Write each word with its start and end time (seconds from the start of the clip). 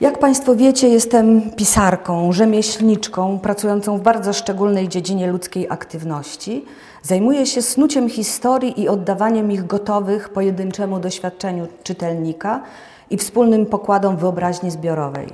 Jak 0.00 0.18
Państwo 0.18 0.54
wiecie, 0.56 0.88
jestem 0.88 1.50
pisarką, 1.50 2.32
rzemieślniczką, 2.32 3.38
pracującą 3.38 3.98
w 3.98 4.00
bardzo 4.00 4.32
szczególnej 4.32 4.88
dziedzinie 4.88 5.26
ludzkiej 5.26 5.66
aktywności. 5.70 6.64
Zajmuję 7.02 7.46
się 7.46 7.62
snuciem 7.62 8.08
historii 8.08 8.80
i 8.80 8.88
oddawaniem 8.88 9.52
ich 9.52 9.66
gotowych 9.66 10.28
pojedynczemu 10.28 11.00
doświadczeniu 11.00 11.68
czytelnika 11.82 12.62
i 13.10 13.16
wspólnym 13.16 13.66
pokładom 13.66 14.16
wyobraźni 14.16 14.70
zbiorowej. 14.70 15.28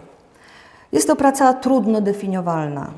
Jest 0.92 1.08
to 1.08 1.16
praca 1.16 1.52
trudno 1.52 2.00
definiowalna. 2.00 2.90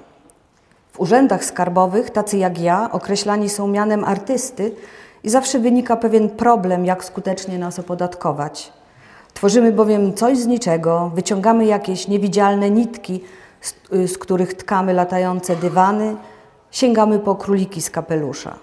W 0.92 1.00
urzędach 1.00 1.44
skarbowych, 1.44 2.10
tacy 2.10 2.38
jak 2.38 2.60
ja, 2.60 2.88
określani 2.92 3.48
są 3.48 3.68
mianem 3.68 4.04
artysty 4.04 4.72
i 5.24 5.30
zawsze 5.30 5.58
wynika 5.58 5.96
pewien 5.96 6.30
problem, 6.30 6.84
jak 6.84 7.04
skutecznie 7.04 7.58
nas 7.58 7.78
opodatkować. 7.78 8.72
Tworzymy 9.36 9.72
bowiem 9.72 10.14
coś 10.14 10.38
z 10.38 10.46
niczego, 10.46 11.10
wyciągamy 11.14 11.66
jakieś 11.66 12.08
niewidzialne 12.08 12.70
nitki, 12.70 13.20
z, 13.60 13.74
y, 13.92 14.08
z 14.08 14.18
których 14.18 14.54
tkamy 14.54 14.92
latające 14.92 15.56
dywany, 15.56 16.16
sięgamy 16.70 17.18
po 17.18 17.34
króliki 17.34 17.82
z 17.82 17.91
kapelusza. 17.91 18.54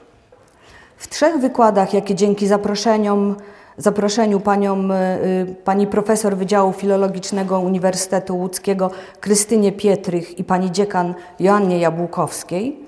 W 0.97 1.07
trzech 1.07 1.37
wykładach, 1.37 1.93
jakie 1.93 2.15
dzięki 2.15 2.47
zaproszeniom, 2.47 3.35
zaproszeniu 3.77 4.39
paniom, 4.39 4.91
y, 4.91 5.55
pani 5.63 5.87
profesor 5.87 6.37
Wydziału 6.37 6.73
Filologicznego 6.73 7.59
Uniwersytetu 7.59 8.37
Łódzkiego 8.37 8.91
Krystynie 9.19 9.71
Pietrych 9.71 10.39
i 10.39 10.43
pani 10.43 10.71
dziekan 10.71 11.13
Joannie 11.39 11.79
Jabłkowskiej, 11.79 12.79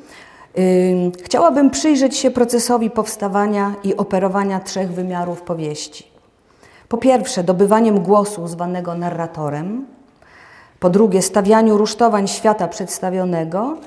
y, 0.58 1.12
chciałabym 1.24 1.70
przyjrzeć 1.70 2.18
się 2.18 2.32
procesowi 2.32 2.90
powstawania 2.90 3.76
i 3.84 3.98
operowania 3.98 4.60
trzech 4.60 4.92
wymiarów 4.92 5.42
powieści. 5.42 6.15
Po 6.90 6.98
pierwsze, 6.98 7.44
dobywaniem 7.44 8.00
głosu 8.00 8.48
zwanego 8.48 8.96
narratorem, 8.96 9.86
po 10.80 10.90
drugie, 10.90 11.22
stawianiu 11.22 11.78
rusztowań 11.78 12.28
świata 12.28 12.68
przedstawionego. 12.68 13.78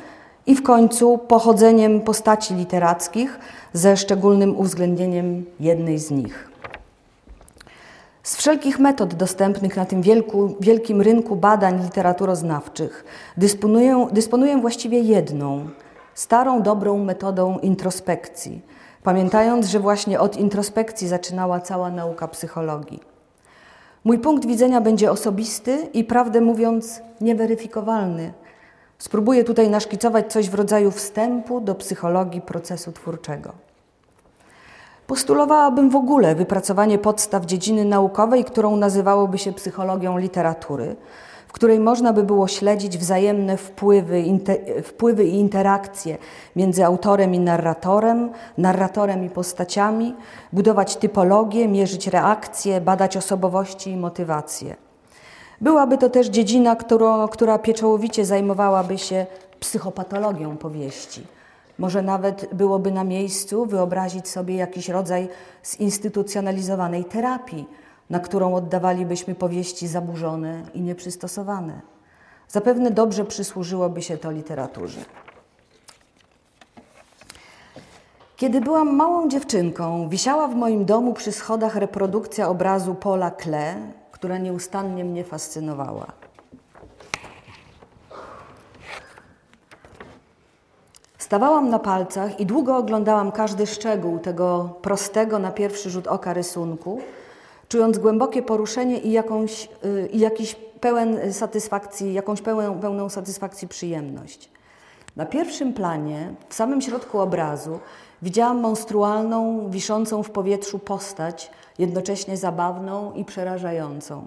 I 0.47 0.55
w 0.55 0.62
końcu 0.62 1.19
pochodzeniem 1.19 2.00
postaci 2.00 2.55
literackich 2.55 3.39
ze 3.73 3.97
szczególnym 3.97 4.56
uwzględnieniem 4.56 5.45
jednej 5.61 5.98
z 5.98 6.11
nich. 6.11 6.48
Z 8.23 8.36
wszelkich 8.36 8.78
metod 8.78 9.14
dostępnych 9.14 9.77
na 9.77 9.84
tym 9.84 10.03
wielku, 10.03 10.56
wielkim 10.61 11.01
rynku 11.01 11.36
badań 11.36 11.83
literaturoznawczych 11.83 13.05
dysponuję, 13.36 14.06
dysponuję 14.12 14.61
właściwie 14.61 15.01
jedną, 15.01 15.69
starą, 16.14 16.62
dobrą 16.62 16.98
metodą 16.98 17.58
introspekcji– 17.58 18.62
pamiętając, 19.03 19.67
że 19.67 19.81
właśnie 19.81 20.21
od 20.21 20.37
introspekcji 20.37 21.09
zaczynała 21.09 21.61
cała 21.61 21.91
nauka 21.91 22.29
psychologii. 22.29 23.01
Mój 24.05 24.19
punkt 24.19 24.47
widzenia 24.47 24.81
będzie 24.81 25.11
osobisty 25.11 25.89
i 25.93 26.05
prawdę 26.05 26.41
mówiąc 26.41 27.03
nieweryfikowalny. 27.21 28.33
Spróbuję 28.99 29.45
tutaj 29.45 29.71
naszkicować 29.71 30.33
coś 30.33 30.51
w 30.51 30.55
rodzaju 30.55 30.91
wstępu 30.91 31.61
do 31.61 31.75
psychologii 31.75 32.41
procesu 32.41 32.93
twórczego. 32.93 33.53
Postulowałabym 35.07 35.91
w 35.91 35.97
ogóle 35.97 36.35
wypracowanie 36.35 36.99
podstaw 36.99 37.47
dziedziny 37.47 37.85
naukowej, 37.85 38.45
którą 38.45 38.77
nazywałoby 38.77 39.39
się 39.39 39.53
psychologią 39.53 40.19
literatury, 40.19 40.97
w 41.49 41.53
której 41.53 41.81
można 41.81 42.13
by 42.13 42.23
było 42.23 42.49
śledzić 42.49 42.99
wzajemne 42.99 43.57
wpływy, 43.57 44.25
wpływy 44.83 45.25
i 45.25 45.35
interakcje 45.35 46.19
między 46.57 46.85
autorem 46.85 47.35
i 47.35 47.41
narratorem, 47.41 48.31
narratorem 48.59 49.25
i 49.25 49.31
postaciami, 49.31 50.15
budować 50.53 50.97
typologię, 50.97 51.69
mierzyć 51.69 52.07
reakcje, 52.07 52.81
badać 52.81 53.17
osobowości 53.17 53.91
i 53.91 53.97
motywacje. 53.97 54.77
Byłaby 55.61 55.99
to 55.99 56.11
też 56.11 56.27
dziedzina, 56.27 56.77
która 57.31 57.59
pieczołowicie 57.59 58.25
zajmowałaby 58.25 58.99
się 58.99 59.27
psychopatologią 59.61 60.57
powieści. 60.57 61.27
Może 61.79 62.03
nawet 62.03 62.55
byłoby 62.55 62.93
na 62.93 63.05
miejscu 63.05 63.67
wyobrazić 63.67 64.29
sobie 64.29 64.55
jakiś 64.55 64.89
rodzaj 64.89 65.29
zinstytucjonalizowanej 65.64 67.05
terapii, 67.05 67.67
na 68.11 68.20
którą 68.20 68.55
oddawalibyśmy 68.55 69.35
powieści 69.35 69.89
zaburzone 69.89 70.63
i 70.74 70.80
nieprzystosowane. 70.80 71.80
Zapewne 72.48 72.91
dobrze 72.91 73.24
przysłużyłoby 73.24 74.02
się 74.02 74.19
to 74.19 74.30
literaturze. 74.30 75.01
Kiedy 78.36 78.61
byłam 78.61 78.96
małą 78.96 79.29
dziewczynką, 79.29 80.08
wisiała 80.08 80.48
w 80.48 80.55
moim 80.55 80.85
domu 80.85 81.14
przy 81.14 81.33
schodach 81.33 81.77
reprodukcja 81.77 82.48
obrazu 82.48 82.95
Paula 82.95 83.30
Klee, 83.30 83.74
która 84.13 84.39
nieustannie 84.39 85.05
mnie 85.05 85.25
fascynowała. 85.25 86.07
Stawałam 91.19 91.69
na 91.69 91.79
palcach 91.79 92.40
i 92.40 92.46
długo 92.46 92.77
oglądałam 92.77 93.33
każdy 93.33 93.67
szczegół 93.67 94.19
tego 94.19 94.77
prostego 94.83 95.39
na 95.39 95.51
pierwszy 95.51 95.90
rzut 95.90 96.07
oka 96.07 96.33
rysunku, 96.33 97.01
czując 97.68 97.98
głębokie 97.98 98.42
poruszenie 98.42 98.98
i, 98.98 99.12
jakąś, 99.12 99.68
y, 99.84 100.08
i 100.12 100.18
jakiś 100.18 100.55
pełen 100.55 101.33
satysfakcji, 101.33 102.12
jakąś 102.12 102.42
pełną, 102.42 102.80
pełną 102.80 103.08
satysfakcji 103.08 103.68
przyjemność. 103.68 104.51
Na 105.17 105.27
pierwszym 105.27 105.73
planie, 105.73 106.34
w 106.48 106.55
samym 106.55 106.80
środku 106.80 107.18
obrazu, 107.18 107.78
widziałam 108.23 108.61
monstrualną, 108.61 109.70
wiszącą 109.70 110.23
w 110.23 110.30
powietrzu 110.30 110.78
postać, 110.78 111.51
jednocześnie 111.78 112.36
zabawną 112.36 113.12
i 113.12 113.24
przerażającą. 113.24 114.24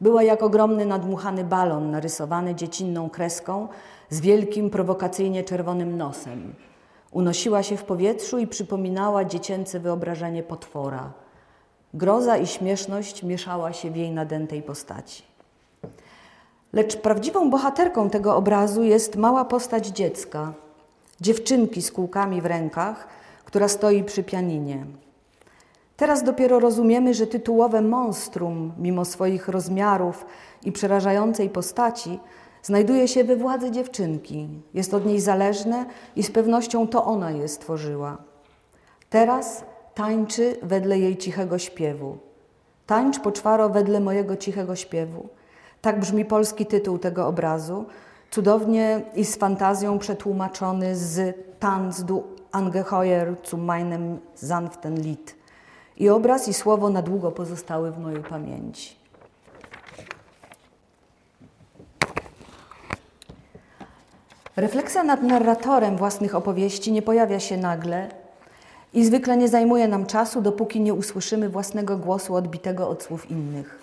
Była 0.00 0.22
jak 0.22 0.42
ogromny 0.42 0.86
nadmuchany 0.86 1.44
balon 1.44 1.90
narysowany 1.90 2.54
dziecinną 2.54 3.10
kreską 3.10 3.68
z 4.08 4.20
wielkim, 4.20 4.70
prowokacyjnie 4.70 5.44
czerwonym 5.44 5.96
nosem. 5.96 6.54
Unosiła 7.10 7.62
się 7.62 7.76
w 7.76 7.84
powietrzu 7.84 8.38
i 8.38 8.46
przypominała 8.46 9.24
dziecięce 9.24 9.80
wyobrażenie 9.80 10.42
potwora. 10.42 11.12
Groza 11.94 12.36
i 12.36 12.46
śmieszność 12.46 13.22
mieszała 13.22 13.72
się 13.72 13.90
w 13.90 13.96
jej 13.96 14.10
nadętej 14.10 14.62
postaci. 14.62 15.22
Lecz 16.72 16.96
prawdziwą 16.96 17.50
bohaterką 17.50 18.10
tego 18.10 18.36
obrazu 18.36 18.82
jest 18.82 19.16
mała 19.16 19.44
postać 19.44 19.86
dziecka, 19.86 20.52
dziewczynki 21.20 21.82
z 21.82 21.92
kółkami 21.92 22.42
w 22.42 22.46
rękach, 22.46 23.08
która 23.44 23.68
stoi 23.68 24.04
przy 24.04 24.22
pianinie. 24.22 24.86
Teraz 25.96 26.22
dopiero 26.22 26.60
rozumiemy, 26.60 27.14
że 27.14 27.26
tytułowe 27.26 27.82
monstrum, 27.82 28.72
mimo 28.78 29.04
swoich 29.04 29.48
rozmiarów 29.48 30.26
i 30.64 30.72
przerażającej 30.72 31.50
postaci, 31.50 32.18
znajduje 32.62 33.08
się 33.08 33.24
we 33.24 33.36
władzy 33.36 33.70
dziewczynki. 33.70 34.48
Jest 34.74 34.94
od 34.94 35.06
niej 35.06 35.20
zależne 35.20 35.86
i 36.16 36.22
z 36.22 36.30
pewnością 36.30 36.88
to 36.88 37.04
ona 37.04 37.30
je 37.30 37.48
stworzyła. 37.48 38.16
Teraz 39.10 39.64
tańczy 39.94 40.56
wedle 40.62 40.98
jej 40.98 41.16
cichego 41.16 41.58
śpiewu. 41.58 42.18
Tańcz 42.86 43.18
poczwaro 43.18 43.68
wedle 43.68 44.00
mojego 44.00 44.36
cichego 44.36 44.76
śpiewu. 44.76 45.28
Tak 45.80 46.00
brzmi 46.00 46.24
polski 46.24 46.66
tytuł 46.66 46.98
tego 46.98 47.26
obrazu, 47.26 47.86
cudownie 48.30 49.02
i 49.14 49.24
z 49.24 49.36
fantazją 49.36 49.98
przetłumaczony 49.98 50.96
z 50.96 51.36
Tanz 51.58 52.04
du 52.04 52.24
Angeheuer 52.52 53.36
zu 53.44 53.56
meinem 53.56 54.18
sanften 54.34 55.00
Lied. 55.02 55.34
I 55.96 56.08
obraz 56.08 56.48
i 56.48 56.54
słowo 56.54 56.90
na 56.90 57.02
długo 57.02 57.32
pozostały 57.32 57.90
w 57.90 57.98
mojej 57.98 58.22
pamięci. 58.22 58.96
Refleksja 64.56 65.02
nad 65.02 65.22
narratorem 65.22 65.96
własnych 65.96 66.34
opowieści 66.34 66.92
nie 66.92 67.02
pojawia 67.02 67.40
się 67.40 67.56
nagle, 67.56 68.08
i 68.94 69.04
zwykle 69.04 69.36
nie 69.36 69.48
zajmuje 69.48 69.88
nam 69.88 70.06
czasu, 70.06 70.42
dopóki 70.42 70.80
nie 70.80 70.94
usłyszymy 70.94 71.48
własnego 71.48 71.96
głosu 71.96 72.34
odbitego 72.34 72.88
od 72.88 73.02
słów 73.02 73.30
innych. 73.30 73.78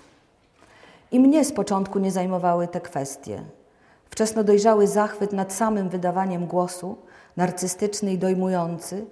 I 1.12 1.19
mnie 1.19 1.45
z 1.45 1.51
początku 1.51 2.00
nie 2.00 2.12
zajmowały 2.12 2.68
te 2.68 2.81
kwestie. 2.81 3.41
Wczesno 4.09 4.43
dojrzały 4.43 4.87
zachwyt 4.87 5.34
nad 5.34 5.53
samym 5.53 5.90
wydawaniem 5.90 6.46
głosu, 6.46 6.97
narcystyczny 7.37 8.14
i 8.14 8.17
dojmujący, 8.17 9.05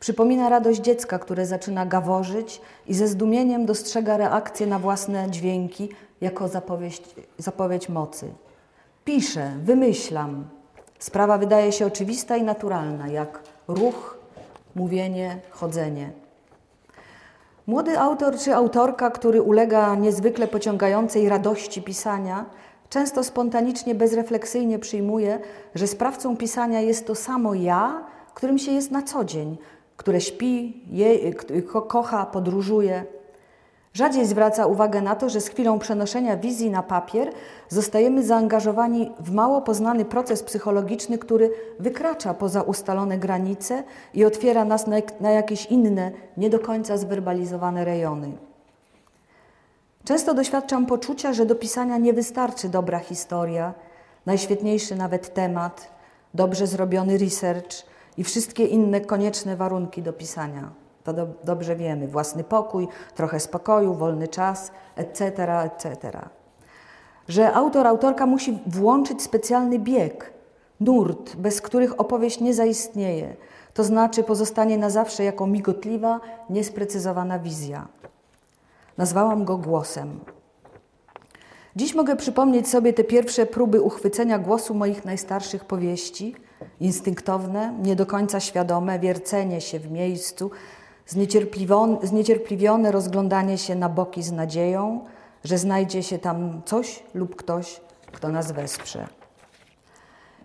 przypomina 0.00 0.48
radość 0.48 0.80
dziecka, 0.80 1.18
które 1.18 1.46
zaczyna 1.46 1.86
gaworzyć 1.86 2.60
i 2.86 2.94
ze 2.94 3.08
zdumieniem 3.08 3.66
dostrzega 3.66 4.16
reakcję 4.16 4.66
na 4.66 4.78
własne 4.78 5.30
dźwięki 5.30 5.88
jako 6.20 6.48
zapowiedź, 6.48 7.02
zapowiedź 7.38 7.88
mocy. 7.88 8.28
Piszę, 9.04 9.52
wymyślam. 9.62 10.44
Sprawa 10.98 11.38
wydaje 11.38 11.72
się 11.72 11.86
oczywista 11.86 12.36
i 12.36 12.42
naturalna, 12.42 13.08
jak 13.08 13.42
ruch, 13.68 14.19
mówienie, 14.74 15.40
chodzenie. 15.50 16.10
Młody 17.66 17.98
autor 17.98 18.38
czy 18.38 18.54
autorka, 18.54 19.10
który 19.10 19.42
ulega 19.42 19.94
niezwykle 19.94 20.48
pociągającej 20.48 21.28
radości 21.28 21.82
pisania, 21.82 22.46
często 22.88 23.24
spontanicznie, 23.24 23.94
bezrefleksyjnie 23.94 24.78
przyjmuje, 24.78 25.38
że 25.74 25.86
sprawcą 25.86 26.36
pisania 26.36 26.80
jest 26.80 27.06
to 27.06 27.14
samo 27.14 27.54
ja, 27.54 28.04
którym 28.34 28.58
się 28.58 28.72
jest 28.72 28.90
na 28.90 29.02
co 29.02 29.24
dzień, 29.24 29.58
które 29.96 30.20
śpi, 30.20 30.84
je, 30.90 31.34
ko 31.62 31.82
kocha, 31.82 32.26
podróżuje. 32.26 33.04
Rzadziej 33.94 34.26
zwraca 34.26 34.66
uwagę 34.66 35.00
na 35.02 35.16
to, 35.16 35.28
że 35.28 35.40
z 35.40 35.48
chwilą 35.48 35.78
przenoszenia 35.78 36.36
wizji 36.36 36.70
na 36.70 36.82
papier 36.82 37.32
zostajemy 37.68 38.22
zaangażowani 38.22 39.12
w 39.20 39.32
mało 39.32 39.62
poznany 39.62 40.04
proces 40.04 40.42
psychologiczny, 40.42 41.18
który 41.18 41.50
wykracza 41.78 42.34
poza 42.34 42.62
ustalone 42.62 43.18
granice 43.18 43.82
i 44.14 44.24
otwiera 44.24 44.64
nas 44.64 44.86
na, 44.86 44.96
na 45.20 45.30
jakieś 45.30 45.66
inne, 45.66 46.12
nie 46.36 46.50
do 46.50 46.58
końca 46.58 46.96
zwerbalizowane 46.96 47.84
rejony. 47.84 48.32
Często 50.04 50.34
doświadczam 50.34 50.86
poczucia, 50.86 51.32
że 51.32 51.46
do 51.46 51.54
pisania 51.54 51.98
nie 51.98 52.12
wystarczy 52.12 52.68
dobra 52.68 52.98
historia, 52.98 53.74
najświetniejszy 54.26 54.96
nawet 54.96 55.34
temat, 55.34 55.90
dobrze 56.34 56.66
zrobiony 56.66 57.18
research 57.18 57.86
i 58.16 58.24
wszystkie 58.24 58.66
inne 58.66 59.00
konieczne 59.00 59.56
warunki 59.56 60.02
do 60.02 60.12
pisania. 60.12 60.79
To 61.04 61.12
do, 61.12 61.26
dobrze 61.44 61.76
wiemy. 61.76 62.08
Własny 62.08 62.44
pokój, 62.44 62.88
trochę 63.14 63.40
spokoju, 63.40 63.94
wolny 63.94 64.28
czas, 64.28 64.72
etc., 64.96 65.24
etc. 65.62 65.96
Że 67.28 67.52
autor, 67.52 67.86
autorka 67.86 68.26
musi 68.26 68.58
włączyć 68.66 69.22
specjalny 69.22 69.78
bieg, 69.78 70.32
nurt, 70.80 71.36
bez 71.36 71.60
których 71.60 72.00
opowieść 72.00 72.40
nie 72.40 72.54
zaistnieje. 72.54 73.36
To 73.74 73.84
znaczy 73.84 74.22
pozostanie 74.22 74.78
na 74.78 74.90
zawsze 74.90 75.24
jako 75.24 75.46
migotliwa, 75.46 76.20
niesprecyzowana 76.50 77.38
wizja. 77.38 77.88
Nazwałam 78.98 79.44
go 79.44 79.56
głosem. 79.56 80.20
Dziś 81.76 81.94
mogę 81.94 82.16
przypomnieć 82.16 82.68
sobie 82.68 82.92
te 82.92 83.04
pierwsze 83.04 83.46
próby 83.46 83.80
uchwycenia 83.80 84.38
głosu 84.38 84.74
moich 84.74 85.04
najstarszych 85.04 85.64
powieści, 85.64 86.34
instynktowne, 86.80 87.74
nie 87.82 87.96
do 87.96 88.06
końca 88.06 88.40
świadome, 88.40 88.98
wiercenie 88.98 89.60
się 89.60 89.78
w 89.78 89.90
miejscu, 89.90 90.50
zniecierpliwione 92.02 92.92
rozglądanie 92.92 93.58
się 93.58 93.74
na 93.74 93.88
boki 93.88 94.22
z 94.22 94.32
nadzieją, 94.32 95.04
że 95.44 95.58
znajdzie 95.58 96.02
się 96.02 96.18
tam 96.18 96.62
coś 96.64 97.02
lub 97.14 97.36
ktoś, 97.36 97.80
kto 98.12 98.28
nas 98.28 98.52
wesprze. 98.52 99.08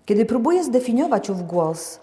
Kiedy 0.05 0.25
próbuję 0.25 0.63
zdefiniować 0.63 1.29
ów 1.29 1.47
głos, 1.47 1.99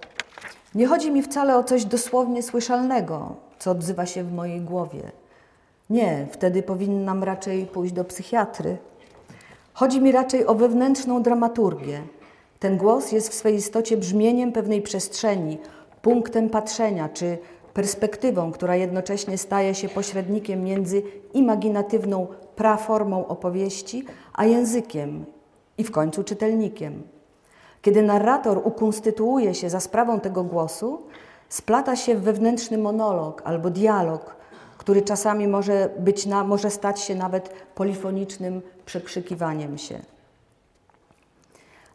nie 0.74 0.86
chodzi 0.86 1.10
mi 1.10 1.22
wcale 1.22 1.56
o 1.56 1.64
coś 1.64 1.84
dosłownie 1.84 2.42
słyszalnego, 2.42 3.36
co 3.58 3.70
odzywa 3.70 4.06
się 4.06 4.24
w 4.24 4.32
mojej 4.32 4.60
głowie. 4.60 5.12
Nie, 5.90 6.26
wtedy 6.30 6.62
powinnam 6.62 7.24
raczej 7.24 7.66
pójść 7.66 7.92
do 7.92 8.04
psychiatry. 8.04 8.78
Chodzi 9.74 10.00
mi 10.00 10.12
raczej 10.12 10.46
o 10.46 10.54
wewnętrzną 10.54 11.22
dramaturgię. 11.22 12.02
Ten 12.58 12.76
głos 12.76 13.12
jest 13.12 13.28
w 13.28 13.34
swej 13.34 13.54
istocie 13.54 13.96
brzmieniem 13.96 14.52
pewnej 14.52 14.82
przestrzeni, 14.82 15.58
punktem 16.02 16.50
patrzenia 16.50 17.08
czy 17.08 17.38
perspektywą, 17.74 18.52
która 18.52 18.76
jednocześnie 18.76 19.38
staje 19.38 19.74
się 19.74 19.88
pośrednikiem 19.88 20.64
między 20.64 21.02
imaginatywną 21.34 22.26
praformą 22.56 23.26
opowieści, 23.26 24.04
a 24.32 24.44
językiem 24.44 25.24
i 25.78 25.84
w 25.84 25.90
końcu 25.90 26.24
czytelnikiem. 26.24 27.02
Kiedy 27.82 28.02
narrator 28.02 28.60
ukonstytuuje 28.64 29.54
się 29.54 29.70
za 29.70 29.80
sprawą 29.80 30.20
tego 30.20 30.44
głosu, 30.44 31.02
splata 31.48 31.96
się 31.96 32.14
w 32.14 32.22
wewnętrzny 32.22 32.78
monolog 32.78 33.42
albo 33.44 33.70
dialog, 33.70 34.36
który 34.78 35.02
czasami 35.02 35.48
może, 35.48 35.88
być 35.98 36.26
na, 36.26 36.44
może 36.44 36.70
stać 36.70 37.00
się 37.00 37.14
nawet 37.14 37.48
polifonicznym 37.74 38.62
przekrzykiwaniem 38.86 39.78
się. 39.78 39.98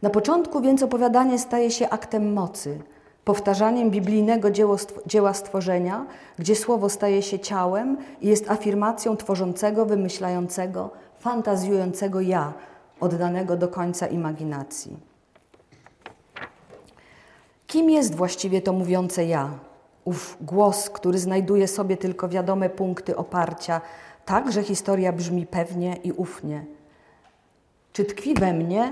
Na 0.01 0.09
początku 0.09 0.61
więc 0.61 0.83
opowiadanie 0.83 1.39
staje 1.39 1.71
się 1.71 1.89
aktem 1.89 2.33
mocy, 2.33 2.79
powtarzaniem 3.27 3.91
biblijnego 3.91 4.49
dzieła 5.05 5.33
stworzenia, 5.33 6.05
gdzie 6.39 6.55
słowo 6.55 6.89
staje 6.89 7.21
się 7.21 7.39
ciałem 7.39 7.97
i 8.21 8.27
jest 8.27 8.51
afirmacją 8.51 9.17
tworzącego, 9.17 9.85
wymyślającego, 9.85 10.89
fantazjującego 11.19 12.21
ja, 12.21 12.53
oddanego 12.99 13.57
do 13.57 13.67
końca 13.67 14.07
imaginacji. 14.07 14.97
Kim 17.67 17.89
jest 17.89 18.15
właściwie 18.15 18.61
to 18.61 18.73
mówiące 18.73 19.25
ja? 19.25 19.49
Ów 20.05 20.37
głos, 20.41 20.89
który 20.89 21.19
znajduje 21.19 21.67
sobie 21.67 21.97
tylko 21.97 22.29
wiadome 22.29 22.69
punkty 22.69 23.15
oparcia, 23.15 23.81
tak, 24.25 24.51
że 24.51 24.63
historia 24.63 25.13
brzmi 25.13 25.45
pewnie 25.45 25.95
i 25.95 26.11
ufnie. 26.11 26.65
Czy 27.93 28.05
tkwi 28.05 28.33
we 28.33 28.53
mnie, 28.53 28.91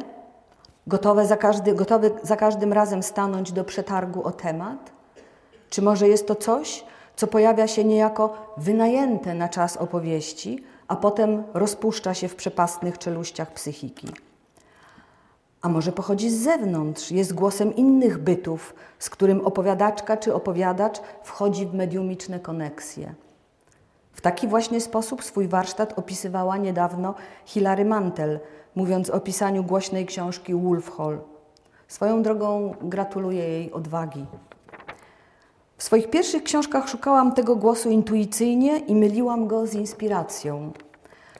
gotowe 0.87 1.25
za, 1.25 1.37
każdy, 1.37 1.73
gotowy 1.73 2.11
za 2.23 2.35
każdym 2.35 2.73
razem 2.73 3.03
stanąć 3.03 3.51
do 3.51 3.63
przetargu 3.63 4.23
o 4.23 4.31
temat? 4.31 4.91
Czy 5.69 5.81
może 5.81 6.07
jest 6.07 6.27
to 6.27 6.35
coś, 6.35 6.85
co 7.15 7.27
pojawia 7.27 7.67
się 7.67 7.83
niejako 7.83 8.33
wynajęte 8.57 9.33
na 9.33 9.49
czas 9.49 9.77
opowieści, 9.77 10.63
a 10.87 10.95
potem 10.95 11.43
rozpuszcza 11.53 12.13
się 12.13 12.27
w 12.27 12.35
przepastnych 12.35 12.97
czeluściach 12.97 13.53
psychiki? 13.53 14.07
A 15.61 15.69
może 15.69 15.91
pochodzi 15.91 16.29
z 16.29 16.43
zewnątrz, 16.43 17.11
jest 17.11 17.33
głosem 17.33 17.75
innych 17.75 18.17
bytów, 18.17 18.75
z 18.99 19.09
którym 19.09 19.45
opowiadaczka 19.45 20.17
czy 20.17 20.33
opowiadacz 20.33 21.01
wchodzi 21.23 21.65
w 21.65 21.73
mediumiczne 21.73 22.39
koneksje. 22.39 23.13
W 24.15 24.21
taki 24.21 24.47
właśnie 24.47 24.81
sposób 24.81 25.23
swój 25.23 25.47
warsztat 25.47 25.99
opisywała 25.99 26.57
niedawno 26.57 27.13
Hilary 27.45 27.85
Mantel, 27.85 28.39
mówiąc 28.75 29.09
o 29.09 29.19
pisaniu 29.19 29.63
głośnej 29.63 30.05
książki 30.05 30.55
Wolf 30.55 30.97
Hall. 30.97 31.19
Swoją 31.87 32.21
drogą 32.23 32.75
gratuluję 32.81 33.49
jej 33.49 33.71
odwagi. 33.71 34.25
W 35.77 35.83
swoich 35.83 36.09
pierwszych 36.09 36.43
książkach 36.43 36.89
szukałam 36.89 37.31
tego 37.31 37.55
głosu 37.55 37.89
intuicyjnie 37.89 38.77
i 38.77 38.95
myliłam 38.95 39.47
go 39.47 39.67
z 39.67 39.73
inspiracją. 39.73 40.71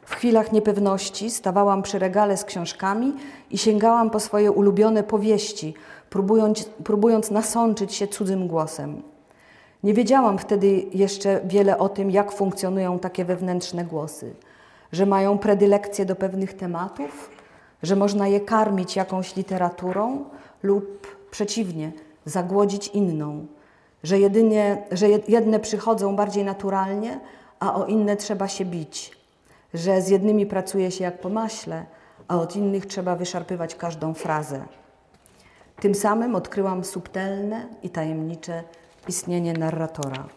W 0.05 0.15
chwilach 0.15 0.51
niepewności 0.51 1.29
stawałam 1.29 1.81
przy 1.81 1.99
regale 1.99 2.37
z 2.37 2.45
książkami 2.45 3.13
i 3.51 3.57
sięgałam 3.57 4.09
po 4.09 4.19
swoje 4.19 4.51
ulubione 4.51 5.03
powieści, 5.03 5.73
próbując, 6.09 6.63
próbując 6.83 7.31
nasączyć 7.31 7.93
się 7.93 8.07
cudzym 8.07 8.47
głosem. 8.47 9.14
Nie 9.83 9.93
wiedziałam 9.93 10.37
wtedy 10.37 10.85
jeszcze 10.93 11.41
wiele 11.43 11.77
o 11.77 11.89
tym, 11.89 12.11
jak 12.11 12.31
funkcjonują 12.31 12.99
takie 12.99 13.25
wewnętrzne 13.25 13.85
głosy. 13.85 14.33
Że 14.91 15.05
mają 15.05 15.37
predylekcje 15.37 16.05
do 16.05 16.15
pewnych 16.15 16.53
tematów, 16.53 17.29
że 17.83 17.95
można 17.95 18.27
je 18.27 18.39
karmić 18.39 18.95
jakąś 18.95 19.35
literaturą 19.35 20.25
lub 20.63 21.17
przeciwnie, 21.31 21.91
zagłodzić 22.25 22.87
inną, 22.87 23.45
że, 24.03 24.19
jedynie, 24.19 24.83
że 24.91 25.09
jedne 25.09 25.59
przychodzą 25.59 26.15
bardziej 26.15 26.43
naturalnie, 26.43 27.19
a 27.59 27.75
o 27.75 27.85
inne 27.85 28.17
trzeba 28.17 28.47
się 28.47 28.65
bić, 28.65 29.11
że 29.73 30.01
z 30.01 30.09
jednymi 30.09 30.45
pracuje 30.45 30.91
się 30.91 31.03
jak 31.03 31.19
po 31.19 31.29
maśle, 31.29 31.85
a 32.27 32.37
od 32.37 32.55
innych 32.55 32.85
trzeba 32.85 33.15
wyszarpywać 33.15 33.75
każdą 33.75 34.13
frazę. 34.13 34.61
Tym 35.79 35.95
samym 35.95 36.35
odkryłam 36.35 36.83
subtelne 36.83 37.67
i 37.83 37.89
tajemnicze 37.89 38.63
istnienie 39.07 39.53
narratora. 39.53 40.27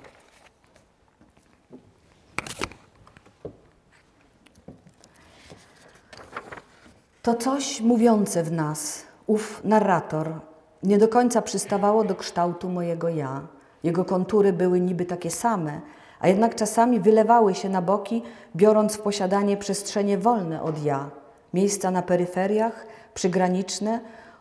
To 7.22 7.34
coś 7.34 7.80
mówiące 7.80 8.42
w 8.42 8.52
nas, 8.52 9.04
ów 9.26 9.60
narrator, 9.64 10.40
nie 10.82 10.98
do 10.98 11.08
końca 11.08 11.42
przystawało 11.42 12.04
do 12.04 12.14
kształtu 12.14 12.68
mojego 12.68 13.08
ja. 13.08 13.40
Jego 13.82 14.04
kontury 14.04 14.52
były 14.52 14.80
niby 14.80 15.04
takie 15.04 15.30
same, 15.30 15.80
a 16.20 16.28
jednak 16.28 16.54
czasami 16.54 17.00
wylewały 17.00 17.54
się 17.54 17.68
na 17.68 17.82
boki, 17.82 18.22
biorąc 18.56 18.94
w 18.94 19.00
posiadanie 19.00 19.56
przestrzenie 19.56 20.18
wolne 20.18 20.62
od 20.62 20.84
ja, 20.84 21.10
miejsca 21.54 21.90
na 21.90 22.02
peryferiach, 22.02 22.86
przygraniczne, 23.14 24.00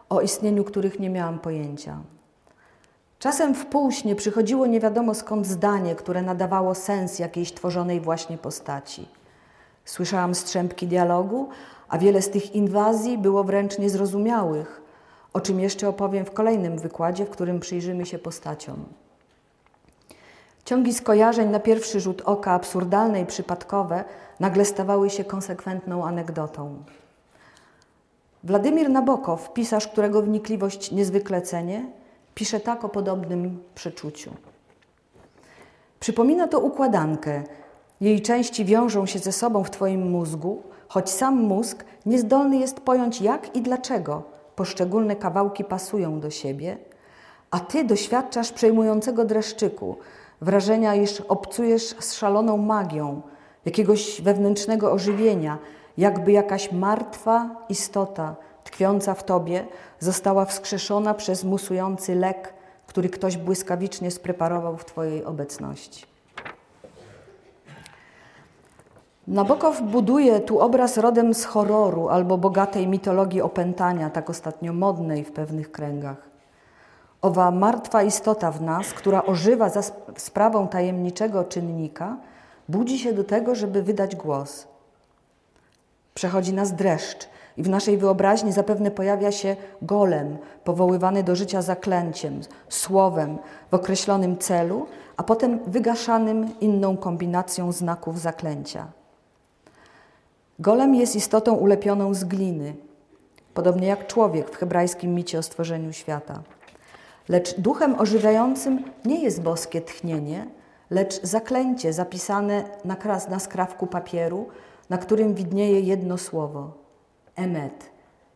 o 0.09 0.21
istnieniu 0.21 0.63
których 0.63 0.99
nie 0.99 1.09
miałam 1.09 1.39
pojęcia. 1.39 1.99
Czasem 3.27 3.55
w 3.55 3.65
półśnie 3.65 4.15
przychodziło 4.15 4.65
nie 4.67 4.79
wiadomo 4.79 5.13
skąd 5.13 5.47
zdanie, 5.47 5.95
które 5.95 6.21
nadawało 6.21 6.75
sens 6.75 7.19
jakiejś 7.19 7.53
tworzonej 7.53 8.01
właśnie 8.01 8.37
postaci. 8.37 9.07
Słyszałam 9.85 10.35
strzępki 10.35 10.87
dialogu, 10.87 11.49
a 11.89 11.97
wiele 11.97 12.21
z 12.21 12.29
tych 12.29 12.55
inwazji 12.55 13.17
było 13.17 13.43
wręcz 13.43 13.77
niezrozumiałych, 13.77 14.81
o 15.33 15.41
czym 15.41 15.59
jeszcze 15.59 15.89
opowiem 15.89 16.25
w 16.25 16.31
kolejnym 16.31 16.77
wykładzie, 16.77 17.25
w 17.25 17.29
którym 17.29 17.59
przyjrzymy 17.59 18.05
się 18.05 18.19
postaciom. 18.19 18.85
Ciągi 20.65 20.93
skojarzeń 20.93 21.49
na 21.49 21.59
pierwszy 21.59 21.99
rzut 21.99 22.21
oka 22.25 22.51
absurdalne 22.51 23.21
i 23.21 23.25
przypadkowe 23.25 24.03
nagle 24.39 24.65
stawały 24.65 25.09
się 25.09 25.23
konsekwentną 25.23 26.05
anegdotą. 26.05 26.83
Władimir 28.43 28.89
Nabokow, 28.89 29.53
pisarz, 29.53 29.87
którego 29.87 30.21
wnikliwość 30.21 30.91
niezwykle 30.91 31.41
cenię, 31.41 31.85
pisze 32.37 32.59
tak 32.59 32.85
o 32.85 32.89
podobnym 32.89 33.63
przeczuciu. 33.75 34.31
Przypomina 35.99 36.47
to 36.47 36.59
układankę. 36.59 37.43
Jej 38.01 38.21
części 38.21 38.65
wiążą 38.65 39.05
się 39.05 39.19
ze 39.19 39.31
sobą 39.31 39.63
w 39.63 39.71
Twoim 39.71 40.09
mózgu, 40.11 40.61
choć 40.87 41.09
sam 41.09 41.35
mózg 41.35 41.85
niezdolny 42.05 42.57
jest 42.57 42.79
pojąć 42.79 43.21
jak 43.21 43.55
i 43.55 43.61
dlaczego 43.61 44.23
poszczególne 44.55 45.15
kawałki 45.15 45.63
pasują 45.63 46.19
do 46.19 46.29
siebie, 46.29 46.77
a 47.51 47.59
ty 47.59 47.83
doświadczasz 47.83 48.51
przejmującego 48.51 49.25
dreszczyku, 49.25 49.97
wrażenia, 50.41 50.95
iż 50.95 51.21
obcujesz 51.21 51.95
z 51.99 52.13
szaloną 52.13 52.57
magią, 52.57 53.21
jakiegoś 53.65 54.21
wewnętrznego 54.21 54.91
ożywienia, 54.91 55.57
jakby 55.97 56.31
jakaś 56.31 56.71
martwa 56.71 57.65
istota 57.69 58.35
tkwiąca 58.67 59.13
w 59.13 59.23
tobie 59.23 59.65
została 59.99 60.45
wskrzeszona 60.45 61.13
przez 61.13 61.43
musujący 61.43 62.15
lek, 62.15 62.53
który 62.87 63.09
ktoś 63.09 63.37
błyskawicznie 63.37 64.11
spreparował 64.11 64.77
w 64.77 64.85
twojej 64.85 65.25
obecności. 65.25 66.05
Nabokow 69.27 69.81
buduje 69.81 70.39
tu 70.39 70.59
obraz 70.59 70.97
rodem 70.97 71.33
z 71.33 71.45
horroru 71.45 72.09
albo 72.09 72.37
bogatej 72.37 72.87
mitologii 72.87 73.41
opętania, 73.41 74.09
tak 74.09 74.29
ostatnio 74.29 74.73
modnej 74.73 75.23
w 75.23 75.31
pewnych 75.31 75.71
kręgach. 75.71 76.17
Owa 77.21 77.51
martwa 77.51 78.03
istota 78.03 78.51
w 78.51 78.61
nas, 78.61 78.93
która 78.93 79.23
ożywa 79.23 79.69
za 79.69 79.81
sprawą 80.17 80.67
tajemniczego 80.67 81.43
czynnika, 81.43 82.17
budzi 82.69 82.99
się 82.99 83.13
do 83.13 83.23
tego, 83.23 83.55
żeby 83.55 83.83
wydać 83.83 84.15
głos. 84.15 84.67
Przechodzi 86.13 86.53
nas 86.53 86.73
dreszcz 86.73 87.29
i 87.57 87.63
w 87.63 87.69
naszej 87.69 87.97
wyobraźni 87.97 88.51
zapewne 88.51 88.91
pojawia 88.91 89.31
się 89.31 89.55
golem, 89.81 90.37
powoływany 90.63 91.23
do 91.23 91.35
życia 91.35 91.61
zaklęciem, 91.61 92.41
słowem 92.69 93.37
w 93.71 93.73
określonym 93.73 94.37
celu, 94.37 94.85
a 95.17 95.23
potem 95.23 95.59
wygaszanym 95.67 96.59
inną 96.61 96.97
kombinacją 96.97 97.71
znaków 97.71 98.19
zaklęcia. 98.19 98.87
Golem 100.59 100.95
jest 100.95 101.15
istotą 101.15 101.53
ulepioną 101.53 102.13
z 102.13 102.23
gliny, 102.23 102.75
podobnie 103.53 103.87
jak 103.87 104.07
człowiek 104.07 104.49
w 104.49 104.55
hebrajskim 104.55 105.15
micie 105.15 105.39
o 105.39 105.43
stworzeniu 105.43 105.93
świata. 105.93 106.41
Lecz 107.29 107.59
duchem 107.59 107.99
ożywiającym 107.99 108.83
nie 109.05 109.23
jest 109.23 109.41
boskie 109.41 109.81
tchnienie, 109.81 110.47
lecz 110.89 111.21
zaklęcie 111.21 111.93
zapisane 111.93 112.63
na, 112.85 112.95
kras, 112.95 113.29
na 113.29 113.39
skrawku 113.39 113.87
papieru, 113.87 114.47
na 114.89 114.97
którym 114.97 115.33
widnieje 115.33 115.79
jedno 115.79 116.17
słowo 116.17 116.86
emet. 117.37 117.89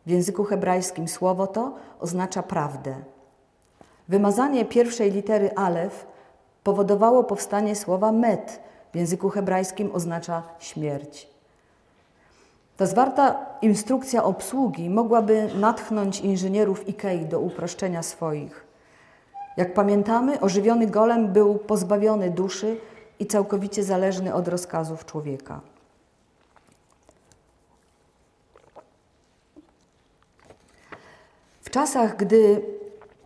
W 0.06 0.10
języku 0.10 0.44
hebrajskim 0.44 1.08
słowo 1.08 1.46
to 1.46 1.74
oznacza 2.00 2.42
prawdę. 2.42 2.94
Wymazanie 4.08 4.64
pierwszej 4.64 5.10
litery 5.10 5.50
alef 5.54 6.06
powodowało 6.64 7.24
powstanie 7.24 7.76
słowa 7.76 8.12
met. 8.12 8.60
W 8.92 8.96
języku 8.96 9.28
hebrajskim 9.28 9.90
oznacza 9.94 10.42
śmierć. 10.58 11.28
Ta 12.76 12.86
zwarta 12.86 13.46
instrukcja 13.62 14.24
obsługi 14.24 14.90
mogłaby 14.90 15.48
natchnąć 15.54 16.20
inżynierów 16.20 16.84
IKEA 16.88 17.24
do 17.26 17.40
uproszczenia 17.40 18.02
swoich. 18.02 18.66
Jak 19.56 19.74
pamiętamy, 19.74 20.40
ożywiony 20.40 20.86
golem 20.86 21.32
był 21.32 21.54
pozbawiony 21.54 22.30
duszy 22.30 22.76
i 23.18 23.26
całkowicie 23.26 23.84
zależny 23.84 24.34
od 24.34 24.48
rozkazów 24.48 25.06
człowieka. 25.06 25.60
Czasach, 31.72 32.16
gdy, 32.16 32.62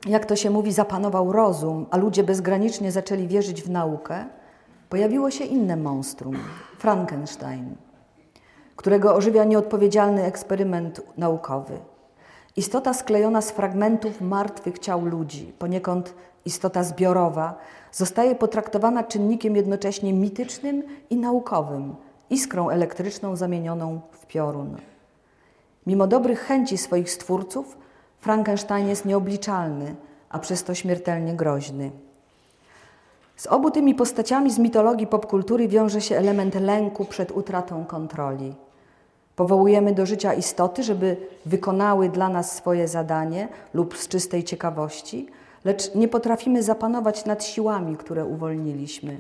jak 0.07 0.26
to 0.26 0.37
się 0.37 0.50
mówi, 0.50 0.73
zapanował 0.73 1.33
rozum, 1.33 1.87
a 1.91 1.97
ludzie 1.97 2.25
bezgranicznie 2.25 2.93
zaczęli 2.93 3.29
wierzyć 3.29 3.62
w 3.62 3.71
naukę, 3.71 4.25
pojawiło 4.88 5.31
się 5.31 5.45
inne 5.45 5.76
monstrum 5.76 6.37
Frankenstein, 6.79 7.76
którego 8.76 9.15
ożywia 9.15 9.45
nieodpowiedzialny 9.45 10.25
eksperyment 10.25 11.00
naukowy. 11.17 11.79
Istota 12.57 12.95
sklejona 12.95 13.43
z 13.43 13.50
fragmentów 13.50 14.21
martwych 14.21 14.79
ciał 14.79 15.05
ludzi, 15.05 15.53
poniekąd 15.59 16.15
istota 16.45 16.85
zbiorowa, 16.85 17.59
zostaje 17.93 18.35
potraktowana 18.35 19.05
czynnikiem 19.05 19.57
jednocześnie 19.57 20.12
mitycznym 20.12 20.83
i 21.11 21.17
naukowym, 21.17 21.95
iskrą 22.31 22.71
elektryczną 22.71 23.37
zamienioną 23.37 24.00
w 24.12 24.26
piorun. 24.26 24.76
Mimo 25.87 26.07
dobrych 26.07 26.41
chęci 26.41 26.79
swoich 26.79 27.11
stwórców, 27.11 27.86
Frankenstein 28.26 28.88
jest 28.88 29.04
nieobliczalny, 29.04 29.95
a 30.30 30.38
przez 30.38 30.64
to 30.64 30.75
śmiertelnie 30.75 31.35
groźny. 31.35 31.90
Z 33.37 33.47
obu 33.47 33.71
tymi 33.71 33.95
postaciami 33.95 34.50
z 34.50 34.59
mitologii 34.59 35.06
popkultury 35.06 35.68
wiąże 35.68 36.00
się 36.00 36.16
element 36.16 36.54
lęku 36.54 37.04
przed 37.04 37.30
utratą 37.33 37.85
kontroli. 37.85 38.54
Powołujemy 39.37 39.92
do 39.92 40.06
życia 40.06 40.35
istoty, 40.35 40.83
żeby 40.83 41.16
wykonały 41.47 42.09
dla 42.09 42.28
nas 42.28 42.56
swoje 42.56 42.88
zadanie 42.88 43.49
lub 43.75 43.97
z 43.97 44.09
czystej 44.09 44.45
ciekawości, 44.45 45.26
lecz 45.64 45.95
nie 45.95 46.09
potrafimy 46.09 46.62
zapanować 46.62 47.25
nad 47.25 47.45
siłami, 47.45 47.97
które 47.97 48.25
uwolniliśmy. 48.25 49.18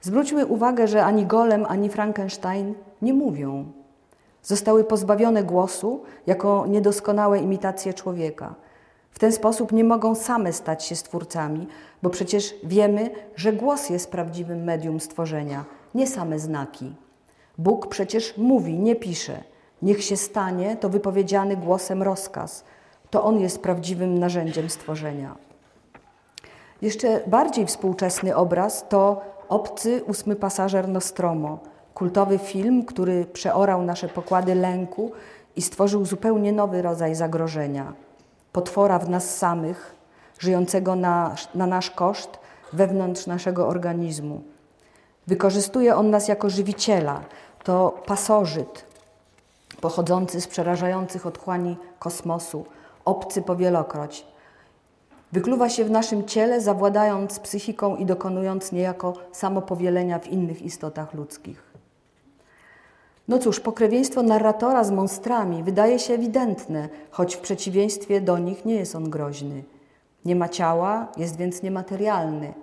Zwróćmy 0.00 0.46
uwagę, 0.46 0.88
że 0.88 1.04
ani 1.04 1.26
Golem, 1.26 1.66
ani 1.68 1.88
Frankenstein 1.88 2.74
nie 3.02 3.14
mówią. 3.14 3.81
Zostały 4.42 4.84
pozbawione 4.84 5.44
głosu 5.44 6.02
jako 6.26 6.66
niedoskonałe 6.66 7.38
imitacje 7.38 7.94
człowieka. 7.94 8.54
W 9.10 9.18
ten 9.18 9.32
sposób 9.32 9.72
nie 9.72 9.84
mogą 9.84 10.14
same 10.14 10.52
stać 10.52 10.84
się 10.84 10.96
stwórcami, 10.96 11.66
bo 12.02 12.10
przecież 12.10 12.54
wiemy, 12.64 13.10
że 13.36 13.52
głos 13.52 13.90
jest 13.90 14.10
prawdziwym 14.10 14.64
medium 14.64 15.00
stworzenia, 15.00 15.64
nie 15.94 16.06
same 16.06 16.38
znaki. 16.38 16.94
Bóg 17.58 17.86
przecież 17.86 18.36
mówi, 18.36 18.78
nie 18.78 18.96
pisze. 18.96 19.42
Niech 19.82 20.04
się 20.04 20.16
stanie 20.16 20.76
to 20.76 20.88
wypowiedziany 20.88 21.56
głosem 21.56 22.02
rozkaz. 22.02 22.64
To 23.10 23.24
On 23.24 23.40
jest 23.40 23.62
prawdziwym 23.62 24.18
narzędziem 24.18 24.70
stworzenia. 24.70 25.36
Jeszcze 26.82 27.20
bardziej 27.26 27.66
współczesny 27.66 28.36
obraz 28.36 28.88
to 28.88 29.20
Obcy 29.48 30.04
ósmy 30.06 30.36
pasażer 30.36 30.88
Nostromo, 30.88 31.58
kultowy 32.02 32.38
film, 32.38 32.84
który 32.84 33.24
przeorał 33.24 33.82
nasze 33.82 34.08
pokłady 34.08 34.54
lęku 34.54 35.12
i 35.56 35.62
stworzył 35.62 36.04
zupełnie 36.04 36.52
nowy 36.52 36.82
rodzaj 36.82 37.14
zagrożenia. 37.14 37.92
Potwora 38.52 38.98
w 38.98 39.08
nas 39.08 39.36
samych, 39.36 39.94
żyjącego 40.38 40.96
na, 40.96 41.34
na 41.54 41.66
nasz 41.66 41.90
koszt 41.90 42.38
wewnątrz 42.72 43.26
naszego 43.26 43.68
organizmu. 43.68 44.42
Wykorzystuje 45.26 45.96
on 45.96 46.10
nas 46.10 46.28
jako 46.28 46.50
żywiciela. 46.50 47.20
To 47.64 48.02
pasożyt 48.06 48.84
pochodzący 49.80 50.40
z 50.40 50.46
przerażających 50.46 51.26
otchłani 51.26 51.76
kosmosu, 51.98 52.66
obcy 53.04 53.42
powielokroć. 53.42 54.26
Wykluwa 55.32 55.68
się 55.68 55.84
w 55.84 55.90
naszym 55.90 56.24
ciele, 56.24 56.60
zawładając 56.60 57.38
psychiką 57.38 57.96
i 57.96 58.06
dokonując 58.06 58.72
niejako 58.72 59.14
samopowielenia 59.32 60.18
w 60.18 60.28
innych 60.28 60.62
istotach 60.62 61.14
ludzkich. 61.14 61.71
No 63.32 63.38
cóż, 63.38 63.60
pokrewieństwo 63.60 64.22
narratora 64.22 64.84
z 64.84 64.90
monstrami 64.90 65.62
wydaje 65.62 65.98
się 65.98 66.14
ewidentne, 66.14 66.88
choć 67.10 67.36
w 67.36 67.40
przeciwieństwie 67.40 68.20
do 68.20 68.38
nich 68.38 68.64
nie 68.64 68.74
jest 68.74 68.96
on 68.96 69.10
groźny. 69.10 69.64
Nie 70.24 70.36
ma 70.36 70.48
ciała, 70.48 71.08
jest 71.16 71.36
więc 71.36 71.62
niematerialny. 71.62 72.54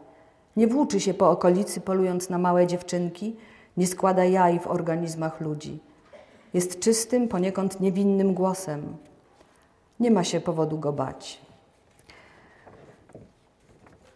Nie 0.58 0.68
włóczy 0.68 1.00
się 1.00 1.14
po 1.14 1.30
okolicy, 1.30 1.82
polując 1.82 2.30
na 2.30 2.38
małe 2.38 2.68
dziewczynki, 2.68 3.36
nie 3.78 3.88
składa 3.88 4.26
jaj 4.26 4.60
w 4.60 4.68
organizmach 4.68 5.42
ludzi. 5.42 5.80
Jest 6.54 6.80
czystym, 6.80 7.28
poniekąd 7.28 7.80
niewinnym 7.80 8.34
głosem. 8.34 8.98
Nie 10.00 10.12
ma 10.12 10.24
się 10.24 10.40
powodu 10.40 10.78
go 10.78 10.94
bać. 10.94 11.42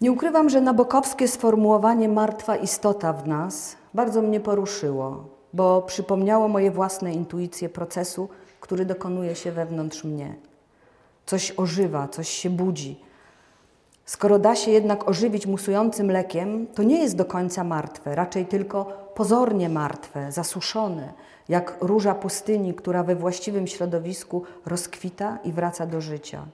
Nie 0.01 0.12
ukrywam, 0.12 0.50
że 0.50 0.62
nabokowskie 0.62 1.27
sformułowanie 1.27 2.10
martwa 2.10 2.55
istota 2.55 3.13
w 3.13 3.27
nas 3.27 3.75
bardzo 3.93 4.22
mnie 4.22 4.39
poruszyło, 4.39 5.33
bo 5.53 5.81
przypomniało 5.81 6.48
moje 6.48 6.72
własne 6.72 7.13
intuicje 7.13 7.69
procesu, 7.69 8.29
który 8.60 8.86
dokonuje 8.86 9.36
się 9.36 9.51
wewnątrz 9.51 10.03
mnie. 10.03 10.36
Coś 11.25 11.53
ożywa, 11.57 12.07
coś 12.07 12.29
się 12.29 12.50
budzi, 12.50 13.00
Skoro 14.05 14.39
da 14.39 14.55
się 14.55 14.72
jednak 14.72 15.10
ożywić 15.10 15.45
musującym 15.45 16.12
lekiem, 16.12 16.67
to 16.67 16.83
nie 16.83 17.01
jest 17.01 17.15
do 17.15 17.25
końca 17.25 17.63
martwe, 17.63 18.15
raczej 18.15 18.45
tylko 18.45 18.86
pozornie 19.15 19.69
martwe, 19.69 20.31
zasuszone, 20.31 21.13
jak 21.50 21.77
róża 21.81 22.15
pustyni, 22.15 22.74
która 22.74 23.03
we 23.03 23.15
właściwym 23.15 23.67
środowisku 23.67 24.43
rozkwita 24.65 25.38
i 25.43 25.51
wraca 25.51 25.86
do 25.86 26.01
życia. 26.01 26.45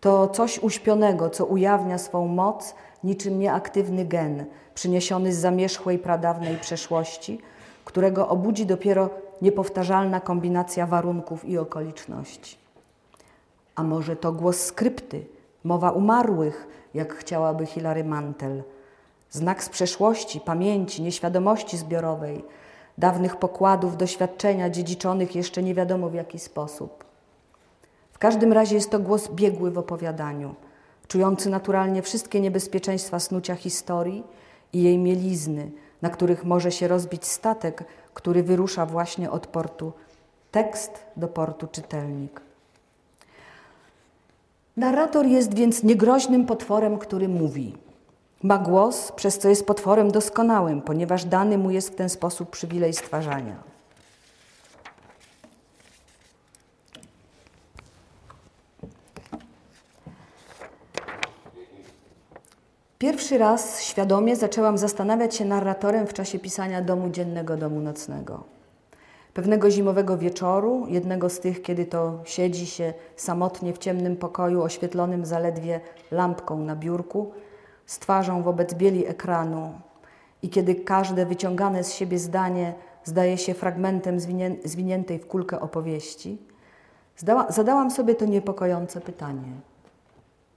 To 0.00 0.28
coś 0.28 0.58
uśpionego, 0.58 1.30
co 1.30 1.46
ujawnia 1.46 1.98
swą 1.98 2.28
moc 2.28 2.74
niczym 3.04 3.38
nieaktywny 3.38 4.04
gen, 4.04 4.44
przyniesiony 4.74 5.32
z 5.32 5.38
zamierzchłej 5.38 5.98
pradawnej 5.98 6.56
przeszłości, 6.56 7.40
którego 7.90 8.28
obudzi 8.28 8.66
dopiero 8.66 9.10
niepowtarzalna 9.42 10.20
kombinacja 10.20 10.86
warunków 10.86 11.44
i 11.44 11.58
okoliczności. 11.58 12.56
A 13.74 13.82
może 13.82 14.16
to 14.16 14.32
głos 14.32 14.60
skrypty, 14.60 15.26
mowa 15.64 15.90
umarłych, 15.90 16.68
jak 16.94 17.14
chciałaby 17.14 17.66
Hilary 17.66 18.04
Mantel. 18.04 18.62
Znak 19.30 19.64
z 19.64 19.68
przeszłości, 19.68 20.40
pamięci, 20.40 21.02
nieświadomości 21.02 21.78
zbiorowej, 21.78 22.44
dawnych 22.98 23.36
pokładów, 23.36 23.96
doświadczenia 23.96 24.70
dziedziczonych 24.70 25.36
jeszcze 25.36 25.62
nie 25.62 25.74
wiadomo 25.74 26.08
w 26.08 26.14
jaki 26.14 26.38
sposób. 26.38 27.04
W 28.12 28.18
każdym 28.18 28.52
razie 28.52 28.74
jest 28.74 28.90
to 28.90 28.98
głos 28.98 29.28
biegły 29.28 29.70
w 29.70 29.78
opowiadaniu, 29.78 30.54
czujący 31.08 31.50
naturalnie 31.50 32.02
wszystkie 32.02 32.40
niebezpieczeństwa 32.40 33.20
snucia 33.20 33.54
historii 33.54 34.24
i 34.72 34.82
jej 34.82 34.98
mielizny, 34.98 35.70
na 36.02 36.10
których 36.10 36.44
może 36.44 36.72
się 36.72 36.88
rozbić 36.88 37.26
statek, 37.26 37.84
który 38.14 38.42
wyrusza 38.42 38.86
właśnie 38.86 39.30
od 39.30 39.46
portu 39.46 39.92
tekst 40.50 41.04
do 41.16 41.28
portu 41.28 41.66
czytelnik. 41.66 42.40
Narrator 44.76 45.26
jest 45.26 45.54
więc 45.54 45.82
niegroźnym 45.82 46.46
potworem, 46.46 46.98
który 46.98 47.28
mówi. 47.28 47.74
Ma 48.42 48.58
głos, 48.58 49.12
przez 49.12 49.38
co 49.38 49.48
jest 49.48 49.66
potworem 49.66 50.10
doskonałym, 50.10 50.82
ponieważ 50.82 51.24
dany 51.24 51.58
mu 51.58 51.70
jest 51.70 51.90
w 51.90 51.94
ten 51.94 52.08
sposób 52.08 52.50
przywilej 52.50 52.92
stwarzania. 52.92 53.69
Pierwszy 63.00 63.38
raz 63.38 63.82
świadomie 63.82 64.36
zaczęłam 64.36 64.78
zastanawiać 64.78 65.34
się 65.34 65.44
narratorem 65.44 66.06
w 66.06 66.14
czasie 66.14 66.38
pisania 66.38 66.82
Domu 66.82 67.10
Dziennego, 67.10 67.56
Domu 67.56 67.80
Nocnego. 67.80 68.44
Pewnego 69.34 69.70
zimowego 69.70 70.18
wieczoru, 70.18 70.86
jednego 70.88 71.30
z 71.30 71.40
tych, 71.40 71.62
kiedy 71.62 71.86
to 71.86 72.20
siedzi 72.24 72.66
się 72.66 72.94
samotnie 73.16 73.72
w 73.72 73.78
ciemnym 73.78 74.16
pokoju 74.16 74.62
oświetlonym 74.62 75.26
zaledwie 75.26 75.80
lampką 76.10 76.58
na 76.58 76.76
biurku, 76.76 77.32
z 77.86 77.98
twarzą 77.98 78.42
wobec 78.42 78.74
bieli 78.74 79.06
ekranu 79.06 79.72
i 80.42 80.48
kiedy 80.48 80.74
każde 80.74 81.26
wyciągane 81.26 81.84
z 81.84 81.92
siebie 81.92 82.18
zdanie 82.18 82.74
zdaje 83.04 83.38
się 83.38 83.54
fragmentem 83.54 84.20
zwiniętej 84.64 85.18
w 85.18 85.26
kulkę 85.26 85.60
opowieści, 85.60 86.38
zadałam 87.48 87.90
sobie 87.90 88.14
to 88.14 88.24
niepokojące 88.24 89.00
pytanie. 89.00 89.52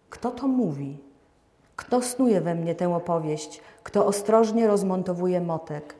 Kto 0.09 0.31
to 0.31 0.47
mówi? 0.47 1.12
Kto 1.87 2.01
snuje 2.01 2.41
we 2.41 2.55
mnie 2.55 2.75
tę 2.75 2.95
opowieść? 2.95 3.61
Kto 3.83 4.05
ostrożnie 4.05 4.67
rozmontowuje 4.67 5.41
motek? 5.41 5.95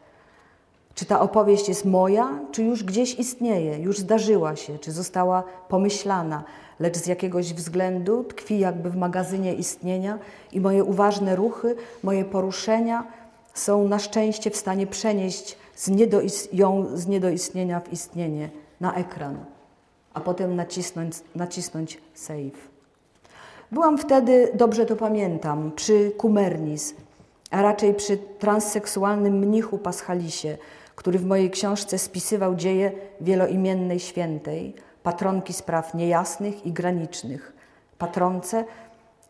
Czy 0.96 1.06
ta 1.06 1.20
opowieść 1.20 1.70
jest 1.70 1.86
moja, 1.86 2.40
czy 2.52 2.63
już 2.63 2.84
gdzieś 2.84 3.20
istnieje, 3.20 3.80
już 3.80 4.00
zdarzyła 4.00 4.56
się, 4.56 4.80
czy 4.80 4.92
została 4.92 5.44
pomyślana, 5.68 6.44
lecz 6.80 6.98
z 6.98 7.08
jakiegoś 7.08 7.54
względu 7.54 8.24
tkwi 8.24 8.60
jakby 8.60 8.90
w 8.90 8.96
magazynie 8.96 9.54
istnienia 9.54 10.20
i 10.52 10.62
moje 10.62 10.84
uważne 10.84 11.36
ruchy, 11.36 11.75
moje 12.04 12.25
poruszenia 12.25 13.08
są 13.54 13.88
na 13.88 14.00
szczęście 14.00 14.52
w 14.52 14.58
stanie 14.58 14.88
przenieść 14.88 15.58
z 15.75 15.90
ją 16.54 16.86
z 16.94 17.08
niedoistnienia 17.08 17.80
w 17.80 17.94
istnienie 17.94 18.50
na 18.82 18.96
ekran, 18.96 19.46
a 20.13 20.22
potem 20.22 20.56
nacisnąć, 20.56 21.16
nacisnąć 21.36 22.02
save. 22.13 22.73
Byłam 23.74 23.98
wtedy, 23.98 24.51
dobrze 24.53 24.86
to 24.86 24.96
pamiętam, 24.96 25.72
przy 25.72 26.12
Kumernis, 26.12 26.96
a 27.51 27.62
raczej 27.62 27.94
przy 27.94 28.18
transseksualnym 28.18 29.39
mnichu 29.39 29.77
Paschalisie, 29.77 30.58
który 30.96 31.20
w 31.20 31.25
mojej 31.25 31.51
książce 31.51 32.00
spisywał 32.00 32.56
dzieje 32.56 32.92
wieloimiennej 33.22 34.00
świętej, 34.00 34.74
patronki 35.03 35.53
spraw 35.53 35.94
niejasnych 35.94 36.65
i 36.65 36.72
granicznych. 36.72 37.53
Patronce, 37.98 38.65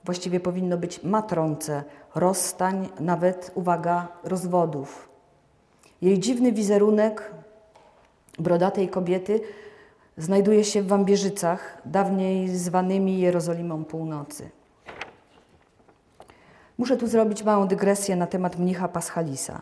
właściwie 0.06 0.40
powinno 0.40 0.78
być 0.78 1.04
matronce, 1.04 1.84
rozstań, 2.16 2.90
nawet, 3.00 3.52
uwaga, 3.56 4.08
rozwodów. 4.24 5.10
Jej 6.02 6.20
dziwny 6.20 6.52
wizerunek 6.52 7.32
brodatej 8.40 8.88
kobiety 8.88 9.42
znajduje 10.18 10.64
się 10.64 10.82
w 10.82 10.88
Wambierzycach, 10.88 11.82
dawniej 11.86 12.50
zwanymi 12.50 13.20
Jerozolimą 13.20 13.86
Północy. 13.86 14.50
Muszę 16.78 16.98
tu 16.98 17.08
zrobić 17.08 17.44
małą 17.44 17.68
dygresję 17.68 18.16
na 18.16 18.28
temat 18.28 18.60
mnicha 18.60 18.88
Paschalisa. 18.88 19.62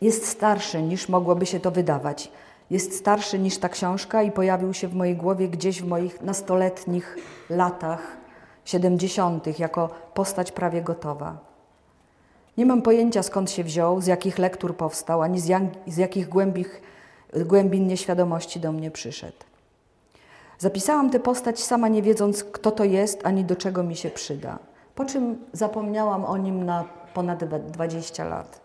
Jest 0.00 0.26
starszy 0.26 0.82
niż 0.82 1.08
mogłoby 1.08 1.46
się 1.46 1.60
to 1.60 1.70
wydawać. 1.70 2.32
Jest 2.70 2.98
starszy 2.98 3.38
niż 3.38 3.58
ta 3.58 3.68
książka 3.68 4.22
i 4.22 4.30
pojawił 4.30 4.74
się 4.74 4.88
w 4.88 4.94
mojej 4.94 5.16
głowie 5.16 5.48
gdzieś 5.48 5.82
w 5.82 5.86
moich 5.86 6.22
nastoletnich 6.22 7.16
latach, 7.50 8.16
siedemdziesiątych, 8.64 9.58
jako 9.58 9.90
postać 10.14 10.52
prawie 10.52 10.82
gotowa. 10.82 11.38
Nie 12.56 12.66
mam 12.66 12.82
pojęcia 12.82 13.22
skąd 13.22 13.50
się 13.50 13.64
wziął, 13.64 14.00
z 14.00 14.06
jakich 14.06 14.38
lektur 14.38 14.76
powstał, 14.76 15.22
ani 15.22 15.40
z, 15.40 15.46
jak, 15.46 15.62
z 15.86 15.96
jakich 15.96 16.28
głębich 16.28 16.82
głębin 17.36 17.86
nieświadomości 17.86 18.60
do 18.60 18.72
mnie 18.72 18.90
przyszedł. 18.90 19.36
Zapisałam 20.58 21.10
tę 21.10 21.20
postać 21.20 21.60
sama 21.60 21.88
nie 21.88 22.02
wiedząc, 22.02 22.44
kto 22.44 22.70
to 22.70 22.84
jest, 22.84 23.26
ani 23.26 23.44
do 23.44 23.56
czego 23.56 23.82
mi 23.82 23.96
się 23.96 24.10
przyda. 24.10 24.58
Po 24.94 25.04
czym 25.04 25.38
zapomniałam 25.52 26.24
o 26.24 26.36
nim 26.36 26.64
na 26.64 26.84
ponad 27.14 27.44
20 27.70 28.24
lat. 28.24 28.60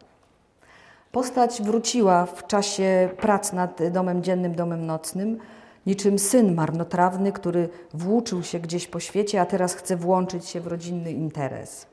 Postać 1.11 1.61
wróciła 1.61 2.25
w 2.25 2.47
czasie 2.47 3.09
prac 3.21 3.53
nad 3.53 3.91
domem 3.91 4.23
dziennym, 4.23 4.55
domem 4.55 4.85
nocnym, 4.85 5.39
niczym 5.85 6.19
syn 6.19 6.55
marnotrawny, 6.55 7.31
który 7.31 7.69
włóczył 7.93 8.43
się 8.43 8.59
gdzieś 8.59 8.87
po 8.87 8.99
świecie, 8.99 9.41
a 9.41 9.45
teraz 9.45 9.73
chce 9.73 9.95
włączyć 9.95 10.45
się 10.45 10.61
w 10.61 10.67
rodzinny 10.67 11.11
interes. 11.11 11.85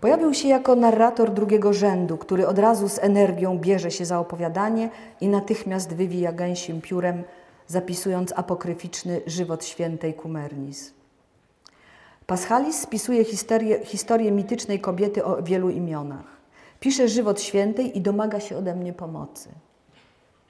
Pojawił 0.00 0.34
się 0.34 0.48
jako 0.48 0.76
narrator 0.76 1.32
drugiego 1.32 1.72
rzędu, 1.72 2.16
który 2.16 2.46
od 2.46 2.58
razu 2.58 2.88
z 2.88 2.98
energią 2.98 3.58
bierze 3.58 3.90
się 3.90 4.04
za 4.04 4.18
opowiadanie 4.20 4.90
i 5.20 5.28
natychmiast 5.28 5.94
wywija 5.94 6.32
gęsim 6.32 6.80
piórem, 6.80 7.24
zapisując 7.66 8.32
apokryficzny 8.36 9.20
żywot 9.26 9.64
świętej 9.64 10.14
Kumernis. 10.14 10.94
Paschalis 12.26 12.80
spisuje 12.80 13.24
historię, 13.24 13.80
historię 13.84 14.32
mitycznej 14.32 14.80
kobiety 14.80 15.24
o 15.24 15.42
wielu 15.42 15.70
imionach. 15.70 16.36
Pisze 16.80 17.08
żywot 17.08 17.40
świętej 17.40 17.98
i 17.98 18.00
domaga 18.00 18.40
się 18.40 18.56
ode 18.56 18.74
mnie 18.74 18.92
pomocy. 18.92 19.48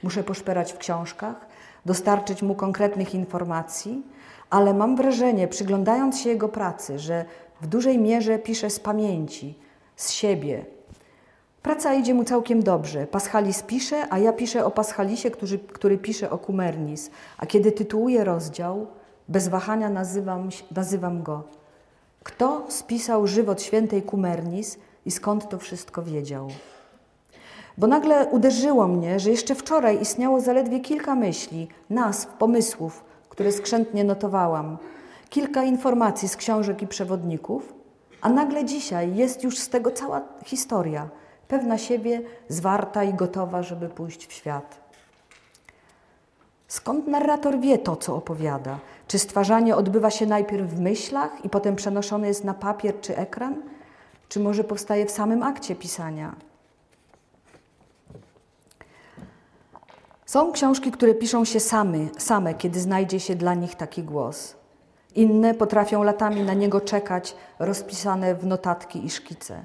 Muszę 0.02 0.24
poszperać 0.24 0.72
w 0.72 0.78
książkach, 0.78 1.46
dostarczyć 1.86 2.42
mu 2.42 2.54
konkretnych 2.54 3.14
informacji, 3.14 4.02
ale 4.50 4.74
mam 4.74 4.96
wrażenie, 4.96 5.48
przyglądając 5.48 6.20
się 6.20 6.30
jego 6.30 6.48
pracy, 6.48 6.98
że 6.98 7.24
w 7.60 7.66
dużej 7.66 7.98
mierze 7.98 8.38
pisze 8.38 8.70
z 8.70 8.80
pamięci, 8.80 9.58
z 9.96 10.10
siebie. 10.10 10.64
Praca 11.62 11.94
idzie 11.94 12.14
mu 12.14 12.24
całkiem 12.24 12.62
dobrze. 12.62 13.06
Paschalis 13.06 13.62
pisze, 13.62 14.06
a 14.10 14.18
ja 14.18 14.32
piszę 14.32 14.64
o 14.64 14.70
Paschalisie, 14.70 15.30
który, 15.30 15.58
który 15.58 15.98
pisze 15.98 16.30
o 16.30 16.38
Kumernis. 16.38 17.10
A 17.38 17.46
kiedy 17.46 17.72
tytułuję 17.72 18.24
rozdział, 18.24 18.86
bez 19.28 19.48
wahania 19.48 19.90
nazywam, 19.90 20.48
nazywam 20.70 21.22
go. 21.22 21.42
Kto 22.22 22.66
spisał 22.68 23.26
żywot 23.26 23.62
świętej 23.62 24.02
Kumernis 24.02 24.78
i 25.06 25.10
skąd 25.10 25.48
to 25.48 25.58
wszystko 25.58 26.02
wiedział? 26.02 26.48
Bo 27.78 27.86
nagle 27.86 28.26
uderzyło 28.26 28.88
mnie, 28.88 29.20
że 29.20 29.30
jeszcze 29.30 29.54
wczoraj 29.54 30.00
istniało 30.00 30.40
zaledwie 30.40 30.80
kilka 30.80 31.14
myśli, 31.14 31.68
nazw, 31.90 32.26
pomysłów, 32.26 33.04
które 33.28 33.52
skrzętnie 33.52 34.04
notowałam 34.04 34.78
kilka 35.28 35.62
informacji 35.62 36.28
z 36.28 36.36
książek 36.36 36.82
i 36.82 36.86
przewodników, 36.86 37.74
a 38.20 38.28
nagle 38.28 38.64
dzisiaj 38.64 39.16
jest 39.16 39.44
już 39.44 39.58
z 39.58 39.68
tego 39.68 39.90
cała 39.90 40.22
historia, 40.44 41.08
pewna 41.48 41.78
siebie, 41.78 42.22
zwarta 42.48 43.04
i 43.04 43.14
gotowa, 43.14 43.62
żeby 43.62 43.88
pójść 43.88 44.26
w 44.26 44.32
świat. 44.32 44.86
Skąd 46.68 47.08
narrator 47.08 47.60
wie 47.60 47.78
to, 47.78 47.96
co 47.96 48.16
opowiada? 48.16 48.78
Czy 49.08 49.18
stwarzanie 49.18 49.76
odbywa 49.76 50.10
się 50.10 50.26
najpierw 50.26 50.70
w 50.70 50.80
myślach 50.80 51.44
i 51.44 51.48
potem 51.48 51.76
przenoszone 51.76 52.28
jest 52.28 52.44
na 52.44 52.54
papier 52.54 53.00
czy 53.00 53.16
ekran? 53.16 53.62
Czy 54.28 54.40
może 54.40 54.64
powstaje 54.64 55.06
w 55.06 55.10
samym 55.10 55.42
akcie 55.42 55.74
pisania? 55.74 56.34
Są 60.26 60.52
książki, 60.52 60.90
które 60.92 61.14
piszą 61.14 61.44
się 61.44 61.60
same, 61.60 61.98
same, 62.18 62.54
kiedy 62.54 62.80
znajdzie 62.80 63.20
się 63.20 63.34
dla 63.34 63.54
nich 63.54 63.74
taki 63.74 64.02
głos. 64.02 64.56
Inne 65.16 65.54
potrafią 65.54 66.02
latami 66.02 66.42
na 66.42 66.54
niego 66.54 66.80
czekać, 66.80 67.34
rozpisane 67.58 68.34
w 68.34 68.46
notatki 68.46 69.06
i 69.06 69.10
szkice. 69.10 69.64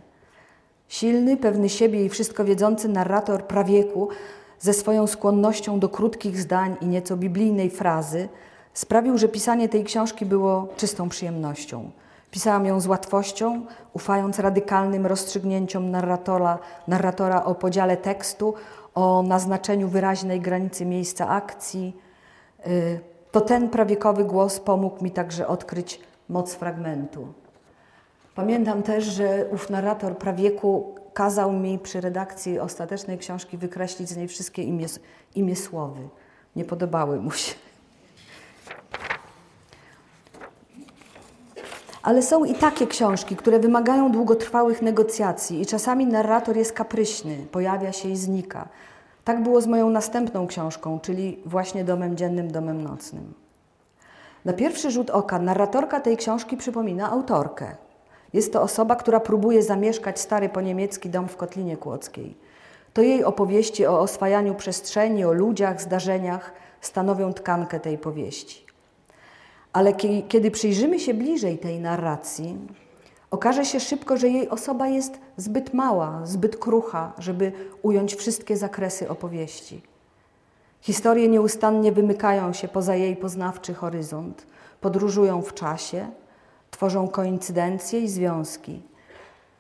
Silny, 0.88 1.38
pewny 1.38 1.70
siebie 1.70 2.06
i 2.06 2.10
wszystko 2.10 2.46
wiedzący 2.46 2.88
narrator 2.90 3.44
prawieku 3.44 4.10
ze 4.60 4.74
swoją 4.74 5.08
skłonnością 5.08 5.80
do 5.80 5.90
krótkich 5.90 6.40
zdań 6.40 6.76
i 6.82 6.88
nieco 6.88 7.18
biblijnej 7.18 7.70
frazy 7.70 8.30
sprawił, 8.74 9.18
że 9.18 9.28
pisanie 9.28 9.70
tej 9.70 9.84
książki 9.84 10.26
było 10.26 10.68
czystą 10.78 11.10
przyjemnością. 11.10 11.92
Pisałam 12.32 12.66
ją 12.66 12.80
z 12.80 12.88
łatwością, 12.88 13.66
ufając 13.94 14.40
radykalnym 14.40 15.06
rozstrzygnięciom 15.06 15.92
narratora, 15.92 16.60
narratora 16.88 17.44
o 17.44 17.56
podziale 17.56 17.98
tekstu, 17.98 18.54
o 18.96 19.24
naznaczeniu 19.24 19.88
wyraźnej 19.88 20.42
granicy 20.42 20.86
miejsca 20.86 21.28
akcji, 21.28 21.98
y, 22.68 23.11
to 23.32 23.42
ten 23.42 23.70
prawiekowy 23.70 24.26
głos 24.26 24.60
pomógł 24.60 25.04
mi 25.04 25.12
także 25.12 25.48
odkryć 25.48 26.00
moc 26.30 26.54
fragmentu. 26.56 27.28
Pamiętam 28.36 28.84
też, 28.84 29.04
że 29.06 29.46
ów 29.52 29.70
narrator 29.70 30.18
prawieku 30.18 30.96
kazał 31.14 31.52
mi 31.52 31.80
przy 31.80 32.02
redakcji 32.02 32.60
ostatecznej 32.60 33.18
książki 33.18 33.58
wykreślić 33.58 34.10
z 34.10 34.18
niej 34.18 34.28
wszystkie 34.28 34.64
imię, 34.64 34.86
imię 35.36 35.56
słowy. 35.56 36.00
Nie 36.56 36.66
podobały 36.66 37.22
mu 37.22 37.32
się. 37.32 37.54
Ale 42.04 42.22
są 42.22 42.46
i 42.46 42.54
takie 42.54 42.88
książki, 42.88 43.36
które 43.36 43.60
wymagają 43.60 44.12
długotrwałych 44.12 44.82
negocjacji 44.82 45.62
i 45.62 45.66
czasami 45.66 46.06
narrator 46.06 46.58
jest 46.58 46.74
kapryśny, 46.74 47.38
pojawia 47.52 47.92
się 47.92 48.10
i 48.10 48.18
znika. 48.18 48.68
Tak 49.24 49.44
było 49.44 49.62
z 49.62 49.68
moją 49.68 49.90
następną 49.90 50.48
książką, 50.48 51.00
czyli 51.00 51.40
właśnie 51.46 51.84
Domem 51.84 52.18
Dziennym, 52.18 52.52
Domem 52.52 52.82
Nocnym. 52.82 53.34
Na 54.46 54.54
pierwszy 54.54 54.92
rzut 54.92 55.10
oka 55.10 55.40
narratorka 55.40 56.00
tej 56.00 56.18
książki 56.18 56.58
przypomina 56.58 57.12
autorkę. 57.12 57.76
Jest 58.34 58.54
to 58.54 58.62
osoba, 58.62 58.96
która 58.96 59.20
próbuje 59.20 59.64
zamieszkać 59.64 60.20
stary 60.20 60.50
poniemiecki 60.50 61.10
dom 61.10 61.28
w 61.28 61.38
Kotlinie 61.38 61.78
Kłodzkiej. 61.78 62.38
To 62.94 63.02
jej 63.02 63.24
opowieści 63.24 63.86
o 63.86 64.00
oswajaniu 64.00 64.56
przestrzeni, 64.56 65.26
o 65.26 65.34
ludziach, 65.34 65.82
zdarzeniach 65.82 66.54
stanowią 66.82 67.34
tkankę 67.34 67.80
tej 67.80 67.98
powieści. 67.98 68.66
Ale 69.74 69.94
kiedy 70.28 70.52
przyjrzymy 70.52 71.00
się 71.00 71.14
bliżej 71.14 71.58
tej 71.58 71.80
narracji, 71.80 72.58
okaże 73.32 73.66
się 73.66 73.80
szybko, 73.80 74.18
że 74.18 74.30
jej 74.30 74.50
osoba 74.50 74.88
jest 74.88 75.20
zbyt 75.38 75.74
mała, 75.74 76.22
zbyt 76.24 76.58
krucha, 76.58 77.14
żeby 77.18 77.52
ująć 77.82 78.16
wszystkie 78.16 78.58
zakresy 78.58 79.10
opowieści. 79.10 79.82
Historie 80.82 81.28
nieustannie 81.28 81.92
wymykają 81.92 82.54
się 82.54 82.68
poza 82.68 82.96
jej 82.96 83.16
poznawczy 83.16 83.74
horyzont, 83.74 84.48
podróżują 84.82 85.42
w 85.42 85.54
czasie, 85.54 86.08
tworzą 86.72 87.08
koincydencje 87.08 88.00
i 88.00 88.08
związki. 88.08 88.82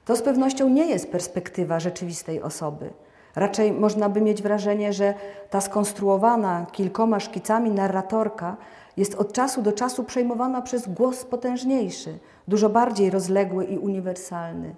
To 0.05 0.15
z 0.15 0.21
pewnością 0.21 0.69
nie 0.69 0.85
jest 0.85 1.11
perspektywa 1.11 1.79
rzeczywistej 1.79 2.41
osoby. 2.41 2.89
Raczej 3.35 3.71
można 3.71 4.09
by 4.09 4.21
mieć 4.21 4.41
wrażenie, 4.41 4.93
że 4.93 5.13
ta 5.49 5.61
skonstruowana 5.61 6.65
kilkoma 6.71 7.19
szkicami 7.19 7.71
narratorka 7.71 8.57
jest 8.97 9.15
od 9.15 9.33
czasu 9.33 9.61
do 9.61 9.71
czasu 9.71 10.03
przejmowana 10.03 10.61
przez 10.61 10.87
głos 10.87 11.25
potężniejszy, 11.25 12.19
dużo 12.51 12.69
bardziej 12.69 13.09
rozległy 13.09 13.65
i 13.65 13.77
uniwersalny. 13.77 14.75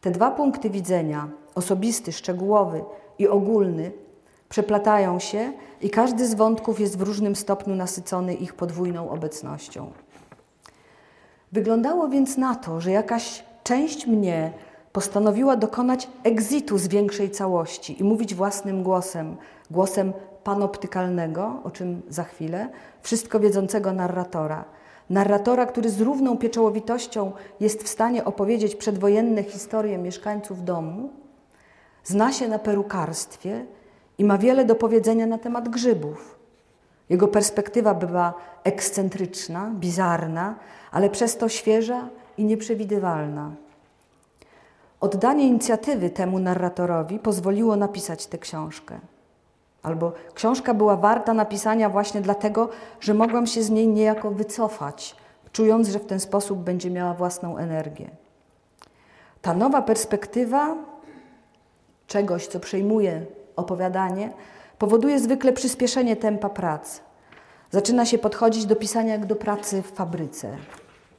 Te 0.00 0.10
dwa 0.10 0.30
punkty 0.30 0.70
widzenia, 0.70 1.28
osobisty, 1.54 2.12
szczegółowy 2.12 2.84
i 3.18 3.28
ogólny, 3.28 3.92
przeplatają 4.48 5.18
się 5.18 5.52
i 5.80 5.90
każdy 5.90 6.26
z 6.26 6.34
wątków 6.34 6.80
jest 6.80 6.98
w 6.98 7.02
różnym 7.02 7.36
stopniu 7.36 7.74
nasycony 7.74 8.34
ich 8.34 8.54
podwójną 8.54 9.10
obecnością. 9.10 9.90
Wyglądało 11.52 12.08
więc 12.08 12.36
na 12.36 12.54
to, 12.54 12.80
że 12.80 12.90
jakaś 12.90 13.44
część 13.62 14.06
mnie 14.06 14.52
postanowiła 14.92 15.56
dokonać 15.56 16.08
egzitu 16.22 16.78
z 16.78 16.88
większej 16.88 17.30
całości 17.30 18.00
i 18.00 18.04
mówić 18.04 18.34
własnym 18.34 18.82
głosem, 18.82 19.36
głosem 19.70 20.12
panoptykalnego, 20.44 21.60
o 21.64 21.70
czym 21.70 22.02
za 22.08 22.24
chwilę, 22.24 22.68
wszystko 23.02 23.40
wiedzącego 23.40 23.92
narratora. 23.92 24.64
Narratora, 25.10 25.66
który 25.66 25.90
z 25.90 26.00
równą 26.00 26.38
pieczołowitością 26.38 27.32
jest 27.60 27.82
w 27.82 27.88
stanie 27.88 28.24
opowiedzieć 28.24 28.74
przedwojenne 28.74 29.42
historie 29.42 29.98
mieszkańców 29.98 30.64
domu, 30.64 31.10
zna 32.04 32.32
się 32.32 32.48
na 32.48 32.58
perukarstwie 32.58 33.66
i 34.18 34.24
ma 34.24 34.38
wiele 34.38 34.64
do 34.64 34.74
powiedzenia 34.74 35.26
na 35.26 35.38
temat 35.38 35.68
grzybów. 35.68 36.38
Jego 37.08 37.28
perspektywa 37.28 37.94
bywa 37.94 38.34
ekscentryczna, 38.64 39.70
bizarna, 39.74 40.54
ale 40.90 41.10
przez 41.10 41.36
to 41.36 41.48
świeża 41.48 42.08
i 42.38 42.44
nieprzewidywalna. 42.44 43.50
Oddanie 45.00 45.46
inicjatywy 45.46 46.10
temu 46.10 46.38
narratorowi 46.38 47.18
pozwoliło 47.18 47.76
napisać 47.76 48.26
tę 48.26 48.38
książkę. 48.38 48.98
Albo 49.84 50.12
książka 50.34 50.74
była 50.74 50.96
warta 50.96 51.34
napisania 51.34 51.90
właśnie 51.90 52.20
dlatego, 52.20 52.68
że 53.00 53.14
mogłam 53.14 53.46
się 53.46 53.62
z 53.62 53.70
niej 53.70 53.88
niejako 53.88 54.30
wycofać, 54.30 55.16
czując, 55.52 55.88
że 55.88 55.98
w 55.98 56.06
ten 56.06 56.20
sposób 56.20 56.58
będzie 56.58 56.90
miała 56.90 57.14
własną 57.14 57.56
energię. 57.56 58.10
Ta 59.42 59.54
nowa 59.54 59.82
perspektywa 59.82 60.74
czegoś, 62.06 62.46
co 62.46 62.60
przejmuje 62.60 63.26
opowiadanie, 63.56 64.32
powoduje 64.78 65.18
zwykle 65.20 65.52
przyspieszenie 65.52 66.16
tempa 66.16 66.48
pracy. 66.48 67.00
Zaczyna 67.70 68.06
się 68.06 68.18
podchodzić 68.18 68.66
do 68.66 68.76
pisania 68.76 69.12
jak 69.12 69.26
do 69.26 69.36
pracy 69.36 69.82
w 69.82 69.92
fabryce. 69.92 70.56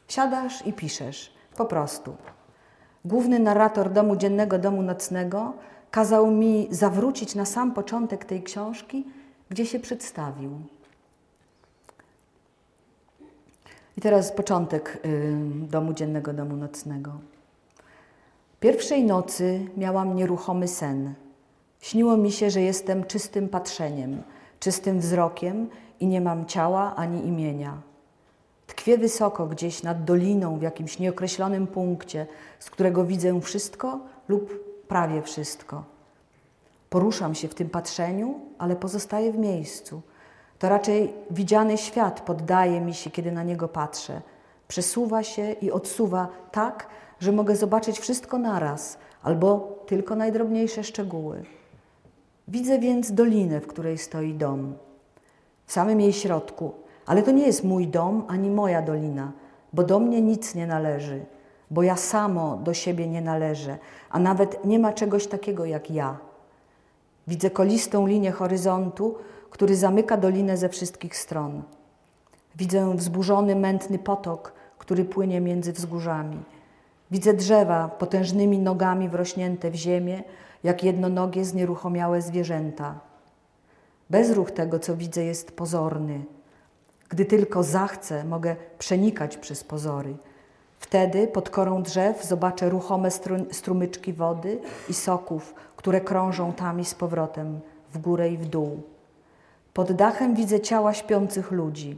Siadasz 0.07 0.67
i 0.67 0.73
piszesz, 0.73 1.33
po 1.57 1.65
prostu. 1.65 2.15
Główny 3.05 3.39
narrator 3.39 3.91
domu 3.91 4.15
dziennego, 4.15 4.59
domu 4.59 4.81
nocnego 4.81 5.53
kazał 5.91 6.31
mi 6.31 6.67
zawrócić 6.71 7.35
na 7.35 7.45
sam 7.45 7.73
początek 7.73 8.25
tej 8.25 8.43
książki, 8.43 9.05
gdzie 9.49 9.65
się 9.65 9.79
przedstawił. 9.79 10.51
I 13.97 14.01
teraz 14.01 14.31
początek 14.31 14.99
y, 15.05 15.35
domu 15.69 15.93
dziennego, 15.93 16.33
domu 16.33 16.55
nocnego. 16.55 17.11
Pierwszej 18.59 19.03
nocy 19.03 19.67
miałam 19.77 20.15
nieruchomy 20.15 20.67
sen. 20.67 21.13
Śniło 21.81 22.17
mi 22.17 22.31
się, 22.31 22.49
że 22.49 22.61
jestem 22.61 23.03
czystym 23.03 23.49
patrzeniem, 23.49 24.23
czystym 24.59 24.99
wzrokiem 24.99 25.69
i 25.99 26.07
nie 26.07 26.21
mam 26.21 26.45
ciała 26.45 26.95
ani 26.95 27.27
imienia. 27.27 27.81
Tkwię 28.67 28.97
wysoko 28.97 29.47
gdzieś 29.47 29.83
nad 29.83 30.03
doliną 30.03 30.59
w 30.59 30.61
jakimś 30.61 30.99
nieokreślonym 30.99 31.67
punkcie, 31.67 32.27
z 32.59 32.69
którego 32.69 33.05
widzę 33.05 33.41
wszystko 33.41 33.99
lub 34.27 34.64
prawie 34.87 35.21
wszystko. 35.21 35.83
Poruszam 36.89 37.35
się 37.35 37.47
w 37.47 37.55
tym 37.55 37.69
patrzeniu, 37.69 38.39
ale 38.57 38.75
pozostaję 38.75 39.31
w 39.31 39.37
miejscu. 39.37 40.01
To 40.59 40.69
raczej 40.69 41.13
widziany 41.31 41.77
świat 41.77 42.21
poddaje 42.21 42.81
mi 42.81 42.93
się, 42.93 43.11
kiedy 43.11 43.31
na 43.31 43.43
niego 43.43 43.67
patrzę. 43.67 44.21
Przesuwa 44.67 45.23
się 45.23 45.51
i 45.51 45.71
odsuwa 45.71 46.27
tak, 46.51 46.87
że 47.19 47.31
mogę 47.31 47.55
zobaczyć 47.55 47.99
wszystko 47.99 48.37
naraz, 48.37 48.97
albo 49.23 49.79
tylko 49.85 50.15
najdrobniejsze 50.15 50.83
szczegóły. 50.83 51.43
Widzę 52.47 52.79
więc 52.79 53.11
dolinę, 53.11 53.61
w 53.61 53.67
której 53.67 53.97
stoi 53.97 54.33
dom. 54.33 54.73
W 55.65 55.71
samym 55.71 56.01
jej 56.01 56.13
środku, 56.13 56.73
ale 57.05 57.23
to 57.23 57.31
nie 57.31 57.45
jest 57.45 57.63
mój 57.63 57.87
dom 57.87 58.23
ani 58.27 58.49
moja 58.49 58.81
dolina, 58.81 59.31
bo 59.73 59.83
do 59.83 59.99
mnie 59.99 60.21
nic 60.21 60.55
nie 60.55 60.67
należy, 60.67 61.25
bo 61.71 61.83
ja 61.83 61.95
samo 61.95 62.57
do 62.57 62.73
siebie 62.73 63.07
nie 63.07 63.21
należę, 63.21 63.77
a 64.09 64.19
nawet 64.19 64.65
nie 64.65 64.79
ma 64.79 64.93
czegoś 64.93 65.27
takiego 65.27 65.65
jak 65.65 65.91
ja. 65.91 66.17
Widzę 67.27 67.49
kolistą 67.49 68.07
linię 68.07 68.31
horyzontu, 68.31 69.15
który 69.49 69.75
zamyka 69.75 70.17
dolinę 70.17 70.57
ze 70.57 70.69
wszystkich 70.69 71.17
stron. 71.17 71.63
Widzę 72.55 72.95
wzburzony, 72.95 73.55
mętny 73.55 73.99
potok, 73.99 74.53
który 74.77 75.05
płynie 75.05 75.41
między 75.41 75.73
wzgórzami. 75.73 76.43
Widzę 77.11 77.33
drzewa 77.33 77.87
potężnymi 77.87 78.59
nogami 78.59 79.09
wrośnięte 79.09 79.71
w 79.71 79.75
ziemię, 79.75 80.23
jak 80.63 80.83
jednonogie, 80.83 81.45
znieruchomiałe 81.45 82.21
zwierzęta. 82.21 82.99
Bezruch 84.09 84.51
tego, 84.51 84.79
co 84.79 84.95
widzę, 84.95 85.23
jest 85.23 85.51
pozorny. 85.51 86.25
Gdy 87.09 87.25
tylko 87.25 87.63
zachcę, 87.63 88.23
mogę 88.23 88.55
przenikać 88.77 89.37
przez 89.37 89.63
pozory. 89.63 90.15
Wtedy 90.79 91.27
pod 91.27 91.49
korą 91.49 91.83
drzew 91.83 92.25
zobaczę 92.25 92.69
ruchome 92.69 93.09
strumyczki 93.51 94.13
wody 94.13 94.59
i 94.89 94.93
soków, 94.93 95.53
które 95.75 96.01
krążą 96.01 96.53
tam 96.53 96.79
i 96.79 96.85
z 96.85 96.95
powrotem, 96.95 97.59
w 97.93 97.97
górę 97.97 98.29
i 98.29 98.37
w 98.37 98.45
dół. 98.45 98.81
Pod 99.73 99.91
dachem 99.91 100.35
widzę 100.35 100.59
ciała 100.59 100.93
śpiących 100.93 101.51
ludzi 101.51 101.97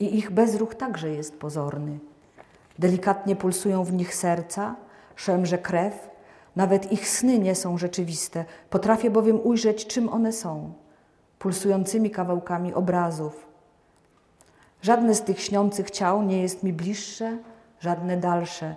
i 0.00 0.18
ich 0.18 0.30
bezruch 0.30 0.74
także 0.74 1.10
jest 1.10 1.38
pozorny. 1.38 1.98
Delikatnie 2.78 3.36
pulsują 3.36 3.84
w 3.84 3.92
nich 3.92 4.14
serca, 4.14 4.76
szemrze 5.16 5.58
krew, 5.58 6.08
nawet 6.56 6.92
ich 6.92 7.08
sny 7.08 7.38
nie 7.38 7.54
są 7.54 7.78
rzeczywiste, 7.78 8.44
potrafię 8.70 9.10
bowiem 9.10 9.40
ujrzeć, 9.44 9.86
czym 9.86 10.08
one 10.08 10.32
są 10.32 10.72
pulsującymi 11.38 12.10
kawałkami 12.10 12.74
obrazów. 12.74 13.48
Żadne 14.82 15.14
z 15.14 15.22
tych 15.22 15.40
śniących 15.40 15.90
ciał 15.90 16.22
nie 16.22 16.42
jest 16.42 16.62
mi 16.62 16.72
bliższe, 16.72 17.38
żadne 17.80 18.16
dalsze. 18.16 18.76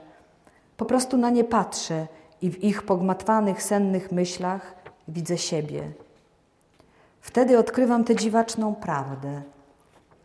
Po 0.77 0.85
prostu 0.85 1.17
na 1.17 1.29
nie 1.29 1.43
patrzę 1.43 2.07
i 2.41 2.51
w 2.51 2.63
ich 2.63 2.83
pogmatwanych, 2.83 3.63
sennych 3.63 4.11
myślach 4.11 4.75
widzę 5.07 5.37
siebie. 5.37 5.91
Wtedy 7.21 7.57
odkrywam 7.57 8.03
tę 8.03 8.15
dziwaczną 8.15 8.75
prawdę, 8.75 9.41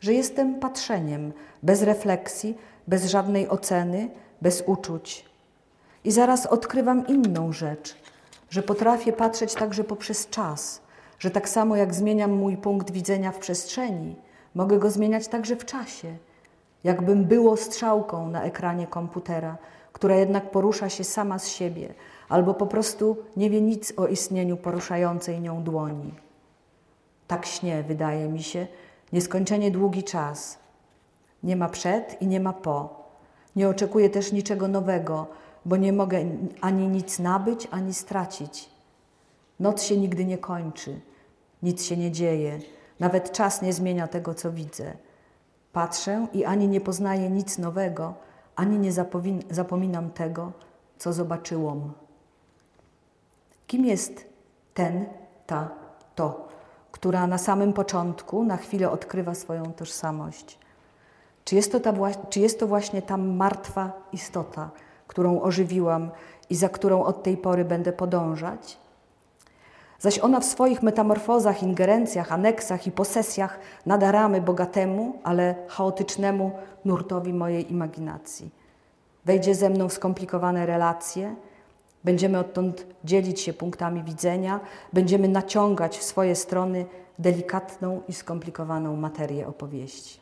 że 0.00 0.14
jestem 0.14 0.54
patrzeniem, 0.54 1.32
bez 1.62 1.82
refleksji, 1.82 2.58
bez 2.86 3.04
żadnej 3.04 3.48
oceny, 3.48 4.10
bez 4.42 4.62
uczuć. 4.66 5.24
I 6.04 6.12
zaraz 6.12 6.46
odkrywam 6.46 7.06
inną 7.06 7.52
rzecz, 7.52 7.96
że 8.50 8.62
potrafię 8.62 9.12
patrzeć 9.12 9.54
także 9.54 9.84
poprzez 9.84 10.28
czas, 10.28 10.80
że 11.18 11.30
tak 11.30 11.48
samo 11.48 11.76
jak 11.76 11.94
zmieniam 11.94 12.32
mój 12.32 12.56
punkt 12.56 12.90
widzenia 12.90 13.32
w 13.32 13.38
przestrzeni, 13.38 14.16
mogę 14.54 14.78
go 14.78 14.90
zmieniać 14.90 15.28
także 15.28 15.56
w 15.56 15.64
czasie, 15.64 16.16
jakbym 16.84 17.24
było 17.24 17.56
strzałką 17.56 18.30
na 18.30 18.42
ekranie 18.42 18.86
komputera, 18.86 19.58
która 19.92 20.16
jednak 20.16 20.50
porusza 20.50 20.88
się 20.88 21.04
sama 21.04 21.38
z 21.38 21.48
siebie, 21.48 21.94
albo 22.28 22.54
po 22.54 22.66
prostu 22.66 23.16
nie 23.36 23.50
wie 23.50 23.60
nic 23.60 23.92
o 23.96 24.06
istnieniu 24.06 24.56
poruszającej 24.56 25.40
nią 25.40 25.62
dłoni. 25.62 26.14
Tak 27.26 27.46
śnie, 27.46 27.82
wydaje 27.82 28.28
mi 28.28 28.42
się, 28.42 28.66
nieskończenie 29.12 29.70
długi 29.70 30.04
czas. 30.04 30.58
Nie 31.42 31.56
ma 31.56 31.68
przed 31.68 32.22
i 32.22 32.26
nie 32.26 32.40
ma 32.40 32.52
po. 32.52 33.06
Nie 33.56 33.68
oczekuję 33.68 34.10
też 34.10 34.32
niczego 34.32 34.68
nowego, 34.68 35.26
bo 35.64 35.76
nie 35.76 35.92
mogę 35.92 36.24
ani 36.60 36.88
nic 36.88 37.18
nabyć, 37.18 37.68
ani 37.70 37.94
stracić. 37.94 38.68
Noc 39.60 39.82
się 39.82 39.96
nigdy 39.96 40.24
nie 40.24 40.38
kończy, 40.38 41.00
nic 41.62 41.84
się 41.84 41.96
nie 41.96 42.12
dzieje, 42.12 42.58
nawet 43.00 43.32
czas 43.32 43.62
nie 43.62 43.72
zmienia 43.72 44.08
tego, 44.08 44.34
co 44.34 44.52
widzę. 44.52 44.92
Patrzę 45.76 46.26
i 46.32 46.44
ani 46.44 46.68
nie 46.68 46.80
poznaję 46.80 47.30
nic 47.30 47.58
nowego, 47.58 48.14
ani 48.54 48.78
nie 48.78 48.92
zapominam 49.50 50.10
tego, 50.10 50.52
co 50.98 51.12
zobaczyłam. 51.12 51.92
Kim 53.66 53.84
jest 53.84 54.26
ten, 54.74 55.06
ta, 55.46 55.68
to, 56.14 56.48
która 56.92 57.26
na 57.26 57.38
samym 57.38 57.72
początku 57.72 58.44
na 58.44 58.56
chwilę 58.56 58.90
odkrywa 58.90 59.34
swoją 59.34 59.72
tożsamość? 59.72 60.58
Czy 61.44 61.54
jest 61.54 61.72
to, 61.72 61.80
ta, 61.80 61.92
czy 62.30 62.40
jest 62.40 62.60
to 62.60 62.66
właśnie 62.66 63.02
ta 63.02 63.16
martwa 63.16 63.92
istota, 64.12 64.70
którą 65.06 65.40
ożywiłam 65.40 66.10
i 66.50 66.54
za 66.54 66.68
którą 66.68 67.02
od 67.02 67.22
tej 67.22 67.36
pory 67.36 67.64
będę 67.64 67.92
podążać? 67.92 68.78
Zaś 70.00 70.18
ona 70.18 70.40
w 70.40 70.44
swoich 70.44 70.82
metamorfozach, 70.82 71.62
ingerencjach, 71.62 72.32
aneksach 72.32 72.86
i 72.86 72.92
posesjach 72.92 73.58
nada 73.86 74.12
ramy 74.12 74.40
bogatemu, 74.40 75.18
ale 75.24 75.54
chaotycznemu 75.68 76.50
nurtowi 76.84 77.32
mojej 77.32 77.72
imaginacji. 77.72 78.50
Wejdzie 79.24 79.54
ze 79.54 79.70
mną 79.70 79.88
w 79.88 79.92
skomplikowane 79.92 80.66
relacje, 80.66 81.34
będziemy 82.04 82.38
odtąd 82.38 82.86
dzielić 83.04 83.40
się 83.40 83.52
punktami 83.52 84.02
widzenia, 84.02 84.60
będziemy 84.92 85.28
naciągać 85.28 85.98
w 85.98 86.02
swoje 86.02 86.36
strony 86.36 86.86
delikatną 87.18 88.02
i 88.08 88.12
skomplikowaną 88.12 88.96
materię 88.96 89.46
opowieści. 89.46 90.20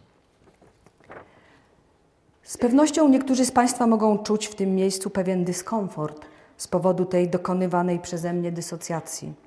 Z 2.42 2.58
pewnością 2.58 3.08
niektórzy 3.08 3.44
z 3.44 3.50
Państwa 3.50 3.86
mogą 3.86 4.18
czuć 4.18 4.46
w 4.46 4.54
tym 4.54 4.74
miejscu 4.74 5.10
pewien 5.10 5.44
dyskomfort 5.44 6.20
z 6.56 6.68
powodu 6.68 7.04
tej 7.04 7.28
dokonywanej 7.28 7.98
przeze 7.98 8.32
mnie 8.32 8.52
dysocjacji. 8.52 9.43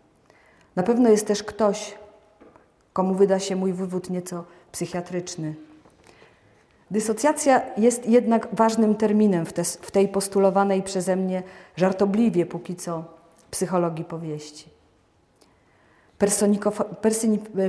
Na 0.78 0.84
pewno 0.84 1.10
jest 1.10 1.28
też 1.28 1.44
ktoś, 1.44 1.94
komu 2.94 3.13
wyda 3.13 3.40
się 3.40 3.56
mój 3.56 3.74
wywód 3.74 4.10
nieco 4.10 4.44
psychiatryczny. 4.72 5.56
Dysocjacja 6.92 7.62
jest 7.78 8.10
jednak 8.10 8.48
ważnym 8.54 8.96
terminem 8.96 9.46
w, 9.46 9.54
te, 9.54 9.63
w 9.63 9.92
tej 9.92 10.08
postulowanej 10.08 10.84
przeze 10.84 11.16
mnie 11.16 11.44
żartobliwie 11.76 12.46
póki 12.46 12.76
co 12.76 13.04
psychologii 13.52 14.06
powieści. 14.06 14.70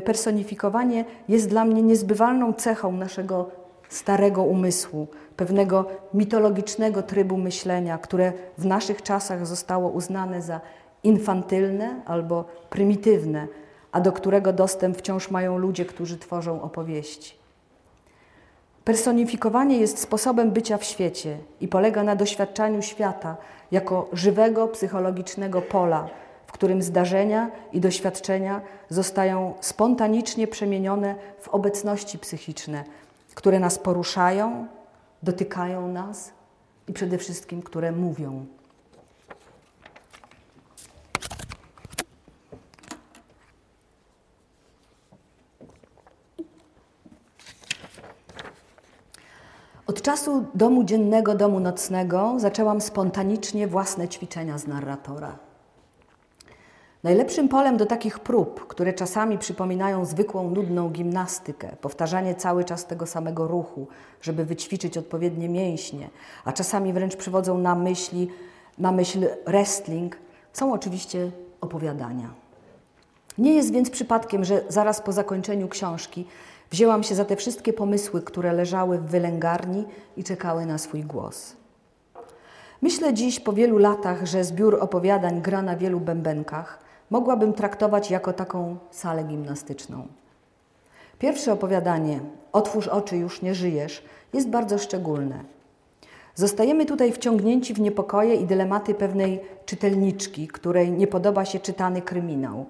Personifikowanie 0.04 1.04
jest 1.28 1.48
dla 1.48 1.64
mnie 1.64 1.82
niezbywalną 1.82 2.52
cechą 2.52 2.92
naszego 2.92 3.50
starego 3.88 4.42
umysłu, 4.42 5.06
pewnego 5.36 5.84
mitologicznego 6.14 7.02
trybu 7.02 7.36
myślenia, 7.36 7.98
które 7.98 8.32
w 8.58 8.66
naszych 8.66 9.02
czasach 9.02 9.46
zostało 9.46 9.90
uznane 9.90 10.42
za 10.42 10.60
infantylne 11.04 12.02
albo 12.06 12.44
prymitywne, 12.70 13.46
a 13.92 14.00
do 14.00 14.12
którego 14.12 14.52
dostęp 14.52 14.98
wciąż 14.98 15.30
mają 15.30 15.58
ludzie, 15.58 15.84
którzy 15.84 16.18
tworzą 16.18 16.62
opowieści. 16.62 17.38
Personifikowanie 18.84 19.78
jest 19.78 19.98
sposobem 19.98 20.50
bycia 20.50 20.78
w 20.78 20.84
świecie 20.84 21.38
i 21.60 21.68
polega 21.68 22.02
na 22.02 22.16
doświadczaniu 22.16 22.82
świata 22.82 23.36
jako 23.70 24.08
żywego 24.12 24.68
psychologicznego 24.68 25.62
pola, 25.62 26.08
w 26.46 26.52
którym 26.52 26.82
zdarzenia 26.82 27.50
i 27.72 27.80
doświadczenia 27.80 28.60
zostają 28.88 29.54
spontanicznie 29.60 30.46
przemienione 30.46 31.14
w 31.38 31.48
obecności 31.48 32.18
psychiczne, 32.18 32.84
które 33.34 33.60
nas 33.60 33.78
poruszają, 33.78 34.66
dotykają 35.22 35.88
nas 35.88 36.32
i 36.88 36.92
przede 36.92 37.18
wszystkim, 37.18 37.62
które 37.62 37.92
mówią. 37.92 38.46
Czasu 50.08 50.44
domu 50.54 50.84
dziennego, 50.84 51.34
domu 51.34 51.60
nocnego 51.60 52.34
zaczęłam 52.36 52.80
spontanicznie 52.80 53.66
własne 53.66 54.08
ćwiczenia 54.08 54.58
z 54.58 54.66
narratora. 54.66 55.38
Najlepszym 57.02 57.48
polem 57.48 57.76
do 57.76 57.86
takich 57.86 58.18
prób, 58.18 58.66
które 58.66 58.92
czasami 58.92 59.38
przypominają 59.38 60.04
zwykłą, 60.04 60.50
nudną 60.50 60.90
gimnastykę, 60.90 61.76
powtarzanie 61.80 62.34
cały 62.34 62.64
czas 62.64 62.86
tego 62.86 63.06
samego 63.06 63.48
ruchu, 63.48 63.86
żeby 64.20 64.44
wyćwiczyć 64.44 64.98
odpowiednie 64.98 65.48
mięśnie, 65.48 66.10
a 66.44 66.52
czasami 66.52 66.92
wręcz 66.92 67.16
przywodzą 67.16 67.58
na 67.58 67.74
myśli, 67.74 68.28
na 68.78 68.92
myśl 68.92 69.26
wrestling, 69.46 70.16
są 70.52 70.72
oczywiście 70.72 71.30
opowiadania. 71.60 72.30
Nie 73.38 73.54
jest 73.54 73.72
więc 73.72 73.90
przypadkiem, 73.90 74.44
że 74.44 74.62
zaraz 74.68 75.00
po 75.00 75.12
zakończeniu 75.12 75.68
książki 75.68 76.26
Wzięłam 76.70 77.02
się 77.02 77.14
za 77.14 77.24
te 77.24 77.36
wszystkie 77.36 77.72
pomysły, 77.72 78.22
które 78.22 78.52
leżały 78.52 78.98
w 78.98 79.06
wylęgarni 79.06 79.84
i 80.16 80.24
czekały 80.24 80.66
na 80.66 80.78
swój 80.78 81.02
głos. 81.04 81.56
Myślę 82.82 83.14
dziś 83.14 83.40
po 83.40 83.52
wielu 83.52 83.78
latach, 83.78 84.26
że 84.26 84.44
zbiór 84.44 84.78
opowiadań 84.80 85.42
gra 85.42 85.62
na 85.62 85.76
wielu 85.76 86.00
bębenkach 86.00 86.78
mogłabym 87.10 87.52
traktować 87.52 88.10
jako 88.10 88.32
taką 88.32 88.76
salę 88.90 89.24
gimnastyczną. 89.24 90.06
Pierwsze 91.18 91.52
opowiadanie, 91.52 92.20
Otwórz 92.52 92.88
oczy, 92.88 93.16
już 93.16 93.42
nie 93.42 93.54
żyjesz, 93.54 94.04
jest 94.32 94.48
bardzo 94.48 94.78
szczególne. 94.78 95.44
Zostajemy 96.34 96.86
tutaj 96.86 97.12
wciągnięci 97.12 97.74
w 97.74 97.80
niepokoje 97.80 98.34
i 98.34 98.46
dylematy 98.46 98.94
pewnej 98.94 99.40
czytelniczki, 99.66 100.48
której 100.48 100.92
nie 100.92 101.06
podoba 101.06 101.44
się 101.44 101.60
czytany 101.60 102.02
kryminał. 102.02 102.66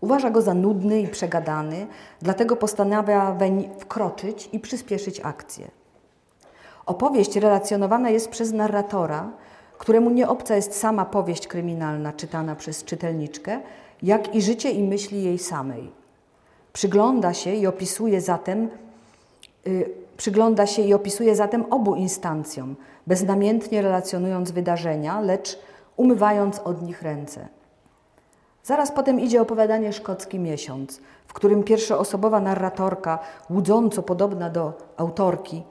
Uważa 0.00 0.30
go 0.30 0.42
za 0.42 0.54
nudny 0.54 1.00
i 1.00 1.08
przegadany, 1.08 1.86
dlatego 2.22 2.56
postanawia 2.56 3.32
weń 3.32 3.70
wkroczyć 3.78 4.48
i 4.52 4.60
przyspieszyć 4.60 5.20
akcję. 5.20 5.70
Opowieść 6.86 7.36
relacjonowana 7.36 8.10
jest 8.10 8.28
przez 8.28 8.52
narratora, 8.52 9.30
któremu 9.78 10.10
nie 10.10 10.28
obca 10.28 10.56
jest 10.56 10.76
sama 10.76 11.04
powieść 11.04 11.46
kryminalna 11.46 12.12
czytana 12.12 12.56
przez 12.56 12.84
czytelniczkę, 12.84 13.60
jak 14.02 14.34
i 14.34 14.42
życie 14.42 14.70
i 14.70 14.82
myśli 14.82 15.24
jej 15.24 15.38
samej. 15.38 15.90
Przygląda 16.72 17.34
się 17.34 17.54
i 17.54 17.66
opisuje 17.66 18.20
zatem, 18.20 18.68
yy, 19.66 19.90
przygląda 20.16 20.66
się 20.66 20.82
i 20.82 20.94
opisuje 20.94 21.36
zatem 21.36 21.64
obu 21.72 21.94
instancjom, 21.94 22.76
beznamiętnie 23.06 23.82
relacjonując 23.82 24.50
wydarzenia, 24.50 25.20
lecz 25.20 25.58
umywając 25.96 26.58
od 26.58 26.82
nich 26.82 27.02
ręce. 27.02 27.48
Zaraz 28.64 28.92
potem 28.92 29.20
idzie 29.20 29.42
opowiadanie 29.42 29.92
Szkocki 29.92 30.38
Miesiąc, 30.38 31.00
w 31.26 31.32
którym 31.32 31.62
pierwszoosobowa 31.62 32.40
narratorka, 32.40 33.18
łudząco 33.50 34.02
podobna 34.02 34.50
do 34.50 34.72
autorki, 34.96 35.62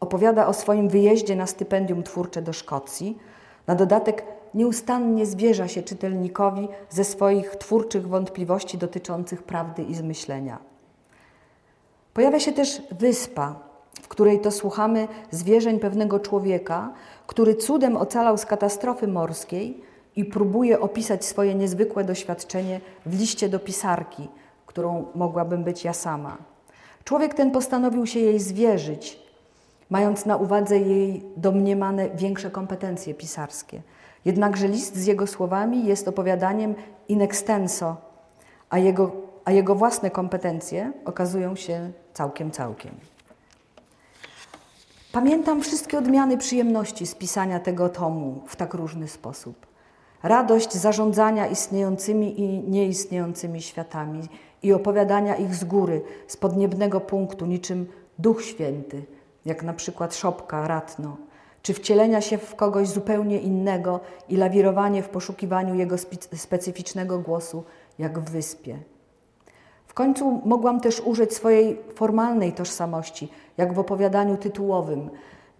opowiada 0.00 0.46
o 0.46 0.52
swoim 0.52 0.88
wyjeździe 0.88 1.36
na 1.36 1.46
stypendium 1.46 2.02
twórcze 2.02 2.42
do 2.42 2.52
Szkocji. 2.52 3.18
Na 3.66 3.74
dodatek 3.74 4.24
nieustannie 4.54 5.26
zwierza 5.26 5.68
się 5.68 5.82
czytelnikowi 5.82 6.68
ze 6.90 7.04
swoich 7.04 7.56
twórczych 7.56 8.08
wątpliwości 8.08 8.78
dotyczących 8.78 9.42
prawdy 9.42 9.82
i 9.82 9.94
zmyślenia. 9.94 10.58
Pojawia 12.14 12.40
się 12.40 12.52
też 12.52 12.82
wyspa, 12.90 13.54
w 14.02 14.08
której 14.08 14.40
to 14.40 14.50
słuchamy 14.50 15.08
zwierzeń 15.30 15.78
pewnego 15.78 16.20
człowieka, 16.20 16.92
który 17.26 17.54
cudem 17.54 17.96
ocalał 17.96 18.38
z 18.38 18.46
katastrofy 18.46 19.08
morskiej 19.08 19.85
i 20.16 20.24
próbuje 20.24 20.80
opisać 20.80 21.24
swoje 21.24 21.54
niezwykłe 21.54 22.04
doświadczenie 22.04 22.80
w 23.06 23.18
liście 23.18 23.48
do 23.48 23.58
pisarki, 23.58 24.28
którą 24.66 25.06
mogłabym 25.14 25.64
być 25.64 25.84
ja 25.84 25.92
sama. 25.92 26.36
Człowiek 27.04 27.34
ten 27.34 27.50
postanowił 27.50 28.06
się 28.06 28.20
jej 28.20 28.40
zwierzyć, 28.40 29.18
mając 29.90 30.26
na 30.26 30.36
uwadze 30.36 30.78
jej 30.78 31.22
domniemane 31.36 32.10
większe 32.10 32.50
kompetencje 32.50 33.14
pisarskie. 33.14 33.82
Jednakże 34.24 34.68
list 34.68 34.96
z 34.96 35.06
jego 35.06 35.26
słowami 35.26 35.86
jest 35.86 36.08
opowiadaniem 36.08 36.74
in 37.08 37.22
extenso, 37.22 37.96
a 38.70 38.78
jego, 38.78 39.12
a 39.44 39.52
jego 39.52 39.74
własne 39.74 40.10
kompetencje 40.10 40.92
okazują 41.04 41.56
się 41.56 41.90
całkiem, 42.14 42.50
całkiem. 42.50 42.94
Pamiętam 45.12 45.62
wszystkie 45.62 45.98
odmiany 45.98 46.38
przyjemności 46.38 47.06
z 47.06 47.14
pisania 47.14 47.60
tego 47.60 47.88
tomu 47.88 48.42
w 48.46 48.56
tak 48.56 48.74
różny 48.74 49.08
sposób 49.08 49.66
radość 50.22 50.74
zarządzania 50.74 51.46
istniejącymi 51.46 52.40
i 52.40 52.70
nieistniejącymi 52.70 53.62
światami 53.62 54.20
i 54.62 54.72
opowiadania 54.72 55.36
ich 55.36 55.54
z 55.54 55.64
góry, 55.64 56.02
z 56.26 56.36
podniebnego 56.36 57.00
punktu, 57.00 57.46
niczym 57.46 57.86
Duch 58.18 58.44
Święty, 58.44 59.04
jak 59.44 59.62
na 59.62 59.72
przykład 59.72 60.14
Szopka, 60.14 60.68
Ratno, 60.68 61.16
czy 61.62 61.74
wcielenia 61.74 62.20
się 62.20 62.38
w 62.38 62.54
kogoś 62.54 62.88
zupełnie 62.88 63.38
innego 63.38 64.00
i 64.28 64.36
lawirowanie 64.36 65.02
w 65.02 65.08
poszukiwaniu 65.08 65.74
jego 65.74 65.96
specyficznego 66.36 67.18
głosu, 67.18 67.64
jak 67.98 68.18
w 68.18 68.30
wyspie. 68.30 68.78
W 69.86 69.94
końcu 69.94 70.40
mogłam 70.44 70.80
też 70.80 71.00
użyć 71.00 71.34
swojej 71.34 71.78
formalnej 71.94 72.52
tożsamości, 72.52 73.28
jak 73.56 73.72
w 73.72 73.78
opowiadaniu 73.78 74.36
tytułowym, 74.36 75.10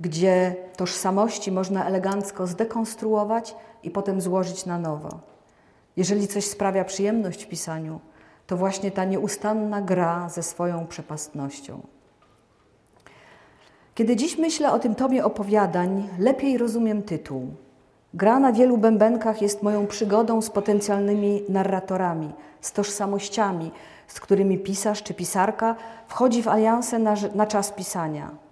gdzie 0.01 0.57
tożsamości 0.77 1.53
można 1.53 1.87
elegancko 1.87 2.47
zdekonstruować 2.47 3.57
i 3.87 3.91
potem 3.91 4.21
złożyć 4.21 4.67
na 4.67 4.79
nowo. 4.79 5.09
Jeżeli 5.97 6.29
coś 6.29 6.45
sprawia 6.45 6.85
przyjemność 6.85 7.45
w 7.45 7.49
pisaniu, 7.49 8.01
to 8.47 8.57
właśnie 8.57 8.91
ta 8.91 9.05
nieustanna 9.05 9.83
gra 9.83 10.29
ze 10.29 10.43
swoją 10.43 10.87
przepastnością. 10.87 11.81
Kiedy 13.95 14.17
dziś 14.17 14.39
myślę 14.39 14.73
o 14.73 14.79
tym 14.79 14.95
tomie 14.95 15.25
opowiadań, 15.25 16.09
lepiej 16.19 16.59
rozumiem 16.59 17.03
tytuł. 17.03 17.47
Gra 18.15 18.39
na 18.39 18.53
wielu 18.53 18.79
bębenkach 18.79 19.43
jest 19.43 19.63
moją 19.63 19.87
przygodą 19.87 20.43
z 20.43 20.51
potencjalnymi 20.51 21.43
narratorami, 21.49 22.33
z 22.61 22.73
tożsamościami, 22.73 23.71
z 24.07 24.21
którymi 24.21 24.59
pisarz 24.59 25.03
czy 25.03 25.15
pisarka 25.15 25.77
wchodzi 26.09 26.43
w 26.43 26.49
alianse 26.49 26.99
na, 26.99 27.15
na 27.35 27.47
czas 27.47 27.73
pisania. 27.73 28.46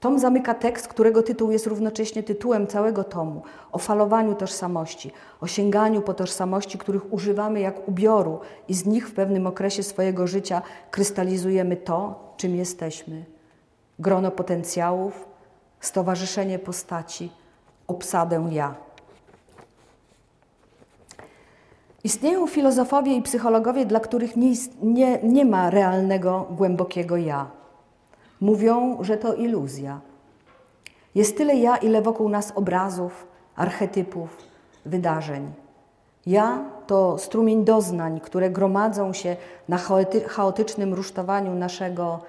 Tom 0.00 0.18
zamyka 0.18 0.54
tekst, 0.54 0.88
którego 0.88 1.22
tytuł 1.22 1.50
jest 1.50 1.66
równocześnie 1.66 2.22
tytułem 2.22 2.66
całego 2.66 3.04
tomu 3.04 3.42
o 3.72 3.78
falowaniu 3.78 4.34
tożsamości, 4.34 5.10
o 5.40 5.46
sięganiu 5.46 6.02
po 6.02 6.14
tożsamości, 6.14 6.78
których 6.78 7.12
używamy 7.12 7.60
jak 7.60 7.88
ubioru 7.88 8.40
i 8.68 8.74
z 8.74 8.86
nich 8.86 9.08
w 9.08 9.14
pewnym 9.14 9.46
okresie 9.46 9.82
swojego 9.82 10.26
życia 10.26 10.62
krystalizujemy 10.90 11.76
to, 11.76 12.20
czym 12.36 12.56
jesteśmy. 12.56 13.24
Grono 13.98 14.30
potencjałów, 14.30 15.28
stowarzyszenie 15.80 16.58
postaci, 16.58 17.30
obsadę 17.86 18.48
ja. 18.50 18.74
Istnieją 22.04 22.46
filozofowie 22.46 23.16
i 23.16 23.22
psychologowie, 23.22 23.86
dla 23.86 24.00
których 24.00 24.36
nie, 24.36 24.52
nie, 24.82 25.18
nie 25.22 25.44
ma 25.44 25.70
realnego, 25.70 26.46
głębokiego 26.50 27.16
ja. 27.16 27.57
Mówią, 28.40 28.98
że 29.00 29.16
to 29.16 29.34
iluzja. 29.34 30.00
Jest 31.14 31.36
tyle 31.36 31.54
ja, 31.54 31.76
ile 31.76 32.02
wokół 32.02 32.28
nas 32.28 32.52
obrazów, 32.54 33.26
archetypów, 33.56 34.36
wydarzeń. 34.86 35.52
Ja 36.26 36.64
to 36.86 37.18
strumień 37.18 37.64
doznań, 37.64 38.20
które 38.20 38.50
gromadzą 38.50 39.12
się 39.12 39.36
na 39.68 39.78
chaotycznym 40.26 40.94
rusztowaniu 40.94 41.54
naszego 41.54 42.20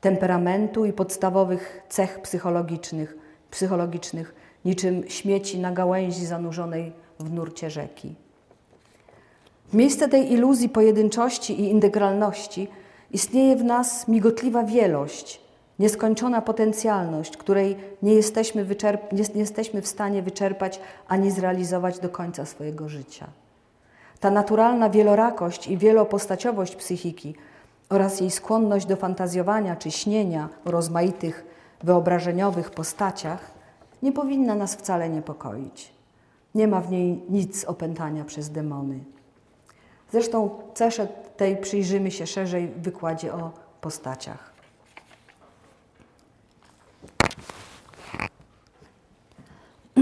temperamentu 0.00 0.84
i 0.84 0.92
podstawowych 0.92 1.82
cech 1.88 2.20
psychologicznych, 2.22 3.16
psychologicznych 3.50 4.34
niczym 4.64 5.08
śmieci 5.08 5.58
na 5.58 5.72
gałęzi 5.72 6.26
zanurzonej 6.26 6.92
w 7.18 7.32
nurcie 7.32 7.70
rzeki. 7.70 8.14
W 9.68 9.74
miejsce 9.74 10.08
tej 10.08 10.32
iluzji 10.32 10.68
pojedynczości 10.68 11.60
i 11.60 11.70
integralności 11.70 12.68
istnieje 13.10 13.56
w 13.56 13.64
nas 13.64 14.08
migotliwa 14.08 14.64
wielość, 14.64 15.40
nieskończona 15.78 16.42
potencjalność, 16.42 17.36
której 17.36 17.76
nie 18.02 18.14
jesteśmy, 18.14 18.64
wyczerp- 18.64 19.12
nie, 19.12 19.24
nie 19.34 19.40
jesteśmy 19.40 19.82
w 19.82 19.88
stanie 19.88 20.22
wyczerpać 20.22 20.80
ani 21.08 21.30
zrealizować 21.30 21.98
do 21.98 22.08
końca 22.08 22.46
swojego 22.46 22.88
życia. 22.88 23.26
Ta 24.20 24.30
naturalna 24.30 24.90
wielorakość 24.90 25.68
i 25.68 25.78
wielopostaciowość 25.78 26.76
psychiki 26.76 27.34
oraz 27.88 28.20
jej 28.20 28.30
skłonność 28.30 28.86
do 28.86 28.96
fantazjowania 28.96 29.76
czy 29.76 29.90
śnienia 29.90 30.48
o 30.64 30.70
rozmaitych 30.70 31.44
wyobrażeniowych 31.82 32.70
postaciach 32.70 33.50
nie 34.02 34.12
powinna 34.12 34.54
nas 34.54 34.74
wcale 34.74 35.08
niepokoić. 35.08 35.92
Nie 36.54 36.68
ma 36.68 36.80
w 36.80 36.90
niej 36.90 37.22
nic 37.28 37.64
opętania 37.64 38.24
przez 38.24 38.50
demony. 38.50 38.98
Zresztą 40.12 40.50
cesze 40.74 41.08
tej 41.40 41.56
przyjrzymy 41.56 42.10
się 42.10 42.26
szerzej 42.26 42.68
w 42.68 42.80
wykładzie 42.80 43.34
o 43.34 43.52
postaciach. 43.80 44.52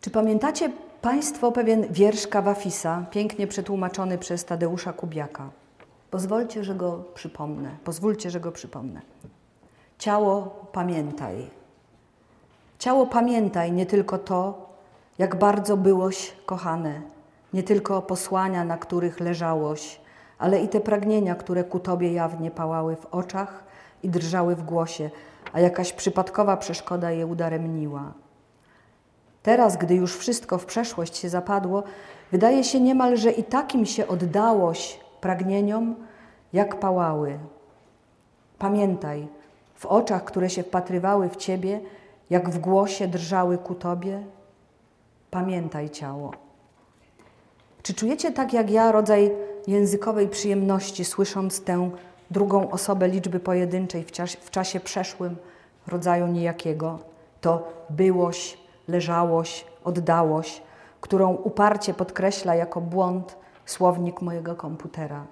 Czy 0.00 0.10
pamiętacie 0.10 0.72
Państwo 1.02 1.52
pewien 1.52 1.92
wiersz 1.92 2.26
Kawafisa, 2.26 3.06
pięknie 3.10 3.46
przetłumaczony 3.46 4.18
przez 4.18 4.44
Tadeusza 4.44 4.92
Kubiaka? 4.92 5.50
Pozwólcie, 6.10 6.64
że 6.64 6.74
go 6.74 7.04
przypomnę. 7.14 7.76
Pozwólcie, 7.84 8.30
że 8.30 8.40
go 8.40 8.52
przypomnę. 8.52 9.00
Ciało, 9.98 10.66
pamiętaj. 10.72 11.63
Ciało 12.84 13.06
pamiętaj 13.06 13.72
nie 13.72 13.86
tylko 13.86 14.18
to, 14.18 14.68
jak 15.18 15.38
bardzo 15.38 15.76
byłoś 15.76 16.32
kochane, 16.46 17.00
nie 17.52 17.62
tylko 17.62 18.02
posłania, 18.02 18.64
na 18.64 18.76
których 18.78 19.20
leżałoś, 19.20 20.00
ale 20.38 20.62
i 20.62 20.68
te 20.68 20.80
pragnienia, 20.80 21.34
które 21.34 21.64
ku 21.64 21.80
Tobie 21.80 22.12
jawnie 22.12 22.50
pałały 22.50 22.96
w 22.96 23.06
oczach 23.06 23.64
i 24.02 24.08
drżały 24.08 24.56
w 24.56 24.62
głosie, 24.62 25.10
a 25.52 25.60
jakaś 25.60 25.92
przypadkowa 25.92 26.56
przeszkoda 26.56 27.10
je 27.10 27.26
udaremniła. 27.26 28.12
Teraz, 29.42 29.76
gdy 29.76 29.94
już 29.94 30.16
wszystko 30.16 30.58
w 30.58 30.66
przeszłość 30.66 31.16
się 31.16 31.28
zapadło, 31.28 31.82
wydaje 32.32 32.64
się 32.64 32.80
niemal, 32.80 33.16
że 33.16 33.30
i 33.30 33.44
takim 33.44 33.86
się 33.86 34.08
oddałoś 34.08 35.00
pragnieniom, 35.20 35.94
jak 36.52 36.80
pałały. 36.80 37.38
Pamiętaj, 38.58 39.28
w 39.74 39.86
oczach, 39.86 40.24
które 40.24 40.50
się 40.50 40.62
wpatrywały 40.62 41.28
w 41.28 41.36
Ciebie, 41.36 41.80
jak 42.30 42.50
w 42.50 42.58
głosie 42.58 43.08
drżały 43.08 43.58
ku 43.58 43.74
Tobie? 43.74 44.22
Pamiętaj 45.30 45.90
ciało. 45.90 46.32
Czy 47.82 47.94
czujecie 47.94 48.32
tak 48.32 48.52
jak 48.52 48.70
ja 48.70 48.92
rodzaj 48.92 49.32
językowej 49.66 50.28
przyjemności, 50.28 51.04
słysząc 51.04 51.64
tę 51.64 51.90
drugą 52.30 52.70
osobę 52.70 53.08
liczby 53.08 53.40
pojedynczej 53.40 54.04
w, 54.04 54.12
czasie, 54.12 54.38
w 54.40 54.50
czasie 54.50 54.80
przeszłym, 54.80 55.36
rodzaju 55.86 56.26
nijakiego? 56.26 56.98
To 57.40 57.68
byłoś, 57.90 58.58
leżałoś, 58.88 59.64
oddałoś, 59.84 60.62
którą 61.00 61.34
uparcie 61.34 61.94
podkreśla 61.94 62.54
jako 62.54 62.80
błąd 62.80 63.36
słownik 63.66 64.22
mojego 64.22 64.54
komputera. 64.56 65.26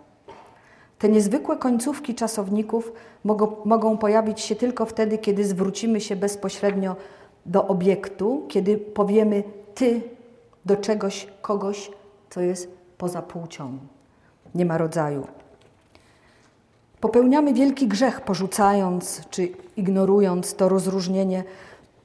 Te 1.03 1.09
niezwykłe 1.09 1.57
końcówki 1.57 2.15
czasowników 2.15 2.93
mogą, 3.25 3.57
mogą 3.65 3.99
pojawić 3.99 4.41
się 4.41 4.57
tylko 4.57 4.87
wtedy, 4.87 5.19
kiedy 5.19 5.45
zwrócimy 5.45 6.01
się 6.01 6.17
bezpośrednio 6.17 6.97
do 7.47 7.67
obiektu, 7.69 8.47
kiedy 8.49 8.79
powiemy 8.79 9.43
ty 9.75 10.03
do 10.67 10.77
czegoś, 10.77 11.27
kogoś, 11.41 11.91
co 12.31 12.41
jest 12.41 12.69
poza 12.99 13.23
płcią. 13.23 13.79
Nie 14.55 14.65
ma 14.65 14.79
rodzaju. 14.79 15.27
Popełniamy 17.01 17.55
wielki 17.55 17.88
grzech, 17.88 18.21
porzucając 18.21 19.29
czy 19.31 19.49
ignorując 19.77 20.55
to 20.55 20.69
rozróżnienie 20.69 21.45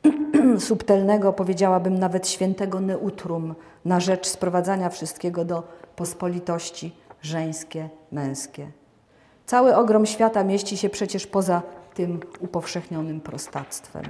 subtelnego, 0.60 1.34
powiedziałabym 1.34 2.00
nawet 2.00 2.28
świętego 2.28 2.80
neutrum, 2.80 3.56
na 3.86 4.00
rzecz 4.00 4.28
sprowadzania 4.28 4.90
wszystkiego 4.90 5.46
do 5.46 5.64
pospolitości 5.96 6.96
żeńskie, 7.22 7.90
męskie. 8.12 8.72
Cały 9.48 9.76
ogrom 9.76 10.06
świata 10.06 10.44
mieści 10.44 10.78
się 10.78 10.90
przecież 10.90 11.28
poza 11.28 11.62
tym 11.94 12.20
upowszechnionym 12.40 13.22
prostactwem. 13.22 14.04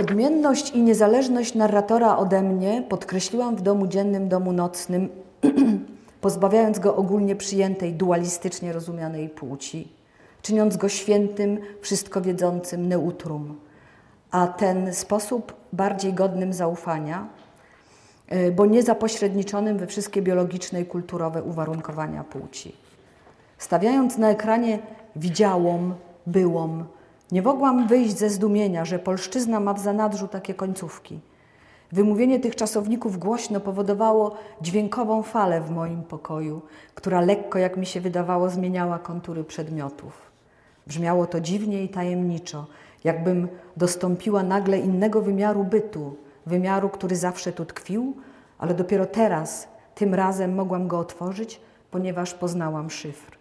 Odmienność 0.00 0.70
i 0.70 0.82
niezależność 0.82 1.54
narratora 1.54 2.16
ode 2.16 2.42
mnie 2.42 2.82
podkreśliłam 2.88 3.56
w 3.56 3.60
domu 3.60 3.86
dziennym, 3.86 4.28
domu 4.28 4.52
nocnym, 4.52 5.08
pozbawiając 6.20 6.78
go 6.78 6.96
ogólnie 6.96 7.36
przyjętej, 7.36 7.94
dualistycznie 7.94 8.72
rozumianej 8.72 9.28
płci, 9.28 9.92
czyniąc 10.42 10.76
go 10.76 10.88
świętym, 10.88 11.58
wszystko 11.80 12.20
wiedzącym 12.20 12.88
neutrum, 12.88 13.60
a 14.30 14.46
ten 14.46 14.94
sposób 14.94 15.54
bardziej 15.72 16.12
godnym 16.12 16.52
zaufania, 16.52 17.28
bo 18.56 18.66
nie 18.66 18.82
zapośredniczonym 18.82 19.78
we 19.78 19.86
wszystkie 19.86 20.22
biologiczne 20.22 20.80
i 20.80 20.86
kulturowe 20.86 21.42
uwarunkowania 21.42 22.24
płci. 22.24 22.72
Stawiając 23.58 24.18
na 24.18 24.30
ekranie 24.30 24.78
widziałą, 25.16 25.92
byłą, 26.26 26.84
nie 27.32 27.42
mogłam 27.42 27.88
wyjść 27.88 28.18
ze 28.18 28.30
zdumienia, 28.30 28.84
że 28.84 28.98
polszczyzna 28.98 29.60
ma 29.60 29.74
w 29.74 29.80
zanadrzu 29.80 30.28
takie 30.28 30.54
końcówki. 30.54 31.20
Wymówienie 31.92 32.40
tych 32.40 32.56
czasowników 32.56 33.18
głośno 33.18 33.60
powodowało 33.60 34.36
dźwiękową 34.60 35.22
falę 35.22 35.60
w 35.60 35.70
moim 35.70 36.02
pokoju, 36.02 36.62
która 36.94 37.20
lekko, 37.20 37.58
jak 37.58 37.76
mi 37.76 37.86
się 37.86 38.00
wydawało, 38.00 38.50
zmieniała 38.50 38.98
kontury 38.98 39.44
przedmiotów. 39.44 40.30
Brzmiało 40.86 41.26
to 41.26 41.40
dziwnie 41.40 41.84
i 41.84 41.88
tajemniczo, 41.88 42.66
jakbym 43.04 43.48
dostąpiła 43.76 44.42
nagle 44.42 44.78
innego 44.78 45.22
wymiaru 45.22 45.64
bytu, 45.64 46.16
wymiaru, 46.46 46.88
który 46.88 47.16
zawsze 47.16 47.52
tu 47.52 47.64
tkwił, 47.64 48.16
ale 48.58 48.74
dopiero 48.74 49.06
teraz, 49.06 49.68
tym 49.94 50.14
razem 50.14 50.54
mogłam 50.54 50.88
go 50.88 50.98
otworzyć, 50.98 51.60
ponieważ 51.90 52.34
poznałam 52.34 52.90
szyfr. 52.90 53.36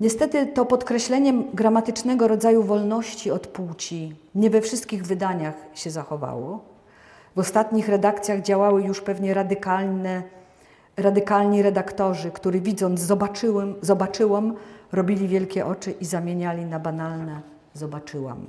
Niestety 0.00 0.46
to 0.46 0.64
podkreślenie 0.64 1.34
gramatycznego 1.54 2.28
rodzaju 2.28 2.62
wolności 2.62 3.30
od 3.30 3.46
płci 3.46 4.16
nie 4.34 4.50
we 4.50 4.60
wszystkich 4.60 5.06
wydaniach 5.06 5.54
się 5.74 5.90
zachowało. 5.90 6.64
W 7.36 7.38
ostatnich 7.38 7.88
redakcjach 7.88 8.42
działały 8.42 8.82
już 8.82 9.00
pewnie 9.00 9.34
radykalne 9.34 10.22
Radykalni 10.96 11.62
redaktorzy, 11.62 12.30
którzy 12.30 12.60
widząc 12.60 13.00
zobaczyłem, 13.00 13.74
zobaczyłam, 13.82 14.54
robili 14.92 15.28
wielkie 15.28 15.66
oczy 15.66 15.90
i 15.90 16.04
zamieniali 16.04 16.64
na 16.64 16.78
banalne 16.78 17.40
zobaczyłam. 17.74 18.46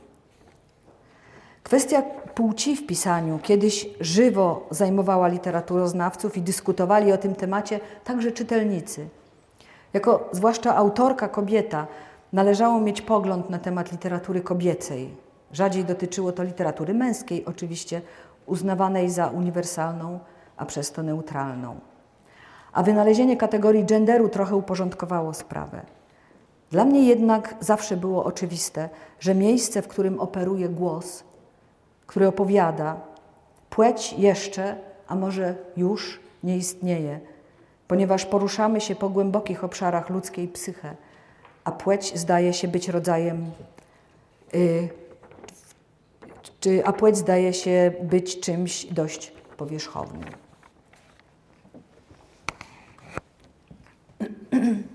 Kwestia 1.64 2.02
płci 2.36 2.76
w 2.76 2.88
pisaniu 2.88 3.40
kiedyś 3.44 3.90
żywo 4.00 4.68
zajmowała 4.70 5.28
literaturoznawców 5.28 6.38
i 6.38 6.42
dyskutowali 6.42 7.12
o 7.12 7.18
tym 7.18 7.36
temacie 7.36 7.80
także 8.04 8.32
czytelnicy. 8.32 9.08
Jako 9.94 10.30
zwłaszcza 10.32 10.76
autorka 10.76 11.28
kobieta 11.28 11.88
należało 12.34 12.82
mieć 12.82 13.02
pogląd 13.02 13.50
na 13.50 13.60
temat 13.60 13.92
literatury 13.92 14.42
kobiecej. 14.42 15.10
Rzadziej 15.52 15.86
dotyczyło 15.86 16.32
to 16.32 16.44
literatury 16.44 16.94
męskiej, 16.94 17.46
oczywiście 17.46 18.02
uznawanej 18.46 19.10
za 19.10 19.28
uniwersalną, 19.28 20.20
a 20.58 20.66
przez 20.66 20.92
to 20.92 21.04
neutralną. 21.04 21.76
A 22.74 22.84
wynalezienie 22.84 23.38
kategorii 23.38 23.86
genderu 23.86 24.30
trochę 24.30 24.56
uporządkowało 24.56 25.34
sprawę. 25.34 25.82
Dla 26.72 26.86
mnie 26.86 27.04
jednak 27.04 27.56
zawsze 27.60 27.98
było 27.98 28.24
oczywiste, 28.24 28.90
że 29.20 29.36
miejsce, 29.36 29.82
w 29.82 29.88
którym 29.88 30.20
operuje 30.20 30.70
głos, 30.70 31.24
który 32.08 32.28
opowiada, 32.28 33.02
płeć 33.70 34.14
jeszcze, 34.18 34.76
a 35.08 35.16
może 35.16 35.56
już 35.78 36.20
nie 36.44 36.58
istnieje, 36.58 37.20
ponieważ 37.88 38.26
poruszamy 38.26 38.82
się 38.82 38.96
po 38.96 39.10
głębokich 39.10 39.64
obszarach 39.64 40.10
ludzkiej 40.10 40.48
psyche, 40.48 40.96
a 41.64 41.72
płeć 41.72 42.20
zdaje 42.20 42.54
się 42.54 42.68
być 42.68 42.90
rodzajem, 42.90 43.52
yy, 44.54 44.90
czy, 46.60 46.86
a 46.86 46.94
płeć 46.94 47.18
zdaje 47.18 47.54
się 47.54 47.92
być 48.02 48.40
czymś 48.40 48.86
dość 48.86 49.32
powierzchownym. 49.58 50.24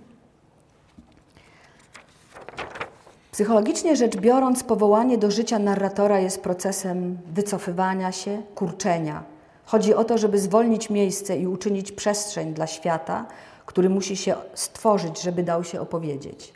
Psychologicznie 3.39 3.97
rzecz 3.97 4.17
biorąc, 4.17 4.65
powołanie 4.65 5.19
do 5.19 5.31
życia 5.31 5.59
narratora 5.59 6.19
jest 6.19 6.41
procesem 6.41 7.19
wycofywania 7.27 8.13
się, 8.13 8.43
kurczenia. 8.55 9.25
Chodzi 9.65 9.95
o 9.95 10.05
to, 10.05 10.19
żeby 10.19 10.39
zwolnić 10.39 10.91
miejsce 10.91 11.39
i 11.39 11.47
uczynić 11.47 11.93
przestrzeń 11.93 12.55
dla 12.55 12.67
świata, 12.67 13.27
który 13.67 13.91
musi 13.91 14.17
się 14.17 14.35
stworzyć, 14.55 15.23
żeby 15.23 15.43
dał 15.43 15.65
się 15.65 15.81
opowiedzieć. 15.81 16.53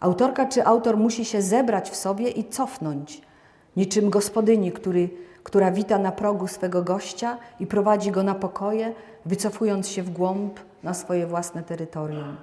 Autorka 0.00 0.46
czy 0.46 0.64
autor 0.64 0.96
musi 0.96 1.24
się 1.24 1.42
zebrać 1.42 1.90
w 1.90 1.96
sobie 1.96 2.30
i 2.30 2.44
cofnąć, 2.44 3.22
niczym 3.76 4.10
gospodyni, 4.10 4.72
który, 4.72 5.08
która 5.42 5.70
wita 5.70 5.98
na 5.98 6.12
progu 6.12 6.48
swego 6.48 6.82
gościa 6.82 7.38
i 7.60 7.66
prowadzi 7.66 8.10
go 8.10 8.22
na 8.22 8.34
pokoje, 8.34 8.94
wycofując 9.26 9.88
się 9.88 10.02
w 10.02 10.10
głąb 10.10 10.60
na 10.82 10.94
swoje 10.94 11.26
własne 11.26 11.62
terytorium. 11.62 12.36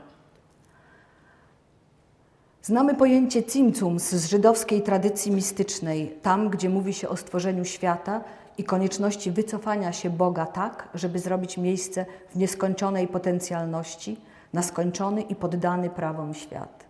Znamy 2.66 2.96
pojęcie 2.96 3.44
cimcum 3.44 4.00
z 4.00 4.26
żydowskiej 4.26 4.82
tradycji 4.82 5.32
mistycznej, 5.32 6.16
tam 6.22 6.50
gdzie 6.50 6.70
mówi 6.70 6.94
się 6.94 7.10
o 7.10 7.18
stworzeniu 7.18 7.66
świata 7.66 8.22
i 8.58 8.64
konieczności 8.64 9.32
wycofania 9.32 9.92
się 9.92 10.10
Boga 10.10 10.46
tak, 10.46 10.90
żeby 10.94 11.20
zrobić 11.20 11.58
miejsce 11.58 12.06
w 12.30 12.36
nieskończonej 12.36 13.08
potencjalności 13.08 14.18
na 14.54 14.64
skończony 14.64 15.22
i 15.22 15.36
poddany 15.36 15.90
prawom 15.90 16.34
świat. 16.34 16.86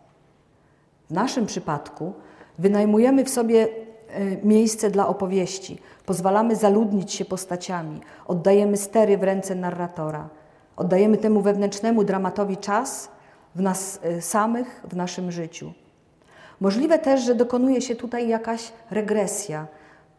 W 1.10 1.14
naszym 1.14 1.46
przypadku 1.46 2.14
wynajmujemy 2.60 3.26
w 3.26 3.30
sobie 3.30 3.68
e, 4.10 4.48
miejsce 4.48 4.90
dla 4.92 5.08
opowieści, 5.08 5.80
pozwalamy 6.06 6.56
zaludnić 6.56 7.14
się 7.14 7.26
postaciami, 7.26 8.02
oddajemy 8.28 8.78
stery 8.78 9.18
w 9.18 9.24
ręce 9.24 9.56
narratora, 9.56 10.30
oddajemy 10.76 11.18
temu 11.18 11.42
wewnętrznemu 11.42 12.04
dramatowi 12.04 12.58
czas, 12.58 13.13
w 13.56 13.62
nas 13.62 14.00
e, 14.04 14.22
samych, 14.22 14.82
w 14.84 14.96
naszym 14.96 15.32
życiu. 15.32 15.74
Możliwe 16.60 17.00
też, 17.00 17.22
że 17.22 17.36
dokonuje 17.36 17.82
się 17.82 17.96
tutaj 17.96 18.28
jakaś 18.28 18.72
regresja. 18.92 19.68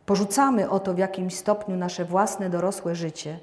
Porzucamy 0.06 0.70
oto 0.70 0.94
w 0.94 0.98
jakimś 0.98 1.34
stopniu 1.34 1.76
nasze 1.76 2.04
własne 2.04 2.50
dorosłe 2.50 2.94
życie, 2.94 3.38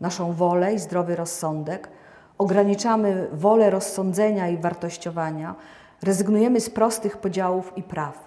naszą 0.00 0.32
wolę 0.32 0.74
i 0.74 0.78
zdrowy 0.78 1.16
rozsądek, 1.16 1.88
ograniczamy 2.38 3.28
wolę 3.32 3.70
rozsądzenia 3.70 4.48
i 4.48 4.56
wartościowania, 4.56 5.54
rezygnujemy 6.02 6.60
z 6.60 6.70
prostych 6.70 7.16
podziałów 7.16 7.72
i 7.76 7.82
praw. 7.82 8.25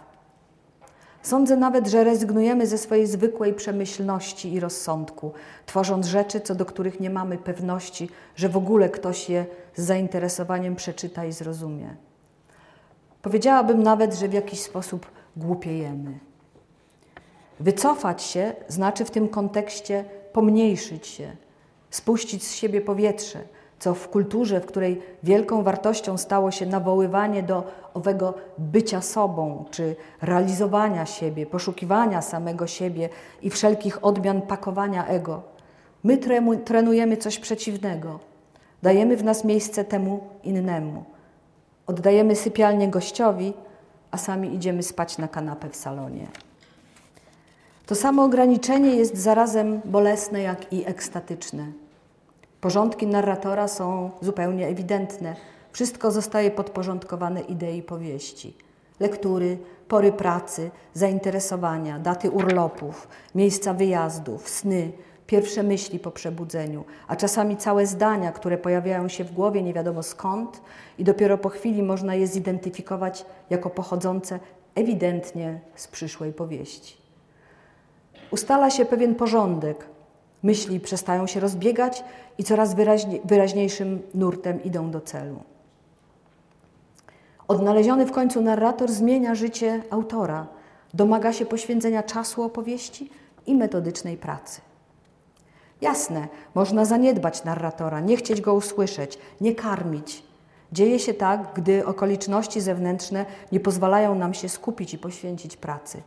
Sądzę 1.22 1.58
nawet, 1.58 1.88
że 1.88 2.04
rezygnujemy 2.04 2.68
ze 2.68 2.78
swojej 2.78 3.08
zwykłej 3.08 3.54
przemyślności 3.54 4.54
i 4.54 4.60
rozsądku, 4.60 5.34
tworząc 5.66 6.08
rzeczy, 6.08 6.42
co 6.42 6.56
do 6.56 6.66
których 6.66 7.00
nie 7.00 7.10
mamy 7.10 7.38
pewności, 7.38 8.10
że 8.36 8.50
w 8.50 8.58
ogóle 8.58 8.90
ktoś 8.90 9.30
je 9.30 9.46
z 9.76 9.82
zainteresowaniem 9.82 10.76
przeczyta 10.76 11.26
i 11.26 11.32
zrozumie. 11.32 11.96
Powiedziałabym 13.22 13.84
nawet, 13.84 14.14
że 14.14 14.28
w 14.28 14.34
jakiś 14.34 14.60
sposób 14.60 15.06
głupiejemy. 15.38 16.20
Wycofać 17.60 18.24
się 18.24 18.54
znaczy 18.68 19.06
w 19.06 19.12
tym 19.12 19.28
kontekście 19.28 20.06
pomniejszyć 20.34 21.08
się, 21.08 21.36
spuścić 21.90 22.44
z 22.44 22.56
siebie 22.56 22.82
powietrze, 22.82 23.40
co 23.80 23.94
w 23.94 24.10
kulturze, 24.10 24.62
w 24.62 24.66
której 24.66 25.02
wielką 25.24 25.64
wartością 25.64 26.18
stało 26.18 26.52
się 26.52 26.66
nawoływanie 26.66 27.44
do 27.44 27.64
owego 27.94 28.34
bycia 28.58 29.02
sobą, 29.02 29.66
czy 29.72 29.96
realizowania 30.22 31.06
siebie, 31.06 31.46
poszukiwania 31.46 32.22
samego 32.22 32.68
siebie 32.68 33.10
i 33.42 33.50
wszelkich 33.50 34.06
odmian 34.06 34.42
pakowania 34.42 35.08
ego, 35.08 35.42
my 36.04 36.18
trenujemy 36.66 37.18
coś 37.18 37.40
przeciwnego. 37.40 38.20
Dajemy 38.82 39.18
w 39.18 39.24
nas 39.24 39.44
miejsce 39.44 39.86
temu 39.86 40.20
innemu. 40.44 41.04
Oddajemy 41.88 42.36
sypialnię 42.36 42.88
gościowi, 42.88 43.54
a 44.12 44.18
sami 44.18 44.56
idziemy 44.56 44.84
spać 44.84 45.18
na 45.18 45.28
kanapę 45.28 45.70
w 45.70 45.76
salonie. 45.76 46.28
To 47.86 47.96
samo 47.96 48.24
ograniczenie 48.24 48.96
jest 48.96 49.18
zarazem 49.18 49.82
bolesne, 49.86 50.42
jak 50.42 50.74
i 50.74 50.86
ekstatyczne. 50.86 51.66
Porządki 52.62 53.08
narratora 53.08 53.68
są 53.68 54.12
zupełnie 54.22 54.68
ewidentne. 54.68 55.36
Wszystko 55.72 56.12
zostaje 56.12 56.52
podporządkowane 56.52 57.42
idei 57.42 57.84
powieści. 57.84 58.58
Lektury, 59.00 59.58
pory 59.88 60.12
pracy, 60.12 60.72
zainteresowania, 60.94 62.00
daty 62.00 62.32
urlopów, 62.32 63.08
miejsca 63.36 63.74
wyjazdów, 63.74 64.50
sny, 64.50 64.92
pierwsze 65.28 65.64
myśli 65.64 66.00
po 66.00 66.12
przebudzeniu, 66.12 66.84
a 67.08 67.16
czasami 67.16 67.58
całe 67.58 67.86
zdania, 67.86 68.32
które 68.32 68.58
pojawiają 68.58 69.08
się 69.08 69.24
w 69.24 69.32
głowie 69.32 69.64
nie 69.64 69.74
wiadomo 69.74 70.04
skąd 70.04 70.62
i 70.98 71.04
dopiero 71.04 71.38
po 71.38 71.50
chwili 71.50 71.84
można 71.84 72.16
je 72.16 72.28
zidentyfikować 72.28 73.26
jako 73.50 73.70
pochodzące 73.70 74.40
ewidentnie 74.76 75.60
z 75.76 75.88
przyszłej 75.88 76.34
powieści. 76.34 76.98
Ustala 78.32 78.70
się 78.70 78.86
pewien 78.86 79.16
porządek, 79.16 79.86
Myśli 80.44 80.80
przestają 80.80 81.28
się 81.28 81.40
rozbiegać 81.40 82.04
i 82.38 82.44
coraz 82.44 82.74
wyraźnie, 82.74 83.20
wyraźniejszym 83.26 84.02
nurtem 84.14 84.64
idą 84.64 84.92
do 84.92 85.02
celu. 85.02 85.40
Odnaleziony 87.48 88.06
w 88.06 88.12
końcu 88.12 88.42
narrator 88.42 88.92
zmienia 88.92 89.36
życie 89.36 89.84
autora, 89.90 90.48
domaga 90.94 91.34
się 91.34 91.46
poświęcenia 91.46 92.04
czasu 92.04 92.44
opowieści 92.44 93.10
i 93.46 93.56
metodycznej 93.56 94.18
pracy. 94.18 94.62
Jasne, 95.82 96.28
można 96.56 96.86
zaniedbać 96.86 97.44
narratora, 97.44 98.00
nie 98.00 98.18
chcieć 98.18 98.42
go 98.42 98.54
usłyszeć, 98.54 99.18
nie 99.42 99.56
karmić. 99.56 100.24
Dzieje 100.72 101.00
się 101.00 101.14
tak, 101.14 101.54
gdy 101.56 101.86
okoliczności 101.86 102.62
zewnętrzne 102.62 103.26
nie 103.52 103.60
pozwalają 103.60 104.16
nam 104.16 104.34
się 104.34 104.50
skupić 104.50 104.94
i 104.94 104.98
poświęcić 104.98 105.58
pracy. 105.58 106.02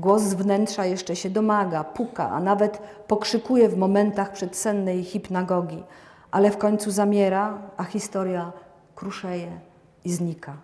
Głos 0.00 0.22
z 0.22 0.34
wnętrza 0.34 0.86
jeszcze 0.86 1.16
się 1.16 1.30
domaga, 1.30 1.84
puka, 1.84 2.30
a 2.30 2.40
nawet 2.40 2.78
pokrzykuje 3.06 3.68
w 3.68 3.76
momentach 3.76 4.32
przedsennej 4.32 5.04
hipnagogi, 5.04 5.82
ale 6.30 6.50
w 6.50 6.58
końcu 6.58 6.90
zamiera, 6.90 7.58
a 7.76 7.84
historia 7.84 8.52
kruszeje 8.96 9.60
i 10.04 10.12
znika. 10.12 10.56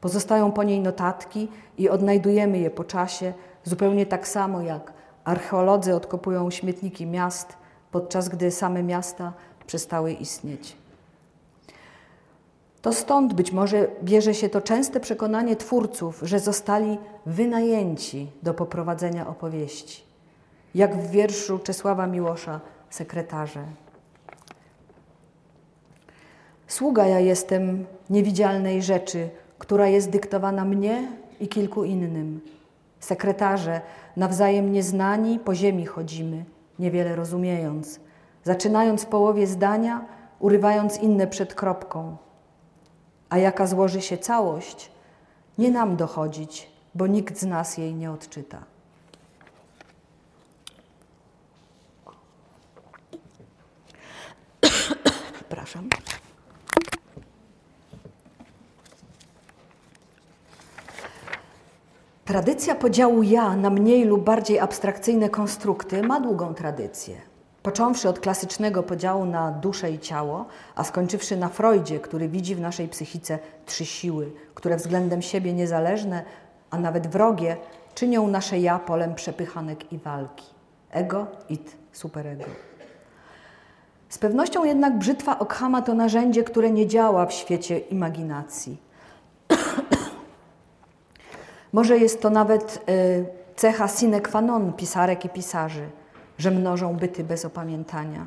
Pozostają 0.00 0.52
po 0.52 0.62
niej 0.62 0.80
notatki 0.80 1.48
i 1.78 1.88
odnajdujemy 1.88 2.58
je 2.58 2.70
po 2.70 2.84
czasie, 2.84 3.32
zupełnie 3.64 4.06
tak 4.06 4.28
samo 4.28 4.60
jak 4.60 4.92
archeolodzy 5.24 5.94
odkopują 5.94 6.50
śmietniki 6.50 7.06
miast, 7.06 7.56
podczas 7.90 8.28
gdy 8.28 8.50
same 8.50 8.82
miasta 8.82 9.32
przestały 9.66 10.12
istnieć. 10.12 10.81
To 12.82 12.92
stąd 12.92 13.34
być 13.34 13.52
może 13.52 13.88
bierze 14.02 14.34
się 14.34 14.48
to 14.48 14.60
częste 14.60 15.00
przekonanie 15.00 15.56
twórców, 15.56 16.20
że 16.22 16.40
zostali 16.40 16.98
wynajęci 17.26 18.30
do 18.42 18.54
poprowadzenia 18.54 19.28
opowieści. 19.28 20.02
Jak 20.74 20.96
w 20.96 21.10
wierszu 21.10 21.58
Czesława 21.58 22.06
Miłosza, 22.06 22.60
sekretarze. 22.90 23.64
Sługa 26.66 27.06
ja 27.06 27.20
jestem 27.20 27.86
niewidzialnej 28.10 28.82
rzeczy, 28.82 29.30
która 29.58 29.88
jest 29.88 30.10
dyktowana 30.10 30.64
mnie 30.64 31.08
i 31.40 31.48
kilku 31.48 31.84
innym. 31.84 32.40
Sekretarze, 33.00 33.80
nawzajem 34.16 34.72
nieznani, 34.72 35.38
po 35.38 35.54
ziemi 35.54 35.86
chodzimy, 35.86 36.44
niewiele 36.78 37.16
rozumiejąc. 37.16 38.00
zaczynając 38.44 39.02
w 39.02 39.06
połowie 39.06 39.46
zdania, 39.46 40.04
urywając 40.40 40.98
inne 40.98 41.26
przed 41.26 41.54
kropką. 41.54 42.16
A 43.32 43.38
jaka 43.38 43.66
złoży 43.66 44.02
się 44.02 44.18
całość, 44.18 44.90
nie 45.58 45.70
nam 45.70 45.96
dochodzić, 45.96 46.70
bo 46.94 47.06
nikt 47.06 47.38
z 47.38 47.46
nas 47.46 47.78
jej 47.78 47.94
nie 47.94 48.10
odczyta. 48.10 48.64
Przepraszam. 55.34 55.88
Tradycja 62.24 62.74
podziału 62.74 63.22
ja 63.22 63.56
na 63.56 63.70
mniej 63.70 64.04
lub 64.04 64.24
bardziej 64.24 64.58
abstrakcyjne 64.60 65.30
konstrukty 65.30 66.02
ma 66.02 66.20
długą 66.20 66.54
tradycję. 66.54 67.31
Począwszy 67.62 68.08
od 68.08 68.20
klasycznego 68.20 68.82
podziału 68.82 69.24
na 69.24 69.50
duszę 69.50 69.90
i 69.90 69.98
ciało, 69.98 70.46
a 70.74 70.84
skończywszy 70.84 71.36
na 71.36 71.48
Freudzie, 71.48 72.00
który 72.00 72.28
widzi 72.28 72.54
w 72.54 72.60
naszej 72.60 72.88
psychice 72.88 73.38
trzy 73.66 73.86
siły, 73.86 74.32
które 74.54 74.76
względem 74.76 75.22
siebie 75.22 75.52
niezależne, 75.52 76.22
a 76.70 76.78
nawet 76.78 77.06
wrogie, 77.06 77.56
czynią 77.94 78.28
nasze 78.28 78.58
ja 78.58 78.78
polem 78.78 79.14
przepychanek 79.14 79.92
i 79.92 79.98
walki. 79.98 80.46
Ego, 80.90 81.26
it, 81.48 81.76
superego. 81.92 82.44
Z 84.08 84.18
pewnością 84.18 84.64
jednak 84.64 84.98
brzytwa 84.98 85.38
Okhama 85.38 85.82
to 85.82 85.94
narzędzie, 85.94 86.44
które 86.44 86.70
nie 86.70 86.86
działa 86.86 87.26
w 87.26 87.32
świecie 87.32 87.78
imaginacji. 87.78 88.76
Może 91.72 91.98
jest 91.98 92.22
to 92.22 92.30
nawet 92.30 92.84
y, 92.88 93.26
cecha 93.56 93.88
sine 93.88 94.20
qua 94.20 94.40
non 94.40 94.72
pisarek 94.72 95.24
i 95.24 95.28
pisarzy, 95.28 95.88
że 96.38 96.50
mnożą 96.50 96.96
byty 96.96 97.24
bez 97.24 97.44
opamiętania. 97.44 98.26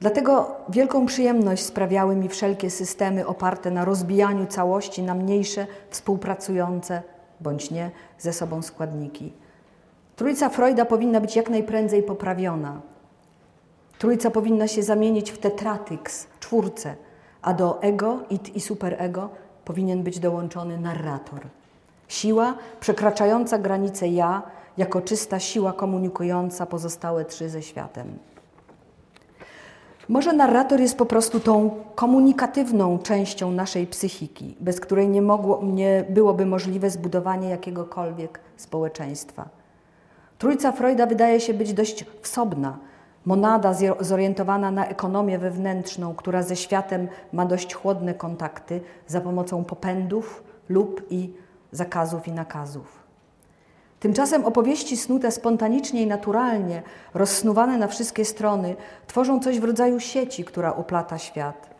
Dlatego 0.00 0.56
wielką 0.68 1.06
przyjemność 1.06 1.64
sprawiały 1.64 2.16
mi 2.16 2.28
wszelkie 2.28 2.70
systemy 2.70 3.26
oparte 3.26 3.70
na 3.70 3.84
rozbijaniu 3.84 4.46
całości 4.46 5.02
na 5.02 5.14
mniejsze, 5.14 5.66
współpracujące 5.90 7.02
bądź 7.40 7.70
nie 7.70 7.90
ze 8.18 8.32
sobą 8.32 8.62
składniki. 8.62 9.32
Trójca 10.16 10.48
Freuda 10.48 10.84
powinna 10.84 11.20
być 11.20 11.36
jak 11.36 11.50
najprędzej 11.50 12.02
poprawiona. 12.02 12.80
Trójca 13.98 14.30
powinna 14.30 14.68
się 14.68 14.82
zamienić 14.82 15.30
w 15.30 15.38
tetratyks, 15.38 16.26
czwórce, 16.40 16.94
a 17.42 17.54
do 17.54 17.82
ego, 17.82 18.18
it 18.30 18.56
i 18.56 18.60
superego 18.60 19.28
powinien 19.64 20.02
być 20.02 20.18
dołączony 20.18 20.78
narrator. 20.78 21.40
Siła 22.08 22.54
przekraczająca 22.80 23.58
granice 23.58 24.08
ja, 24.08 24.42
jako 24.78 25.02
czysta 25.02 25.38
siła 25.38 25.72
komunikująca 25.72 26.66
pozostałe 26.66 27.24
trzy 27.24 27.48
ze 27.48 27.62
światem. 27.62 28.18
Może 30.08 30.32
narrator 30.32 30.80
jest 30.80 30.98
po 30.98 31.06
prostu 31.06 31.40
tą 31.40 31.70
komunikatywną 31.94 32.98
częścią 32.98 33.50
naszej 33.50 33.86
psychiki, 33.86 34.56
bez 34.60 34.80
której 34.80 35.08
nie, 35.08 35.22
mogło, 35.22 35.60
nie 35.64 36.04
byłoby 36.08 36.46
możliwe 36.46 36.90
zbudowanie 36.90 37.48
jakiegokolwiek 37.48 38.40
społeczeństwa. 38.56 39.48
Trójca 40.38 40.72
Freuda 40.72 41.06
wydaje 41.06 41.40
się 41.40 41.54
być 41.54 41.72
dość 41.72 42.04
wsobna, 42.22 42.78
monada 43.24 43.74
zorientowana 44.00 44.70
na 44.70 44.86
ekonomię 44.86 45.38
wewnętrzną, 45.38 46.14
która 46.14 46.42
ze 46.42 46.56
światem 46.56 47.08
ma 47.32 47.46
dość 47.46 47.74
chłodne 47.74 48.14
kontakty 48.14 48.80
za 49.06 49.20
pomocą 49.20 49.64
popędów 49.64 50.44
lub 50.68 51.06
i 51.10 51.34
zakazów 51.72 52.28
i 52.28 52.32
nakazów. 52.32 53.05
Tymczasem 54.00 54.44
opowieści 54.44 54.96
snute 54.96 55.30
spontanicznie 55.30 56.02
i 56.02 56.06
naturalnie, 56.06 56.82
rozsnuwane 57.14 57.78
na 57.78 57.86
wszystkie 57.86 58.24
strony, 58.24 58.76
tworzą 59.06 59.40
coś 59.40 59.60
w 59.60 59.64
rodzaju 59.64 60.00
sieci, 60.00 60.44
która 60.44 60.76
oplata 60.76 61.18
świat. 61.18 61.76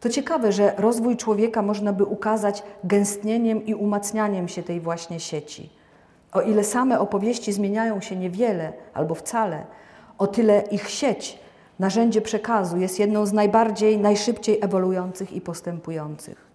To 0.00 0.08
ciekawe, 0.08 0.52
że 0.52 0.74
rozwój 0.76 1.16
człowieka 1.16 1.62
można 1.62 1.92
by 1.92 2.04
ukazać 2.04 2.62
gęstnieniem 2.84 3.66
i 3.66 3.74
umacnianiem 3.74 4.48
się 4.48 4.62
tej 4.62 4.80
właśnie 4.80 5.20
sieci. 5.20 5.70
O 6.32 6.40
ile 6.40 6.64
same 6.64 7.00
opowieści 7.00 7.52
zmieniają 7.52 8.00
się 8.00 8.16
niewiele 8.16 8.72
albo 8.94 9.14
wcale, 9.14 9.64
o 10.18 10.26
tyle 10.26 10.60
ich 10.70 10.90
sieć, 10.90 11.38
narzędzie 11.78 12.20
przekazu, 12.20 12.76
jest 12.76 12.98
jedną 12.98 13.26
z 13.26 13.32
najbardziej, 13.32 13.98
najszybciej 13.98 14.58
ewoluujących 14.60 15.32
i 15.32 15.40
postępujących. 15.40 16.48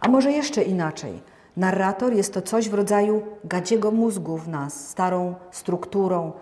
A 0.00 0.08
może 0.08 0.32
jeszcze 0.32 0.62
inaczej. 0.62 1.31
Narrator 1.56 2.12
jest 2.12 2.34
to 2.34 2.42
coś 2.42 2.68
w 2.68 2.74
rodzaju 2.74 3.22
gadziego 3.44 3.90
mózgu 3.90 4.38
w 4.38 4.48
nas, 4.48 4.88
starą 4.88 5.34
strukturą, 5.50 6.32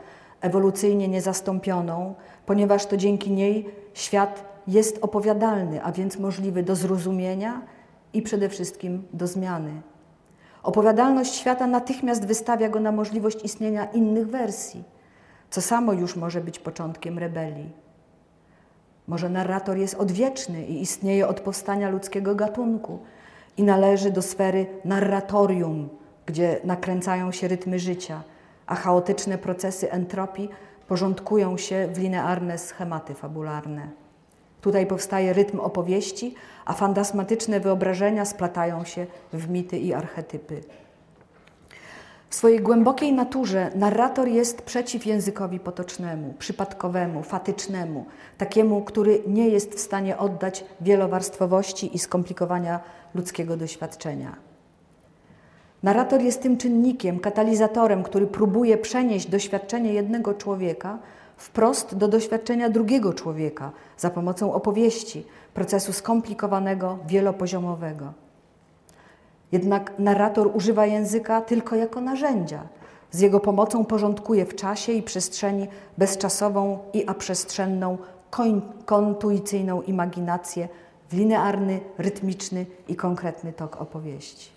ewolucyjnie 0.40 1.08
niezastąpioną, 1.08 2.14
ponieważ 2.46 2.86
to 2.86 2.96
dzięki 2.96 3.30
niej 3.30 3.70
świat 3.94 4.44
jest 4.66 4.98
opowiadalny, 5.02 5.84
a 5.84 5.92
więc 5.92 6.18
możliwy 6.18 6.62
do 6.62 6.76
zrozumienia 6.76 7.62
i 8.12 8.22
przede 8.22 8.48
wszystkim 8.48 9.02
do 9.12 9.26
zmiany. 9.26 9.82
Opowiadalność 10.62 11.34
świata 11.34 11.66
natychmiast 11.66 12.26
wystawia 12.26 12.68
go 12.68 12.80
na 12.80 12.92
możliwość 12.92 13.44
istnienia 13.44 13.84
innych 13.84 14.28
wersji, 14.28 14.84
co 15.50 15.60
samo 15.60 15.92
już 15.92 16.16
może 16.16 16.40
być 16.40 16.58
początkiem 16.58 17.18
rebelii. 17.18 17.70
Może 19.08 19.28
narrator 19.28 19.76
jest 19.76 19.94
odwieczny 19.94 20.66
i 20.66 20.80
istnieje 20.80 21.28
od 21.28 21.40
powstania 21.40 21.90
ludzkiego 21.90 22.34
gatunku 22.34 22.98
i 23.56 23.62
należy 23.62 24.10
do 24.10 24.22
sfery 24.22 24.66
narratorium, 24.84 25.88
gdzie 26.26 26.60
nakręcają 26.64 27.32
się 27.32 27.48
rytmy 27.48 27.78
życia, 27.78 28.22
a 28.66 28.74
chaotyczne 28.74 29.38
procesy 29.38 29.92
entropii 29.92 30.48
porządkują 30.88 31.56
się 31.56 31.88
w 31.92 31.98
linearne 31.98 32.58
schematy 32.58 33.14
fabularne. 33.14 33.88
Tutaj 34.60 34.86
powstaje 34.86 35.32
rytm 35.32 35.60
opowieści, 35.60 36.34
a 36.64 36.72
fantasmatyczne 36.72 37.60
wyobrażenia 37.60 38.24
splatają 38.24 38.84
się 38.84 39.06
w 39.32 39.48
mity 39.48 39.78
i 39.78 39.94
archetypy. 39.94 40.60
W 42.30 42.34
swojej 42.34 42.60
głębokiej 42.60 43.12
naturze 43.12 43.70
narrator 43.74 44.28
jest 44.28 44.62
przeciw 44.62 45.06
językowi 45.06 45.60
potocznemu, 45.60 46.34
przypadkowemu, 46.38 47.22
fatycznemu, 47.22 48.06
takiemu, 48.38 48.82
który 48.82 49.22
nie 49.26 49.48
jest 49.48 49.74
w 49.74 49.80
stanie 49.80 50.18
oddać 50.18 50.64
wielowarstwowości 50.80 51.96
i 51.96 51.98
skomplikowania 51.98 52.80
ludzkiego 53.14 53.56
doświadczenia. 53.56 54.36
Narrator 55.82 56.20
jest 56.20 56.42
tym 56.42 56.56
czynnikiem, 56.56 57.18
katalizatorem, 57.18 58.02
który 58.02 58.26
próbuje 58.26 58.78
przenieść 58.78 59.26
doświadczenie 59.26 59.92
jednego 59.92 60.34
człowieka 60.34 60.98
wprost 61.36 61.94
do 61.94 62.08
doświadczenia 62.08 62.70
drugiego 62.70 63.12
człowieka 63.12 63.72
za 63.98 64.10
pomocą 64.10 64.52
opowieści, 64.52 65.26
procesu 65.54 65.92
skomplikowanego, 65.92 66.98
wielopoziomowego. 67.06 68.12
Jednak 69.52 69.92
narrator 69.98 70.50
używa 70.56 70.86
języka 70.86 71.40
tylko 71.40 71.76
jako 71.76 72.00
narzędzia. 72.00 72.62
Z 73.10 73.20
jego 73.20 73.40
pomocą 73.40 73.84
porządkuje 73.84 74.46
w 74.46 74.54
czasie 74.54 74.92
i 74.92 75.02
przestrzeni 75.02 75.68
bezczasową 75.98 76.78
i 76.92 77.06
aprzestrzenną, 77.06 77.98
kontuicyjną 78.84 79.82
imaginację 79.82 80.68
w 81.10 81.12
linearny, 81.12 81.80
rytmiczny 81.98 82.66
i 82.88 82.96
konkretny 82.96 83.52
tok 83.52 83.80
opowieści. 83.80 84.50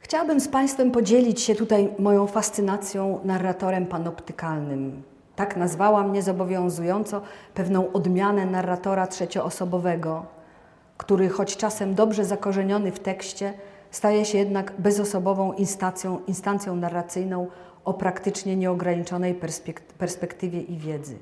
Chciałabym 0.00 0.40
z 0.40 0.48
Państwem 0.48 0.90
podzielić 0.90 1.40
się 1.40 1.54
tutaj 1.54 1.88
moją 1.98 2.26
fascynacją 2.26 3.20
narratorem 3.24 3.86
panoptykalnym, 3.86 5.02
tak 5.36 5.56
nazwałam 5.56 6.12
niezobowiązująco 6.12 7.22
pewną 7.54 7.92
odmianę 7.92 8.46
narratora 8.46 9.06
trzecioosobowego, 9.06 10.26
który 10.96 11.28
choć 11.28 11.56
czasem 11.56 11.94
dobrze 11.94 12.24
zakorzeniony 12.24 12.92
w 12.92 12.98
tekście, 12.98 13.52
staje 13.92 14.24
się 14.24 14.38
jednak 14.38 14.72
bezosobową 14.78 15.52
instancją, 15.52 16.20
instancją 16.26 16.76
narracyjną 16.76 17.46
o 17.84 17.94
praktycznie 17.94 18.56
nieograniczonej 18.56 19.40
perspektywie 19.98 20.60
i 20.60 20.78
wiedzy. 20.78 21.18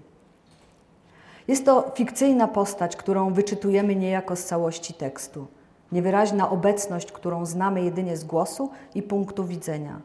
Jest 1.48 1.64
to 1.64 1.92
fikcyjna 1.94 2.48
postać, 2.48 2.96
którą 2.96 3.32
wyczytujemy 3.32 3.96
niejako 3.96 4.36
z 4.36 4.44
całości 4.44 4.94
tekstu. 4.94 5.46
Niewyraźna 5.92 6.50
obecność, 6.50 7.12
którą 7.12 7.46
znamy 7.46 7.84
jedynie 7.84 8.16
z 8.16 8.24
głosu 8.24 8.70
i 8.94 9.02
punktu 9.02 9.44
widzenia. 9.44 10.00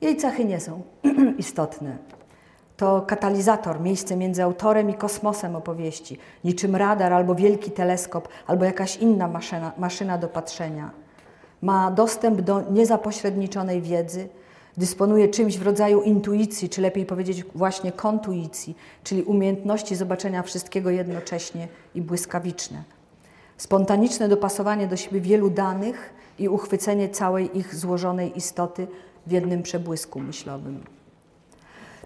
Jej 0.00 0.16
cechy 0.16 0.44
nie 0.44 0.60
są 0.60 0.82
istotne 1.38 1.98
to 2.78 3.02
katalizator, 3.02 3.80
miejsce 3.80 4.16
między 4.16 4.42
autorem 4.42 4.90
i 4.90 4.94
kosmosem 4.94 5.56
opowieści, 5.56 6.18
niczym 6.44 6.76
radar 6.76 7.12
albo 7.12 7.34
wielki 7.34 7.70
teleskop, 7.70 8.28
albo 8.46 8.64
jakaś 8.64 8.96
inna 8.96 9.28
maszyna, 9.28 9.72
maszyna 9.78 10.18
do 10.18 10.28
patrzenia. 10.28 10.90
Ma 11.62 11.90
dostęp 11.90 12.40
do 12.40 12.62
niezapośredniczonej 12.70 13.82
wiedzy, 13.82 14.28
dysponuje 14.76 15.28
czymś 15.28 15.58
w 15.58 15.62
rodzaju 15.62 16.02
intuicji, 16.02 16.68
czy 16.68 16.80
lepiej 16.80 17.06
powiedzieć 17.06 17.44
właśnie 17.54 17.92
kontuicji, 17.92 18.76
czyli 19.04 19.22
umiejętności 19.22 19.96
zobaczenia 19.96 20.42
wszystkiego 20.42 20.90
jednocześnie 20.90 21.68
i 21.94 22.02
błyskawiczne. 22.02 22.82
spontaniczne 23.56 24.28
dopasowanie 24.28 24.86
do 24.86 24.96
siebie 24.96 25.20
wielu 25.20 25.50
danych 25.50 26.14
i 26.38 26.48
uchwycenie 26.48 27.08
całej 27.08 27.58
ich 27.58 27.74
złożonej 27.74 28.38
istoty 28.38 28.86
w 29.26 29.30
jednym 29.30 29.62
przebłysku 29.62 30.20
myślowym. 30.20 30.84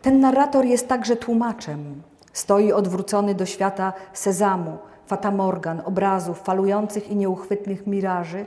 Ten 0.03 0.21
narrator 0.21 0.65
jest 0.65 0.89
także 0.89 1.17
tłumaczem. 1.17 2.03
Stoi 2.33 2.73
odwrócony 2.73 3.35
do 3.35 3.47
świata 3.47 3.93
sezamu, 4.13 4.79
fatamorgan, 5.07 5.83
obrazów, 5.85 6.41
falujących 6.41 7.11
i 7.11 7.17
nieuchwytnych 7.17 7.87
miraży 7.87 8.45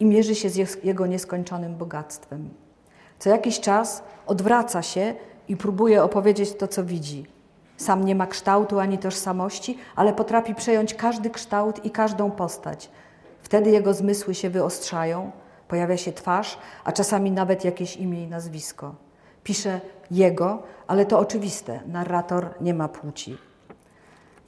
i 0.00 0.06
mierzy 0.06 0.34
się 0.34 0.50
z 0.50 0.84
jego 0.84 1.06
nieskończonym 1.06 1.76
bogactwem. 1.76 2.50
Co 3.18 3.30
jakiś 3.30 3.60
czas 3.60 4.02
odwraca 4.26 4.82
się 4.82 5.14
i 5.48 5.56
próbuje 5.56 6.02
opowiedzieć 6.02 6.56
to, 6.56 6.68
co 6.68 6.84
widzi. 6.84 7.26
Sam 7.76 8.04
nie 8.04 8.14
ma 8.14 8.26
kształtu 8.26 8.78
ani 8.78 8.98
tożsamości, 8.98 9.78
ale 9.96 10.12
potrafi 10.12 10.54
przejąć 10.54 10.94
każdy 10.94 11.30
kształt 11.30 11.84
i 11.84 11.90
każdą 11.90 12.30
postać. 12.30 12.90
Wtedy 13.42 13.70
jego 13.70 13.94
zmysły 13.94 14.34
się 14.34 14.50
wyostrzają, 14.50 15.30
pojawia 15.68 15.96
się 15.96 16.12
twarz, 16.12 16.58
a 16.84 16.92
czasami 16.92 17.30
nawet 17.30 17.64
jakieś 17.64 17.96
imię 17.96 18.24
i 18.24 18.26
nazwisko. 18.26 18.94
Pisze 19.44 19.80
jego, 20.10 20.62
ale 20.86 21.06
to 21.06 21.18
oczywiste, 21.18 21.80
narrator 21.86 22.54
nie 22.60 22.74
ma 22.74 22.88
płci. 22.88 23.38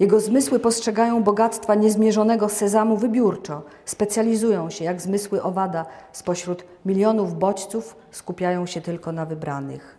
Jego 0.01 0.21
zmysły 0.21 0.59
postrzegają 0.59 1.23
bogactwa 1.23 1.75
niezmierzonego 1.75 2.49
sezamu 2.49 2.97
wybiórczo, 2.97 3.63
specjalizują 3.85 4.71
się, 4.71 4.85
jak 4.85 5.03
zmysły 5.03 5.43
owada, 5.43 5.87
spośród 6.13 6.65
milionów 6.87 7.39
bodźców 7.39 7.97
skupiają 8.11 8.67
się 8.67 8.81
tylko 8.81 9.13
na 9.13 9.27
wybranych. 9.27 9.99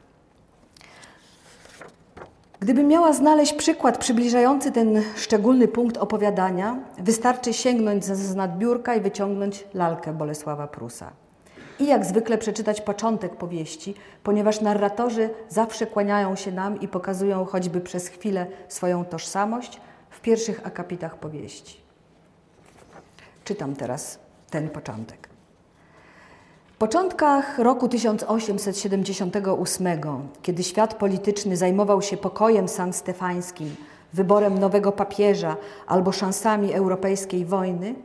Gdybym 2.60 2.88
miała 2.88 3.14
znaleźć 3.14 3.54
przykład 3.54 3.98
przybliżający 3.98 4.72
ten 4.72 5.02
szczególny 5.16 5.68
punkt 5.68 5.98
opowiadania, 5.98 6.80
wystarczy 6.98 7.54
sięgnąć 7.54 8.06
z 8.06 8.36
nadbiórka 8.36 8.96
i 8.96 9.02
wyciągnąć 9.02 9.66
lalkę 9.74 10.14
Bolesława 10.14 10.68
Prusa. 10.68 11.12
I 11.80 11.86
jak 11.86 12.06
zwykle 12.06 12.38
przeczytać 12.38 12.82
początek 12.82 13.36
powieści, 13.36 13.96
ponieważ 14.24 14.62
narratorzy 14.62 15.30
zawsze 15.50 15.88
kłaniają 15.88 16.36
się 16.36 16.52
nam 16.52 16.80
i 16.80 16.88
pokazują 16.88 17.46
choćby 17.46 17.82
przez 17.82 18.08
chwilę 18.08 18.46
swoją 18.68 19.06
tożsamość 19.06 19.82
w 20.22 20.24
pierwszych 20.24 20.68
akapitach 20.68 21.18
powieści. 21.18 21.78
Czytam 23.44 23.76
teraz 23.76 24.20
ten 24.50 24.70
początek 24.70 25.32
początkach 26.82 27.60
roku 27.60 27.88
1878, 27.88 29.88
kiedy 30.42 30.64
świat 30.64 30.94
polityczny 30.94 31.58
zajmował 31.58 32.02
się 32.02 32.18
pokojem 32.18 32.68
sanstefańskim, 32.68 33.76
wyborem 34.14 34.60
nowego 34.60 34.92
papieża 34.92 35.58
albo 35.88 36.12
szansami 36.12 36.74
europejskiej 36.74 37.46
wojny, 37.46 37.96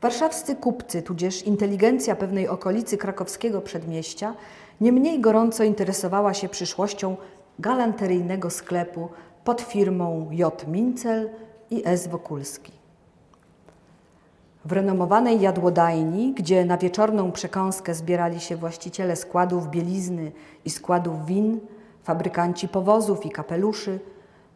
warszawscy 0.00 0.56
kupcy, 0.56 1.02
tudzież 1.02 1.42
inteligencja 1.42 2.16
pewnej 2.16 2.48
okolicy 2.48 2.98
krakowskiego 2.98 3.60
przedmieścia, 3.60 4.34
nie 4.80 4.92
mniej 4.92 5.20
gorąco 5.20 5.64
interesowała 5.64 6.34
się 6.34 6.48
przyszłością 6.48 7.16
galanteryjnego 7.58 8.50
sklepu 8.50 9.08
pod 9.44 9.60
firmą 9.60 10.28
J. 10.30 10.68
Mincel 10.68 11.30
i 11.70 11.82
S. 11.84 12.08
Wokulski. 12.08 12.72
W 14.64 14.72
renomowanej 14.72 15.40
jadłodajni, 15.40 16.32
gdzie 16.32 16.64
na 16.64 16.78
wieczorną 16.78 17.32
przekąskę 17.32 17.94
zbierali 17.94 18.40
się 18.40 18.56
właściciele 18.56 19.16
składów 19.16 19.70
bielizny 19.70 20.32
i 20.64 20.70
składów 20.70 21.26
win, 21.26 21.60
fabrykanci 22.02 22.68
powozów 22.68 23.26
i 23.26 23.30
kapeluszy, 23.30 24.00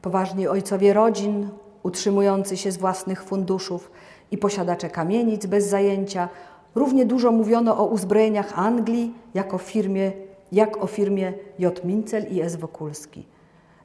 poważni 0.02 0.48
ojcowie 0.48 0.92
rodzin, 0.92 1.48
utrzymujący 1.82 2.56
się 2.56 2.72
z 2.72 2.76
własnych 2.76 3.24
funduszów 3.24 3.90
i 4.30 4.38
posiadacze 4.38 4.90
kamienic 4.90 5.46
bez 5.46 5.68
zajęcia, 5.68 6.28
równie 6.74 7.06
dużo 7.06 7.32
mówiono 7.32 7.78
o 7.78 7.86
uzbrojeniach 7.86 8.58
Anglii 8.58 9.14
jak 9.34 9.54
o 9.54 9.58
firmie, 9.58 10.12
jak 10.52 10.82
o 10.82 10.86
firmie 10.86 11.32
J. 11.58 11.84
Mincel 11.84 12.26
i 12.30 12.40
S. 12.40 12.56
Wokulski. 12.56 13.33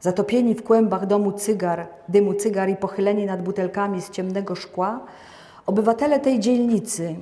Zatopieni 0.01 0.55
w 0.55 0.63
kłębach 0.63 1.05
domu 1.05 1.31
cygar, 1.31 1.87
dymu 2.09 2.33
cygar 2.33 2.69
i 2.69 2.75
pochyleni 2.75 3.25
nad 3.25 3.43
butelkami 3.43 4.01
z 4.01 4.09
ciemnego 4.09 4.55
szkła, 4.55 4.99
Obywatele 5.69 6.19
tej 6.19 6.39
dzielnicy, 6.39 7.15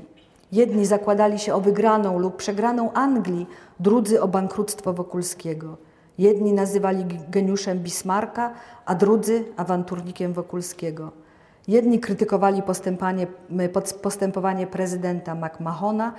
jedni 0.52 0.86
zakładali 0.86 1.40
się 1.40 1.54
o 1.54 1.62
wygraną 1.62 2.20
lub 2.20 2.36
przegraną 2.36 2.94
Anglii, 2.94 3.48
drudzy 3.80 4.22
o 4.22 4.28
bankructwo 4.28 4.94
Wokulskiego. 4.94 5.78
Jedni 6.18 6.54
nazywali 6.54 7.06
geniuszem 7.30 7.80
Bismarka, 7.80 8.54
a 8.86 8.96
drudzy 8.96 9.44
awanturnikiem 9.58 10.34
Wokulskiego. 10.34 11.12
Jedni 11.68 12.00
krytykowali 12.00 12.64
postępowanie 14.02 14.68
prezydenta 14.68 15.36
McMahona, 15.36 16.14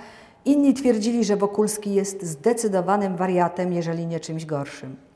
inni 0.45 0.73
twierdzili, 0.73 1.23
że 1.23 1.35
Wokulski 1.35 1.93
jest 1.93 2.23
zdecydowanym 2.23 3.15
wariatem, 3.15 3.73
jeżeli 3.73 4.05
nie 4.05 4.19
czymś 4.19 4.45
gorszym. 4.45 5.08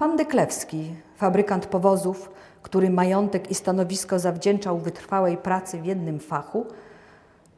Pan 0.00 0.16
Deklewski, 0.16 0.94
fabrykant 1.16 1.66
powozów, 1.66 2.30
który 2.62 2.90
majątek 2.90 3.50
i 3.50 3.54
stanowisko 3.54 4.18
zawdzięczał 4.18 4.78
wytrwałej 4.78 5.36
pracy 5.36 5.78
w 5.80 5.84
jednym 5.84 6.20
fachu, 6.20 6.66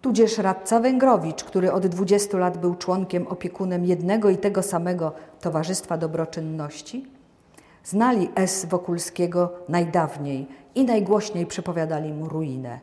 tudzież 0.01 0.39
radca 0.39 0.81
Węgrowicz, 0.81 1.45
który 1.45 1.73
od 1.73 1.87
20 1.87 2.39
lat 2.39 2.59
był 2.59 2.75
członkiem 2.75 3.27
opiekunem 3.27 3.85
jednego 3.85 4.31
i 4.31 4.37
tego 4.37 4.63
samego 4.63 5.13
Towarzystwa 5.41 5.97
Dobroczynności, 5.97 7.07
znali 7.85 8.29
S. 8.35 8.65
Wokulskiego 8.65 9.53
najdawniej 9.69 10.47
i 10.75 10.85
najgłośniej 10.85 11.47
przepowiadali 11.47 12.13
mu 12.13 12.29
ruinę. 12.29 12.81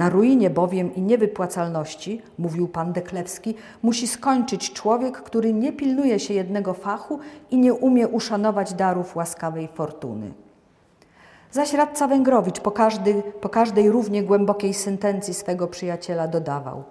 Na 0.00 0.08
ruinie 0.08 0.50
bowiem 0.50 0.94
i 0.94 1.02
niewypłacalności, 1.02 2.22
mówił 2.38 2.68
pan 2.68 2.92
Deklewski, 2.92 3.54
musi 3.82 4.08
skończyć 4.08 4.72
człowiek, 4.72 5.16
który 5.22 5.52
nie 5.52 5.72
pilnuje 5.72 6.18
się 6.20 6.34
jednego 6.34 6.74
fachu 6.74 7.18
i 7.50 7.58
nie 7.58 7.74
umie 7.74 8.08
uszanować 8.08 8.74
darów 8.74 9.16
łaskawej 9.16 9.68
fortuny. 9.68 10.32
Zaś 11.52 11.72
radca 11.72 12.08
Węgrowicz 12.08 12.60
po, 12.60 12.70
każdy, 12.70 13.22
po 13.40 13.48
każdej 13.48 13.90
równie 13.90 14.22
głębokiej 14.22 14.74
sentencji 14.74 15.34
swego 15.34 15.68
przyjaciela 15.68 16.28
dodawał 16.28 16.84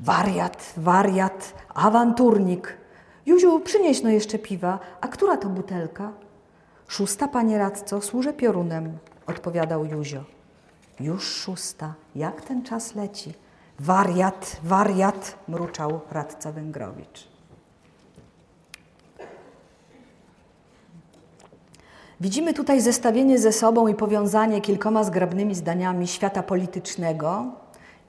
Wariat, 0.00 0.72
wariat, 0.76 1.54
awanturnik. 1.74 2.76
Juziu, 3.26 3.60
przynieś 3.60 4.02
no 4.02 4.10
jeszcze 4.10 4.38
piwa. 4.38 4.78
A 5.00 5.08
która 5.08 5.36
to 5.36 5.48
butelka? 5.48 6.12
Szósta, 6.88 7.28
panie 7.28 7.58
radco, 7.58 8.00
służę 8.00 8.32
piorunem, 8.32 8.98
odpowiadał 9.26 9.84
Juzio. 9.84 10.35
Już 11.00 11.24
szósta, 11.24 11.94
jak 12.14 12.42
ten 12.42 12.62
czas 12.62 12.94
leci. 12.94 13.34
Wariat, 13.78 14.56
wariat, 14.64 15.38
mruczał 15.48 16.00
radca 16.10 16.52
Węgrowicz. 16.52 17.28
Widzimy 22.20 22.54
tutaj 22.54 22.80
zestawienie 22.80 23.38
ze 23.38 23.52
sobą 23.52 23.88
i 23.88 23.94
powiązanie 23.94 24.60
kilkoma 24.60 25.04
zgrabnymi 25.04 25.54
zdaniami 25.54 26.06
świata 26.06 26.42
politycznego 26.42 27.44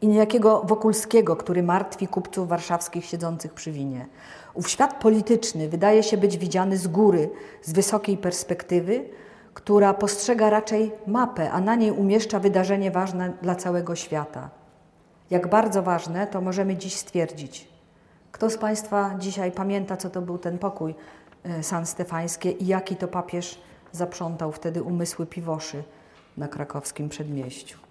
i 0.01 0.07
niejakiego 0.07 0.61
Wokulskiego, 0.65 1.35
który 1.35 1.63
martwi 1.63 2.07
kupców 2.07 2.47
warszawskich 2.47 3.05
siedzących 3.05 3.53
przy 3.53 3.71
winie. 3.71 4.05
Ów 4.53 4.69
świat 4.69 5.01
polityczny 5.01 5.69
wydaje 5.69 6.03
się 6.03 6.17
być 6.17 6.37
widziany 6.37 6.77
z 6.77 6.87
góry, 6.87 7.29
z 7.61 7.73
wysokiej 7.73 8.17
perspektywy, 8.17 9.09
która 9.57 9.93
postrzega 9.93 10.49
raczej 10.49 10.91
mapę, 11.07 11.51
a 11.51 11.61
na 11.61 11.75
niej 11.75 11.91
umieszcza 11.91 12.39
wydarzenie 12.39 12.91
ważne 12.91 13.33
dla 13.41 13.55
całego 13.55 13.95
świata. 13.95 14.49
Jak 15.29 15.49
bardzo 15.49 15.83
ważne, 15.83 16.27
to 16.27 16.41
możemy 16.41 16.77
dziś 16.77 16.95
stwierdzić. 16.95 17.67
Kto 18.31 18.49
z 18.49 18.57
Państwa 18.57 19.15
dzisiaj 19.19 19.51
pamięta, 19.51 19.97
co 19.97 20.09
to 20.09 20.21
był 20.21 20.37
ten 20.37 20.57
pokój 20.57 20.95
e, 21.43 21.63
San 21.63 21.85
Stefańskie 21.85 22.51
i 22.51 22.67
jaki 22.67 22.95
to 22.95 23.07
papież 23.07 23.61
zaprzątał 23.91 24.51
wtedy 24.51 24.83
umysły 24.83 25.25
piwoszy 25.25 25.83
na 26.37 26.47
krakowskim 26.47 27.09
przedmieściu. 27.09 27.86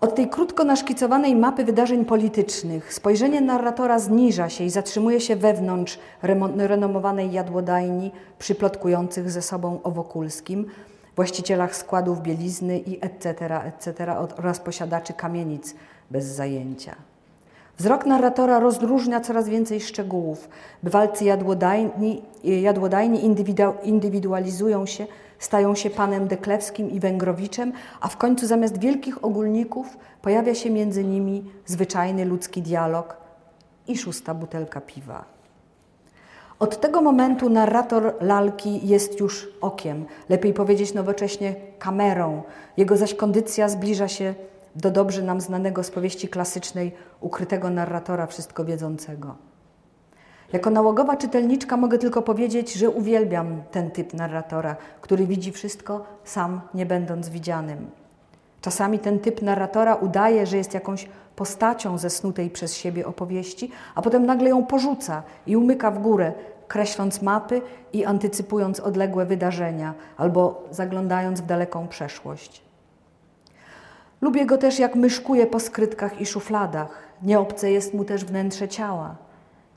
Od 0.00 0.14
tej 0.14 0.28
krótko 0.28 0.64
naszkicowanej 0.64 1.36
mapy 1.36 1.64
wydarzeń 1.64 2.04
politycznych 2.04 2.94
spojrzenie 2.94 3.40
narratora 3.40 3.98
zniża 3.98 4.48
się 4.48 4.64
i 4.64 4.70
zatrzymuje 4.70 5.20
się 5.20 5.36
wewnątrz 5.36 5.98
renomowanej 6.56 7.32
jadłodajni 7.32 8.12
przyplotkujących 8.38 9.30
ze 9.30 9.42
sobą 9.42 9.80
o 9.82 9.90
Wokulskim, 9.90 10.66
właścicielach 11.16 11.76
składów 11.76 12.22
bielizny 12.22 12.78
i 12.78 13.04
etc., 13.04 13.60
etc. 13.64 14.16
oraz 14.38 14.60
posiadaczy 14.60 15.12
kamienic 15.12 15.74
bez 16.10 16.24
zajęcia. 16.24 16.94
Wzrok 17.78 18.06
narratora 18.06 18.60
rozróżnia 18.60 19.20
coraz 19.20 19.48
więcej 19.48 19.80
szczegółów. 19.80 20.48
Bywalcy 20.82 21.24
jadłodajni, 21.24 22.22
jadłodajni 22.44 23.24
indywidualizują 23.84 24.86
się, 24.86 25.06
stają 25.40 25.74
się 25.74 25.90
panem 25.90 26.28
Deklewskim 26.28 26.90
i 26.90 27.00
Węgrowiczem, 27.00 27.72
a 28.00 28.08
w 28.08 28.16
końcu 28.16 28.46
zamiast 28.46 28.78
wielkich 28.78 29.24
ogólników 29.24 29.96
pojawia 30.22 30.54
się 30.54 30.70
między 30.70 31.04
nimi 31.04 31.44
zwyczajny 31.66 32.24
ludzki 32.24 32.62
dialog 32.62 33.16
i 33.88 33.98
szósta 33.98 34.34
butelka 34.34 34.80
piwa. 34.80 35.24
Od 36.58 36.80
tego 36.80 37.02
momentu 37.02 37.50
narrator 37.50 38.14
lalki 38.20 38.88
jest 38.88 39.20
już 39.20 39.48
okiem, 39.60 40.04
lepiej 40.28 40.54
powiedzieć 40.54 40.94
nowocześnie 40.94 41.54
kamerą. 41.78 42.42
Jego 42.76 42.96
zaś 42.96 43.14
kondycja 43.14 43.68
zbliża 43.68 44.08
się 44.08 44.34
do 44.76 44.90
dobrze 44.90 45.22
nam 45.22 45.40
znanego 45.40 45.82
z 45.82 45.90
powieści 45.90 46.28
klasycznej 46.28 46.92
ukrytego 47.20 47.70
narratora 47.70 48.26
wszystko 48.26 48.64
wiedzącego. 48.64 49.49
Jako 50.52 50.70
nałogowa 50.70 51.16
czytelniczka 51.16 51.76
mogę 51.76 51.98
tylko 51.98 52.22
powiedzieć, 52.22 52.72
że 52.72 52.90
uwielbiam 52.90 53.62
ten 53.70 53.90
typ 53.90 54.14
narratora, 54.14 54.76
który 55.00 55.26
widzi 55.26 55.52
wszystko 55.52 56.04
sam, 56.24 56.60
nie 56.74 56.86
będąc 56.86 57.28
widzianym. 57.28 57.90
Czasami 58.60 58.98
ten 58.98 59.18
typ 59.18 59.42
narratora 59.42 59.94
udaje, 59.94 60.46
że 60.46 60.56
jest 60.56 60.74
jakąś 60.74 61.08
postacią 61.36 61.98
zesnutej 61.98 62.50
przez 62.50 62.76
siebie 62.76 63.06
opowieści, 63.06 63.70
a 63.94 64.02
potem 64.02 64.26
nagle 64.26 64.48
ją 64.50 64.66
porzuca 64.66 65.22
i 65.46 65.56
umyka 65.56 65.90
w 65.90 65.98
górę, 65.98 66.32
kreśląc 66.68 67.22
mapy 67.22 67.62
i 67.92 68.04
antycypując 68.04 68.80
odległe 68.80 69.26
wydarzenia 69.26 69.94
albo 70.16 70.64
zaglądając 70.70 71.40
w 71.40 71.46
daleką 71.46 71.88
przeszłość. 71.88 72.62
Lubię 74.20 74.46
go 74.46 74.58
też, 74.58 74.78
jak 74.78 74.94
myszkuje 74.94 75.46
po 75.46 75.60
skrytkach 75.60 76.20
i 76.20 76.26
szufladach. 76.26 77.02
Nieobce 77.22 77.70
jest 77.70 77.94
mu 77.94 78.04
też 78.04 78.24
wnętrze 78.24 78.68
ciała. 78.68 79.29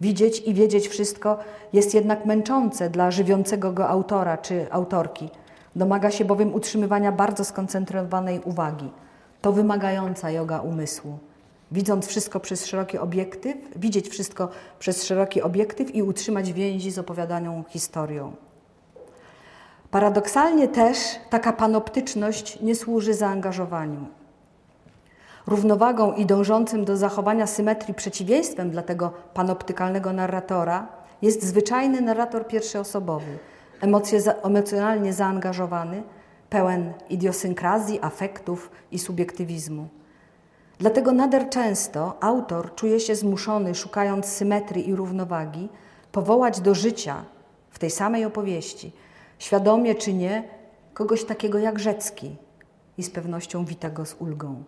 Widzieć 0.04 0.40
i 0.40 0.54
wiedzieć 0.54 0.88
wszystko 0.88 1.38
jest 1.74 1.94
jednak 1.94 2.26
męczące 2.26 2.90
dla 2.90 3.12
żywiącego 3.12 3.72
go 3.72 3.90
autora 3.90 4.38
czy 4.38 4.72
autorki. 4.72 5.30
Domaga 5.76 6.12
się 6.12 6.26
bowiem 6.26 6.54
utrzymywania 6.54 7.12
bardzo 7.12 7.46
skoncentrowanej 7.46 8.40
uwagi. 8.40 8.92
To 9.42 9.52
wymagająca 9.52 10.32
yoga 10.32 10.60
umysłu. 10.60 11.20
Widząc 11.72 12.08
wszystko 12.08 12.40
przez 12.40 12.66
szeroki 12.66 12.98
obiektyw, 12.98 13.56
widzieć 13.76 14.10
wszystko 14.10 14.50
przez 14.80 15.04
szeroki 15.04 15.42
obiektyw 15.42 15.96
i 15.96 16.04
utrzymać 16.04 16.54
więzi 16.54 16.92
z 16.92 17.00
opowiadaną 17.00 17.64
historią. 17.70 18.36
Paradoksalnie 19.92 20.68
też 20.68 20.98
taka 21.30 21.54
panoptyczność 21.54 22.62
nie 22.62 22.76
służy 22.76 23.14
zaangażowaniu. 23.14 24.06
Równowagą 25.48 26.14
i 26.14 26.26
dążącym 26.26 26.86
do 26.86 26.98
zachowania 26.98 27.48
symetrii 27.48 27.94
przeciwieństwem 27.94 28.72
dla 28.72 28.82
tego 28.82 29.12
panoptykalnego 29.34 30.14
narratora 30.14 30.88
jest 31.22 31.44
zwyczajny 31.44 32.02
narrator 32.02 32.48
pierwszoosobowy, 32.48 33.40
emocjonalnie 34.44 35.14
zaangażowany, 35.14 36.04
pełen 36.50 36.94
idiosynkrazji, 37.10 38.00
afektów 38.02 38.72
i 38.92 39.00
subiektywizmu. 39.00 39.88
Dlatego 40.80 41.12
nader 41.12 41.50
często 41.50 42.18
autor 42.24 42.76
czuje 42.76 43.00
się 43.00 43.16
zmuszony, 43.16 43.76
szukając 43.76 44.26
symetrii 44.26 44.90
i 44.90 44.96
równowagi, 44.96 45.70
powołać 46.12 46.62
do 46.62 46.76
życia 46.76 47.24
w 47.70 47.80
tej 47.80 47.90
samej 47.90 48.26
opowieści, 48.26 48.92
świadomie 49.40 49.96
czy 49.96 50.14
nie, 50.14 50.44
kogoś 50.94 51.24
takiego 51.24 51.60
jak 51.60 51.80
Rzecki 51.80 52.36
i 52.98 53.04
z 53.04 53.10
pewnością 53.10 53.66
wita 53.66 53.90
go 53.90 54.06
z 54.06 54.16
ulgą. 54.20 54.64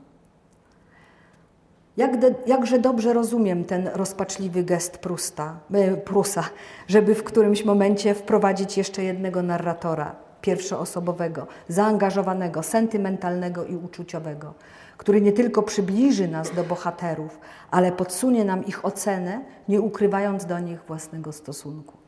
Jak 1.97 2.19
de, 2.19 2.35
jakże 2.45 2.79
dobrze 2.79 3.13
rozumiem 3.13 3.65
ten 3.65 3.89
rozpaczliwy 3.93 4.63
gest 4.63 4.97
Prusta, 4.97 5.59
e, 5.73 5.97
Prusa, 5.97 6.43
żeby 6.87 7.15
w 7.15 7.23
którymś 7.23 7.65
momencie 7.65 8.13
wprowadzić 8.13 8.77
jeszcze 8.77 9.03
jednego 9.03 9.41
narratora, 9.41 10.15
pierwszoosobowego, 10.41 11.47
zaangażowanego, 11.67 12.63
sentymentalnego 12.63 13.65
i 13.65 13.75
uczuciowego, 13.75 14.53
który 14.97 15.21
nie 15.21 15.31
tylko 15.31 15.63
przybliży 15.63 16.27
nas 16.27 16.51
do 16.55 16.63
bohaterów, 16.63 17.39
ale 17.71 17.91
podsunie 17.91 18.45
nam 18.45 18.65
ich 18.65 18.85
ocenę, 18.85 19.41
nie 19.67 19.81
ukrywając 19.81 20.45
do 20.45 20.59
nich 20.59 20.79
własnego 20.87 21.31
stosunku. 21.31 22.05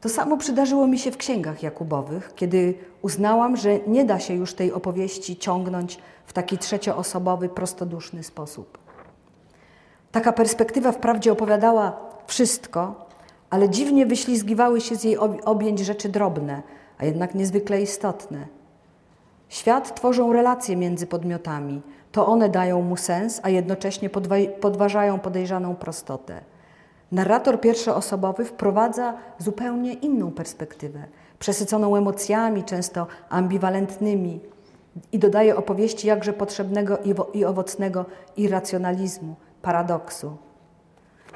To 0.00 0.08
samo 0.08 0.36
przydarzyło 0.36 0.86
mi 0.86 0.98
się 0.98 1.10
w 1.10 1.16
księgach 1.16 1.62
Jakubowych, 1.62 2.32
kiedy 2.34 2.74
uznałam, 3.02 3.56
że 3.56 3.78
nie 3.86 4.04
da 4.04 4.18
się 4.18 4.34
już 4.34 4.54
tej 4.54 4.72
opowieści 4.72 5.36
ciągnąć 5.36 5.98
w 6.26 6.32
taki 6.32 6.58
trzecioosobowy, 6.58 7.48
prostoduszny 7.48 8.22
sposób. 8.22 8.78
Taka 10.12 10.32
perspektywa 10.32 10.92
wprawdzie 10.92 11.32
opowiadała 11.32 11.96
wszystko, 12.26 13.06
ale 13.50 13.68
dziwnie 13.68 14.06
wyślizgiwały 14.06 14.80
się 14.80 14.96
z 14.96 15.04
jej 15.04 15.18
objęć 15.44 15.80
rzeczy 15.80 16.08
drobne, 16.08 16.62
a 16.98 17.04
jednak 17.04 17.34
niezwykle 17.34 17.82
istotne. 17.82 18.46
Świat 19.48 19.94
tworzą 19.94 20.32
relacje 20.32 20.76
między 20.76 21.06
podmiotami. 21.06 21.82
To 22.12 22.26
one 22.26 22.48
dają 22.48 22.82
mu 22.82 22.96
sens, 22.96 23.40
a 23.42 23.48
jednocześnie 23.48 24.10
podważają 24.60 25.18
podejrzaną 25.18 25.76
prostotę. 25.76 26.40
Narrator 27.12 27.60
pierwszoosobowy 27.60 28.44
wprowadza 28.44 29.14
zupełnie 29.38 29.92
inną 29.92 30.30
perspektywę, 30.30 31.04
przesyconą 31.38 31.96
emocjami, 31.96 32.64
często 32.64 33.06
ambiwalentnymi, 33.28 34.40
i 35.12 35.18
dodaje 35.18 35.56
opowieści 35.56 36.08
jakże 36.08 36.32
potrzebnego 36.32 36.98
i 37.34 37.44
owocnego 37.44 38.04
irracjonalizmu, 38.36 39.34
paradoksu. 39.62 40.36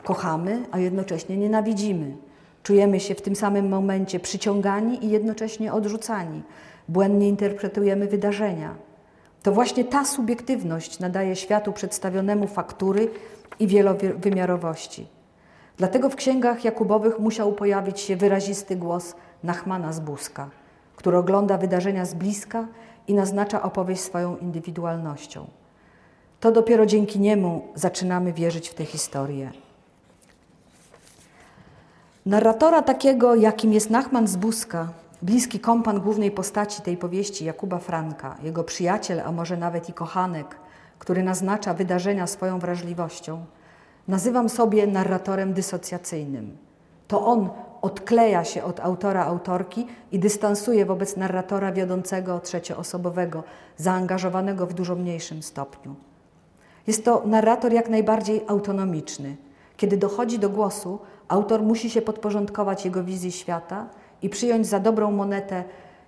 Kochamy, 0.04 0.62
a 0.70 0.78
jednocześnie 0.78 1.36
nienawidzimy. 1.36 2.16
Czujemy 2.62 3.00
się 3.00 3.14
w 3.14 3.22
tym 3.22 3.36
samym 3.36 3.68
momencie 3.68 4.20
przyciągani 4.20 5.04
i 5.04 5.10
jednocześnie 5.10 5.72
odrzucani. 5.72 6.42
Błędnie 6.88 7.28
interpretujemy 7.28 8.06
wydarzenia. 8.06 8.74
To 9.42 9.52
właśnie 9.52 9.84
ta 9.84 10.04
subiektywność 10.04 10.98
nadaje 10.98 11.36
światu 11.36 11.72
przedstawionemu 11.72 12.46
faktury 12.46 13.10
i 13.58 13.66
wielowymiarowości. 13.66 15.06
Dlatego 15.76 16.10
w 16.10 16.16
księgach 16.16 16.64
Jakubowych 16.64 17.18
musiał 17.18 17.52
pojawić 17.52 18.00
się 18.00 18.16
wyrazisty 18.16 18.76
głos 18.76 19.14
Nachmana 19.42 19.92
z 19.92 20.00
Buska, 20.00 20.50
który 20.96 21.16
ogląda 21.16 21.58
wydarzenia 21.58 22.04
z 22.04 22.14
bliska 22.14 22.66
i 23.08 23.14
naznacza 23.14 23.62
opowieść 23.62 24.02
swoją 24.02 24.36
indywidualnością. 24.36 25.46
To 26.40 26.52
dopiero 26.52 26.86
dzięki 26.86 27.20
niemu 27.20 27.68
zaczynamy 27.74 28.32
wierzyć 28.32 28.68
w 28.68 28.74
tę 28.74 28.84
historię. 28.84 29.50
Narratora 32.26 32.82
takiego, 32.82 33.34
jakim 33.34 33.72
jest 33.72 33.90
Nachman 33.90 34.26
z 34.28 34.36
Buska, 34.36 34.88
bliski 35.22 35.60
kompan 35.60 36.00
głównej 36.00 36.30
postaci 36.30 36.82
tej 36.82 36.96
powieści 36.96 37.44
Jakuba 37.44 37.78
Franka, 37.78 38.36
jego 38.42 38.64
przyjaciel, 38.64 39.20
a 39.20 39.32
może 39.32 39.56
nawet 39.56 39.88
i 39.88 39.92
kochanek, 39.92 40.56
który 40.98 41.22
naznacza 41.22 41.74
wydarzenia 41.74 42.26
swoją 42.26 42.58
wrażliwością, 42.58 43.44
nazywam 44.08 44.48
sobie 44.48 44.86
narratorem 44.86 45.52
dysocjacyjnym. 45.52 46.56
To 47.08 47.26
on 47.26 47.50
odkleja 47.82 48.44
się 48.44 48.64
od 48.64 48.80
autora, 48.80 49.24
autorki 49.24 49.86
i 50.12 50.18
dystansuje 50.18 50.86
wobec 50.86 51.16
narratora 51.16 51.72
wiodącego 51.72 52.40
trzecioosobowego, 52.40 53.42
zaangażowanego 53.76 54.66
w 54.66 54.74
dużo 54.74 54.94
mniejszym 54.94 55.42
stopniu. 55.42 55.94
Jest 56.86 57.04
to 57.04 57.22
narrator 57.26 57.72
jak 57.72 57.88
najbardziej 57.88 58.44
autonomiczny. 58.46 59.36
Kiedy 59.76 59.96
dochodzi 59.96 60.38
do 60.38 60.50
głosu, 60.50 60.98
autor 61.28 61.62
musi 61.62 61.90
się 61.90 62.02
podporządkować 62.02 62.84
jego 62.84 63.04
wizji 63.04 63.32
świata 63.32 63.86
i 64.22 64.28
przyjąć 64.28 64.66
za 64.66 64.80
dobrą 64.80 65.10
monetę 65.10 65.64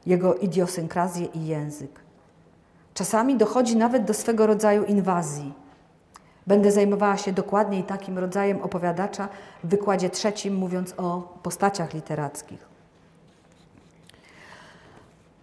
jego 0.07 0.35
idiosynkrazję 0.35 1.27
i 1.27 1.47
język. 1.47 2.01
Czasami 2.95 3.37
dochodzi 3.37 3.77
nawet 3.77 4.05
do 4.05 4.15
swego 4.15 4.47
rodzaju 4.47 4.85
inwazji 4.85 5.53
Będę 6.47 6.73
zajmowała 6.73 7.17
się 7.17 7.33
dokładniej 7.33 7.83
takim 7.83 8.19
rodzajem 8.19 8.63
opowiadacza 8.63 9.29
w 9.65 9.69
wykładzie 9.69 10.11
trzecim, 10.11 10.55
mówiąc 10.55 10.95
o 10.97 11.39
postaciach 11.43 11.95
literackich. 11.95 12.77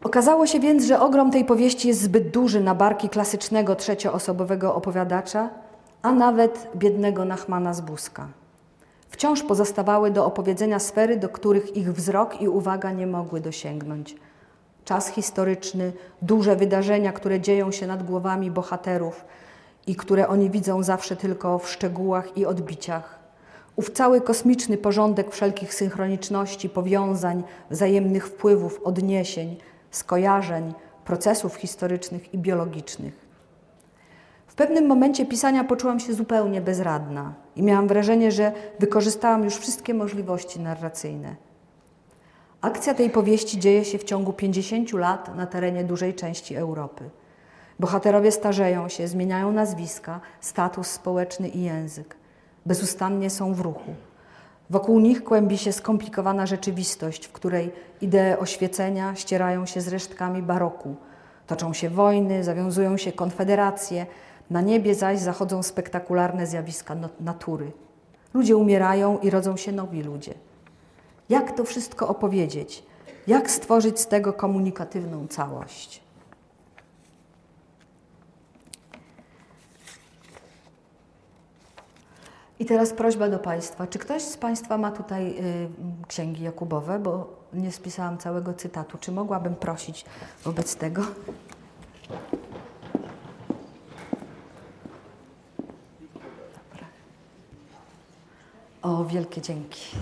Okazało 0.03 0.47
się 0.47 0.59
więc, 0.59 0.85
że 0.85 0.99
ogrom 0.99 1.31
tej 1.31 1.45
powieści 1.45 1.87
jest 1.87 2.01
zbyt 2.01 2.29
duży 2.29 2.61
na 2.61 2.75
barki 2.75 3.09
klasycznego 3.09 3.75
trzecioosobowego 3.75 4.75
opowiadacza, 4.75 5.49
a 6.01 6.11
nawet 6.11 6.67
biednego 6.75 7.25
Nachmana 7.25 7.73
z 7.73 7.81
Buska. 7.81 8.27
Wciąż 9.09 9.43
pozostawały 9.43 10.11
do 10.11 10.25
opowiedzenia 10.25 10.79
sfery, 10.79 11.17
do 11.17 11.29
których 11.29 11.77
ich 11.77 11.93
wzrok 11.93 12.41
i 12.41 12.47
uwaga 12.47 12.91
nie 12.91 13.07
mogły 13.07 13.41
dosięgnąć. 13.41 14.15
Czas 14.85 15.07
historyczny, 15.07 15.93
duże 16.21 16.55
wydarzenia, 16.55 17.13
które 17.13 17.39
dzieją 17.39 17.71
się 17.71 17.87
nad 17.87 18.03
głowami 18.03 18.51
bohaterów– 18.51 19.23
i 19.87 19.95
które 19.95 20.27
oni 20.27 20.49
widzą 20.49 20.83
zawsze 20.83 21.15
tylko 21.15 21.59
w 21.59 21.69
szczegółach 21.69 22.37
i 22.37 22.45
odbiciach. 22.45 23.19
Ów 23.75 23.91
cały 23.91 24.21
kosmiczny 24.21 24.77
porządek 24.77 25.31
wszelkich 25.31 25.73
synchroniczności, 25.73 26.69
powiązań, 26.69 27.43
wzajemnych 27.69 28.27
wpływów, 28.27 28.81
odniesień, 28.83 29.57
skojarzeń, 29.91 30.73
procesów 31.05 31.55
historycznych 31.55 32.33
i 32.33 32.37
biologicznych. 32.37 33.23
W 34.47 34.55
pewnym 34.55 34.87
momencie 34.87 35.25
pisania 35.25 35.63
poczułam 35.63 35.99
się 35.99 36.13
zupełnie 36.13 36.61
bezradna 36.61 37.33
i 37.55 37.63
miałam 37.63 37.87
wrażenie, 37.87 38.31
że 38.31 38.51
wykorzystałam 38.79 39.43
już 39.43 39.55
wszystkie 39.55 39.93
możliwości 39.93 40.59
narracyjne. 40.59 41.35
Akcja 42.61 42.93
tej 42.93 43.09
powieści 43.09 43.59
dzieje 43.59 43.85
się 43.85 43.97
w 43.97 44.03
ciągu 44.03 44.33
50 44.33 44.93
lat 44.93 45.35
na 45.35 45.45
terenie 45.45 45.83
dużej 45.83 46.13
części 46.13 46.55
Europy. 46.55 47.09
Bohaterowie 47.79 48.31
starzeją 48.31 48.89
się, 48.89 49.07
zmieniają 49.07 49.51
nazwiska, 49.51 50.19
status 50.41 50.87
społeczny 50.87 51.47
i 51.47 51.63
język. 51.63 52.15
Bezustannie 52.65 53.29
są 53.29 53.53
w 53.53 53.59
ruchu. 53.59 53.95
Wokół 54.69 54.99
nich 54.99 55.23
kłębi 55.23 55.57
się 55.57 55.71
skomplikowana 55.71 56.45
rzeczywistość, 56.45 57.25
w 57.25 57.31
której 57.31 57.71
idee 58.01 58.39
oświecenia 58.39 59.15
ścierają 59.15 59.65
się 59.65 59.81
z 59.81 59.87
resztkami 59.87 60.41
baroku, 60.41 60.95
Toczą 61.47 61.73
się 61.73 61.89
wojny, 61.89 62.43
zawiązują 62.43 62.97
się 62.97 63.11
konfederacje, 63.11 64.05
na 64.49 64.61
niebie 64.61 64.95
zaś 64.95 65.19
zachodzą 65.19 65.63
spektakularne 65.63 66.47
zjawiska 66.47 66.95
natury. 67.19 67.71
Ludzie 68.33 68.57
umierają 68.57 69.19
i 69.19 69.29
rodzą 69.29 69.57
się 69.57 69.71
nowi 69.71 70.03
ludzie. 70.03 70.33
Jak 71.29 71.51
to 71.51 71.63
wszystko 71.63 72.07
opowiedzieć? 72.07 72.83
Jak 73.27 73.51
stworzyć 73.51 73.99
z 73.99 74.07
tego 74.07 74.33
komunikatywną 74.33 75.27
całość? 75.27 76.02
I 82.63 82.65
teraz 82.65 82.93
prośba 82.93 83.29
do 83.29 83.39
Państwa. 83.39 83.87
Czy 83.87 83.99
ktoś 83.99 84.21
z 84.21 84.37
Państwa 84.37 84.77
ma 84.77 84.91
tutaj 84.91 85.35
y, 85.39 86.07
księgi 86.07 86.43
Jakubowe? 86.43 86.99
Bo 86.99 87.27
nie 87.53 87.71
spisałam 87.71 88.17
całego 88.17 88.53
cytatu. 88.53 88.97
Czy 88.97 89.11
mogłabym 89.11 89.55
prosić 89.55 90.05
wobec 90.43 90.75
tego? 90.75 91.01
Dobra. 96.71 96.87
O, 98.81 99.05
wielkie 99.05 99.41
dzięki. 99.41 99.97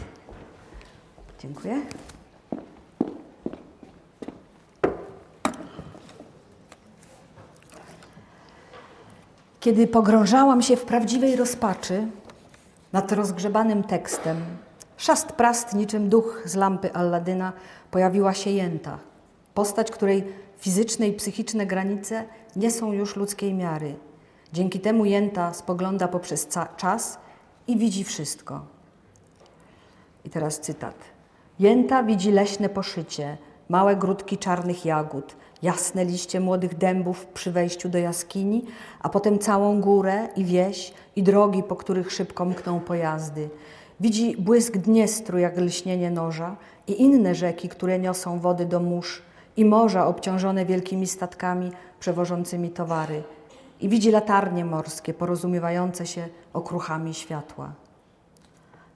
Dziękuję. 1.40 1.82
Kiedy 9.60 9.88
pogrążałam 9.88 10.62
się 10.62 10.78
w 10.78 10.86
prawdziwej 10.86 11.36
rozpaczy 11.36 12.08
nad 12.94 13.12
rozgrzebanym 13.12 13.84
tekstem, 13.84 14.38
szast 14.98 15.32
prast 15.32 15.76
niczym 15.76 16.10
duch 16.10 16.42
z 16.46 16.56
lampy 16.56 16.94
Alladyna 16.94 17.54
pojawiła 17.92 18.34
się 18.34 18.50
Jęta, 18.50 19.00
postać, 19.54 19.92
której 19.92 20.34
fizyczne 20.58 21.08
i 21.08 21.14
psychiczne 21.14 21.66
granice 21.66 22.24
nie 22.56 22.72
są 22.72 22.94
już 22.94 23.16
ludzkiej 23.16 23.54
miary. 23.54 23.96
Dzięki 24.54 24.80
temu 24.80 25.06
Jęta 25.06 25.54
spogląda 25.54 26.08
poprzez 26.08 26.48
czas 26.78 27.20
i 27.68 27.78
widzi 27.78 28.04
wszystko. 28.04 28.66
I 30.26 30.30
teraz 30.30 30.60
cytat. 30.60 30.96
Jęta 31.60 32.04
widzi 32.04 32.32
leśne 32.32 32.70
poszycie, 32.70 33.38
małe 33.72 33.96
grudki 33.96 34.38
czarnych 34.38 34.86
jagód, 34.86 35.36
jasne 35.62 36.06
liście 36.06 36.40
młodych 36.40 36.78
dębów 36.78 37.26
przy 37.26 37.52
wejściu 37.52 37.90
do 37.90 37.98
jaskini, 37.98 38.66
a 39.00 39.10
potem 39.10 39.40
całą 39.40 39.82
górę 39.82 40.28
i 40.36 40.46
wieś 40.46 40.94
i 41.16 41.24
drogi, 41.24 41.64
po 41.64 41.76
których 41.76 42.12
szybko 42.12 42.46
mkną 42.46 42.80
pojazdy. 42.80 43.50
Widzi 44.00 44.38
błysk 44.38 44.78
Dniestru 44.78 45.38
jak 45.38 45.58
lśnienie 45.58 46.12
noża 46.12 46.56
i 46.88 47.02
inne 47.02 47.36
rzeki, 47.36 47.70
które 47.70 48.00
niosą 48.00 48.40
wody 48.40 48.66
do 48.66 48.80
mórz 48.80 49.22
i 49.58 49.66
morza 49.66 50.08
obciążone 50.08 50.66
wielkimi 50.66 51.08
statkami 51.08 51.72
przewożącymi 52.00 52.70
towary. 52.70 53.24
I 53.80 53.90
widzi 53.90 54.12
latarnie 54.12 54.66
morskie 54.66 55.14
porozumiewające 55.14 56.06
się 56.08 56.28
okruchami 56.54 57.14
światła. 57.14 57.72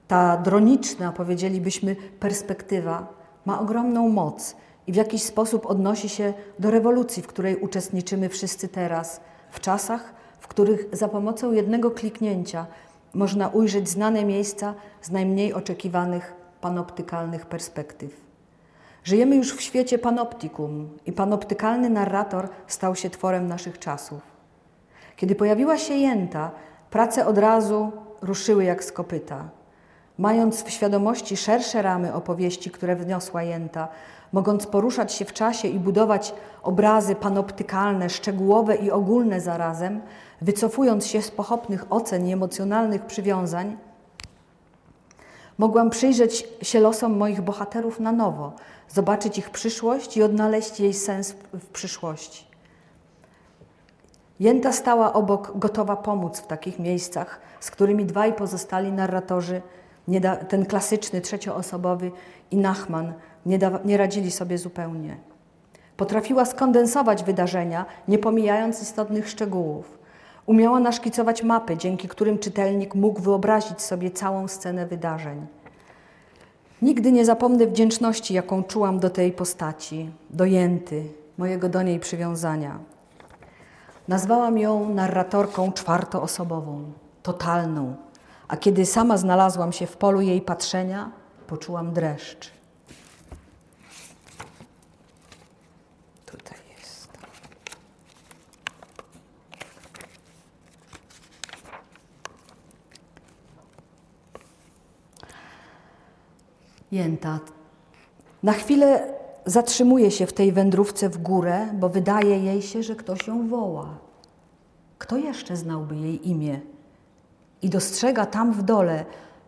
Ta 0.08 0.36
droniczna, 0.36 1.12
powiedzielibyśmy, 1.12 1.96
perspektywa 2.20 3.15
ma 3.46 3.60
ogromną 3.60 4.08
moc 4.08 4.56
i 4.86 4.92
w 4.92 4.96
jakiś 4.96 5.22
sposób 5.22 5.66
odnosi 5.66 6.08
się 6.08 6.34
do 6.58 6.70
rewolucji, 6.70 7.22
w 7.22 7.26
której 7.26 7.56
uczestniczymy 7.56 8.28
wszyscy 8.28 8.68
teraz, 8.68 9.20
w 9.50 9.60
czasach, 9.60 10.14
w 10.40 10.48
których 10.48 10.86
za 10.92 11.08
pomocą 11.08 11.52
jednego 11.52 11.90
kliknięcia 11.90 12.66
można 13.14 13.48
ujrzeć 13.48 13.88
znane 13.88 14.24
miejsca 14.24 14.74
z 15.02 15.10
najmniej 15.10 15.54
oczekiwanych 15.54 16.34
panoptykalnych 16.60 17.46
perspektyw. 17.46 18.26
Żyjemy 19.04 19.36
już 19.36 19.54
w 19.54 19.60
świecie 19.60 19.98
panoptikum 19.98 20.88
i 21.06 21.12
panoptykalny 21.12 21.90
narrator 21.90 22.48
stał 22.66 22.96
się 22.96 23.10
tworem 23.10 23.46
naszych 23.46 23.78
czasów. 23.78 24.20
Kiedy 25.16 25.34
pojawiła 25.34 25.78
się 25.78 25.94
jęta, 25.94 26.50
prace 26.90 27.26
od 27.26 27.38
razu 27.38 27.92
ruszyły 28.22 28.64
jak 28.64 28.84
z 28.84 28.92
kopyta. 28.92 29.48
Mając 30.18 30.62
w 30.62 30.70
świadomości 30.70 31.36
szersze 31.36 31.82
ramy 31.82 32.14
opowieści, 32.14 32.70
które 32.70 32.96
wniosła 32.96 33.42
Jęta, 33.42 33.88
mogąc 34.32 34.66
poruszać 34.66 35.12
się 35.12 35.24
w 35.24 35.32
czasie 35.32 35.68
i 35.68 35.78
budować 35.78 36.34
obrazy 36.62 37.14
panoptykalne, 37.14 38.10
szczegółowe 38.10 38.76
i 38.76 38.90
ogólne 38.90 39.40
zarazem, 39.40 40.00
wycofując 40.40 41.06
się 41.06 41.22
z 41.22 41.30
pochopnych 41.30 41.92
ocen 41.92 42.26
i 42.26 42.32
emocjonalnych 42.32 43.06
przywiązań, 43.06 43.76
mogłam 45.58 45.90
przyjrzeć 45.90 46.48
się 46.62 46.80
losom 46.80 47.16
moich 47.16 47.40
bohaterów 47.40 48.00
na 48.00 48.12
nowo, 48.12 48.52
zobaczyć 48.88 49.38
ich 49.38 49.50
przyszłość 49.50 50.16
i 50.16 50.22
odnaleźć 50.22 50.80
jej 50.80 50.94
sens 50.94 51.34
w 51.52 51.66
przyszłości. 51.66 52.46
Jęta 54.40 54.72
stała 54.72 55.12
obok, 55.12 55.58
gotowa 55.58 55.96
pomóc 55.96 56.40
w 56.40 56.46
takich 56.46 56.78
miejscach, 56.78 57.40
z 57.60 57.70
którymi 57.70 58.04
dwaj 58.04 58.32
pozostali 58.32 58.92
narratorzy 58.92 59.62
ten 60.48 60.66
klasyczny, 60.66 61.20
trzecioosobowy 61.20 62.10
i 62.50 62.56
Nachman 62.56 63.12
nie, 63.46 63.58
da, 63.58 63.78
nie 63.84 63.96
radzili 63.96 64.30
sobie 64.30 64.58
zupełnie. 64.58 65.16
Potrafiła 65.96 66.44
skondensować 66.44 67.24
wydarzenia, 67.24 67.86
nie 68.08 68.18
pomijając 68.18 68.82
istotnych 68.82 69.28
szczegółów. 69.28 69.98
Umiała 70.46 70.80
naszkicować 70.80 71.42
mapy, 71.42 71.76
dzięki 71.76 72.08
którym 72.08 72.38
czytelnik 72.38 72.94
mógł 72.94 73.20
wyobrazić 73.20 73.82
sobie 73.82 74.10
całą 74.10 74.48
scenę 74.48 74.86
wydarzeń. 74.86 75.46
Nigdy 76.82 77.12
nie 77.12 77.24
zapomnę 77.24 77.66
wdzięczności, 77.66 78.34
jaką 78.34 78.64
czułam 78.64 78.98
do 78.98 79.10
tej 79.10 79.32
postaci, 79.32 80.10
do 80.30 80.44
Jęty, 80.44 81.04
mojego 81.38 81.68
do 81.68 81.82
niej 81.82 82.00
przywiązania. 82.00 82.78
Nazwałam 84.08 84.58
ją 84.58 84.88
narratorką 84.88 85.72
czwartoosobową, 85.72 86.92
totalną, 87.22 87.94
a 88.48 88.56
kiedy 88.56 88.86
sama 88.86 89.16
znalazłam 89.16 89.72
się 89.72 89.86
w 89.86 89.96
polu 89.96 90.20
jej 90.20 90.40
patrzenia, 90.40 91.12
poczułam 91.46 91.92
dreszcz. 91.92 92.50
Tutaj 96.26 96.58
jest. 96.78 97.08
Jęta. 106.92 107.40
Na 108.42 108.52
chwilę 108.52 109.14
zatrzymuje 109.46 110.10
się 110.10 110.26
w 110.26 110.32
tej 110.32 110.52
wędrówce 110.52 111.08
w 111.08 111.18
górę, 111.18 111.68
bo 111.74 111.88
wydaje 111.88 112.38
jej 112.38 112.62
się, 112.62 112.82
że 112.82 112.96
ktoś 112.96 113.26
ją 113.26 113.48
woła. 113.48 113.98
Kto 114.98 115.16
jeszcze 115.16 115.56
znałby 115.56 115.96
jej 115.96 116.28
imię? 116.28 116.60
I 117.66 117.70
dostrzega 117.70 118.26
tam 118.26 118.52
w 118.52 118.62
dole 118.62 119.04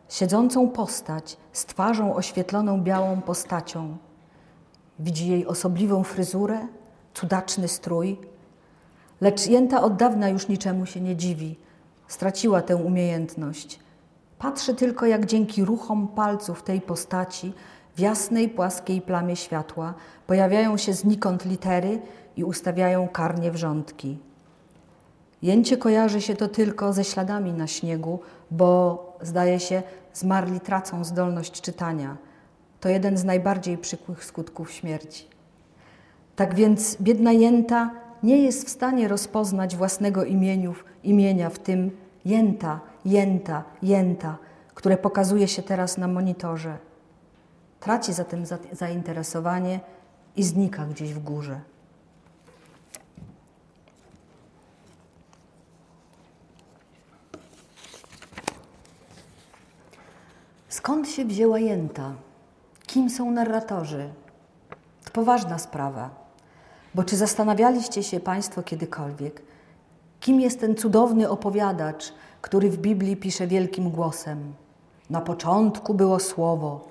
siedzącą 0.09 0.69
postać 0.69 1.37
z 1.53 1.65
twarzą 1.65 2.15
oświetloną 2.15 2.83
białą 2.83 3.21
postacią. 3.21 3.97
Widzi 4.99 5.29
jej 5.29 5.47
osobliwą 5.47 6.05
fryzurę, 6.05 6.67
cudaczny 7.15 7.69
strój, 7.69 8.19
lecz 9.21 9.47
Jęta 9.47 9.83
od 9.83 9.97
dawna 9.97 10.29
już 10.29 10.49
niczemu 10.49 10.87
się 10.87 11.01
nie 11.01 11.17
dziwi. 11.17 11.59
Straciła 12.09 12.63
tę 12.63 12.77
umiejętność. 12.77 13.79
Patrzy 14.39 14.75
tylko, 14.75 15.07
jak 15.07 15.27
dzięki 15.27 15.65
ruchom 15.65 16.09
palców 16.09 16.63
tej 16.63 16.81
postaci 16.81 17.53
w 17.97 18.01
jasnej, 18.01 18.49
płaskiej 18.49 19.01
plamie 19.01 19.37
światła 19.37 19.95
pojawiają 20.27 20.77
się 20.77 20.93
znikąd 20.93 21.45
litery 21.45 22.01
i 22.37 22.45
ustawiają 22.45 23.09
karnie 23.09 23.51
wrzątki. 23.51 24.19
Jęcie 25.43 25.77
kojarzy 25.77 26.21
się 26.21 26.37
to 26.37 26.49
tylko 26.49 26.93
ze 26.93 27.05
śladami 27.05 27.53
na 27.53 27.67
śniegu, 27.67 28.21
bo 28.51 29.19
zdaje 29.23 29.61
się, 29.61 29.83
zmarli 30.15 30.61
tracą 30.61 31.05
zdolność 31.05 31.61
czytania. 31.61 32.17
To 32.81 32.89
jeden 32.89 33.17
z 33.17 33.25
najbardziej 33.25 33.79
przykłych 33.79 34.25
skutków 34.25 34.73
śmierci. 34.73 35.29
Tak 36.37 36.55
więc 36.55 36.97
biedna 37.01 37.33
Jęta 37.33 37.91
nie 38.23 38.43
jest 38.43 38.67
w 38.67 38.71
stanie 38.71 39.09
rozpoznać 39.09 39.77
własnego 39.77 40.25
imieniów, 40.25 40.85
imienia 41.05 41.51
w 41.51 41.59
tym 41.59 41.91
Jęta, 42.25 42.81
Jęta, 43.05 43.65
Jęta, 43.83 44.39
które 44.75 44.97
pokazuje 44.97 45.49
się 45.49 45.63
teraz 45.63 45.99
na 45.99 46.09
monitorze. 46.09 46.79
Traci 47.81 48.13
zatem 48.13 48.45
zainteresowanie 48.73 49.81
i 50.37 50.43
znika 50.43 50.87
gdzieś 50.87 51.15
w 51.15 51.19
górze. 51.19 51.61
Skąd 60.89 61.09
się 61.09 61.25
wzięła 61.25 61.59
jęta? 61.59 62.13
Kim 62.87 63.11
są 63.11 63.31
narratorzy? 63.31 64.09
To 65.05 65.11
poważna 65.11 65.59
sprawa. 65.59 66.11
Bo 66.95 67.05
czy 67.05 67.17
zastanawialiście 67.17 68.03
się 68.03 68.21
Państwo 68.21 68.63
kiedykolwiek, 68.63 69.43
kim 70.21 70.41
jest 70.41 70.61
ten 70.61 70.77
cudowny 70.77 71.31
opowiadacz, 71.31 72.13
który 72.43 72.71
w 72.71 72.79
Biblii 72.79 73.17
pisze 73.17 73.47
wielkim 73.47 73.91
głosem? 73.91 74.53
Na 75.11 75.21
początku 75.21 75.95
było 75.95 76.21
słowo, 76.21 76.89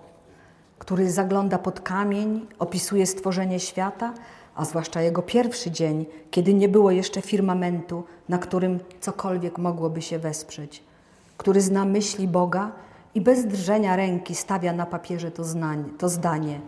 który 0.79 1.11
zagląda 1.11 1.57
pod 1.57 1.79
kamień, 1.79 2.47
opisuje 2.59 3.05
stworzenie 3.05 3.59
świata, 3.59 4.13
a 4.55 4.65
zwłaszcza 4.65 5.01
jego 5.01 5.21
pierwszy 5.21 5.71
dzień, 5.71 6.05
kiedy 6.31 6.53
nie 6.53 6.69
było 6.69 6.91
jeszcze 6.91 7.21
firmamentu, 7.21 8.03
na 8.29 8.37
którym 8.37 8.79
cokolwiek 9.01 9.57
mogłoby 9.57 10.01
się 10.01 10.19
wesprzeć, 10.19 10.83
który 11.37 11.61
zna 11.61 11.85
myśli 11.85 12.27
Boga 12.27 12.71
i 13.17 13.21
bez 13.21 13.45
drżenia 13.45 13.95
ręki 13.95 14.35
stawia 14.35 14.73
na 14.73 14.85
papierze 14.85 15.31
to, 15.31 15.43
znań, 15.43 15.83
to 15.97 16.09
zdanie. 16.09 16.61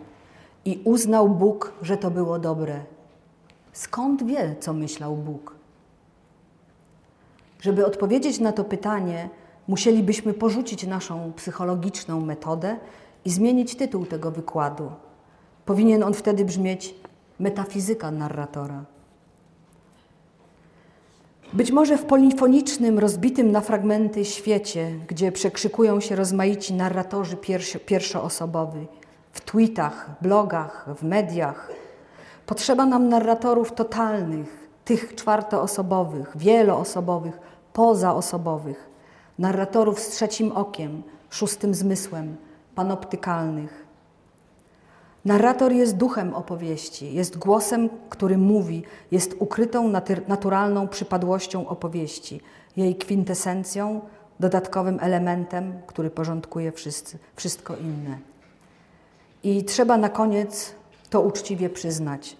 I 0.65 0.81
uznał 0.83 1.29
Bóg, 1.29 1.73
że 1.81 1.97
to 1.97 2.11
było 2.11 2.39
dobre. 2.39 2.79
Skąd 3.73 4.23
wie, 4.23 4.55
co 4.59 4.73
myślał 4.73 5.15
Bóg? 5.15 5.55
Żeby 7.61 7.85
odpowiedzieć 7.85 8.39
na 8.39 8.51
to 8.51 8.63
pytanie, 8.63 9.29
musielibyśmy 9.67 10.33
porzucić 10.33 10.87
naszą 10.87 11.33
psychologiczną 11.35 12.21
metodę 12.21 12.77
i 13.25 13.29
zmienić 13.29 13.75
tytuł 13.75 14.05
tego 14.05 14.31
wykładu. 14.31 14.91
Powinien 15.65 16.03
on 16.03 16.13
wtedy 16.13 16.45
brzmieć 16.45 16.95
Metafizyka 17.39 18.11
narratora. 18.11 18.85
Być 21.53 21.71
może 21.71 21.97
w 21.97 22.05
polifonicznym, 22.05 22.99
rozbitym 22.99 23.51
na 23.51 23.61
fragmenty 23.61 24.25
świecie, 24.25 24.91
gdzie 25.07 25.31
przekrzykują 25.31 25.99
się 25.99 26.15
rozmaici 26.15 26.73
narratorzy 26.73 27.37
pierwszoosobowi, 27.85 28.87
w 29.31 29.41
tweetach, 29.41 30.09
blogach, 30.21 30.89
w 30.97 31.03
mediach, 31.03 31.71
potrzeba 32.45 32.85
nam 32.85 33.09
narratorów 33.09 33.71
totalnych, 33.71 34.69
tych 34.85 35.15
czwartoosobowych, 35.15 36.31
wieloosobowych, 36.35 37.39
pozaosobowych, 37.73 38.89
narratorów 39.39 39.99
z 39.99 40.09
trzecim 40.09 40.51
okiem, 40.51 41.03
szóstym 41.29 41.73
zmysłem, 41.73 42.35
panoptykalnych. 42.75 43.88
Narrator 45.29 45.73
jest 45.73 45.97
duchem 45.97 46.33
opowieści, 46.33 47.13
jest 47.13 47.37
głosem, 47.37 47.89
który 48.09 48.37
mówi, 48.37 48.83
jest 49.11 49.35
ukrytą 49.39 49.91
naturalną 50.27 50.87
przypadłością 50.87 51.67
opowieści, 51.67 52.41
jej 52.77 52.95
kwintesencją, 52.95 54.01
dodatkowym 54.39 54.97
elementem, 55.01 55.81
który 55.87 56.09
porządkuje 56.09 56.71
wszystko 57.35 57.75
inne. 57.75 58.17
I 59.43 59.63
trzeba 59.63 59.97
na 59.97 60.09
koniec 60.09 60.73
to 61.09 61.21
uczciwie 61.21 61.69
przyznać. 61.69 62.37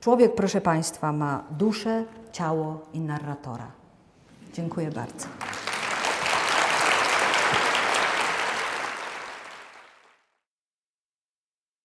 Człowiek, 0.00 0.34
proszę 0.34 0.60
Państwa, 0.60 1.12
ma 1.12 1.44
duszę, 1.50 2.04
ciało 2.32 2.80
i 2.92 3.00
narratora. 3.00 3.66
Dziękuję 4.54 4.90
bardzo. 4.90 5.26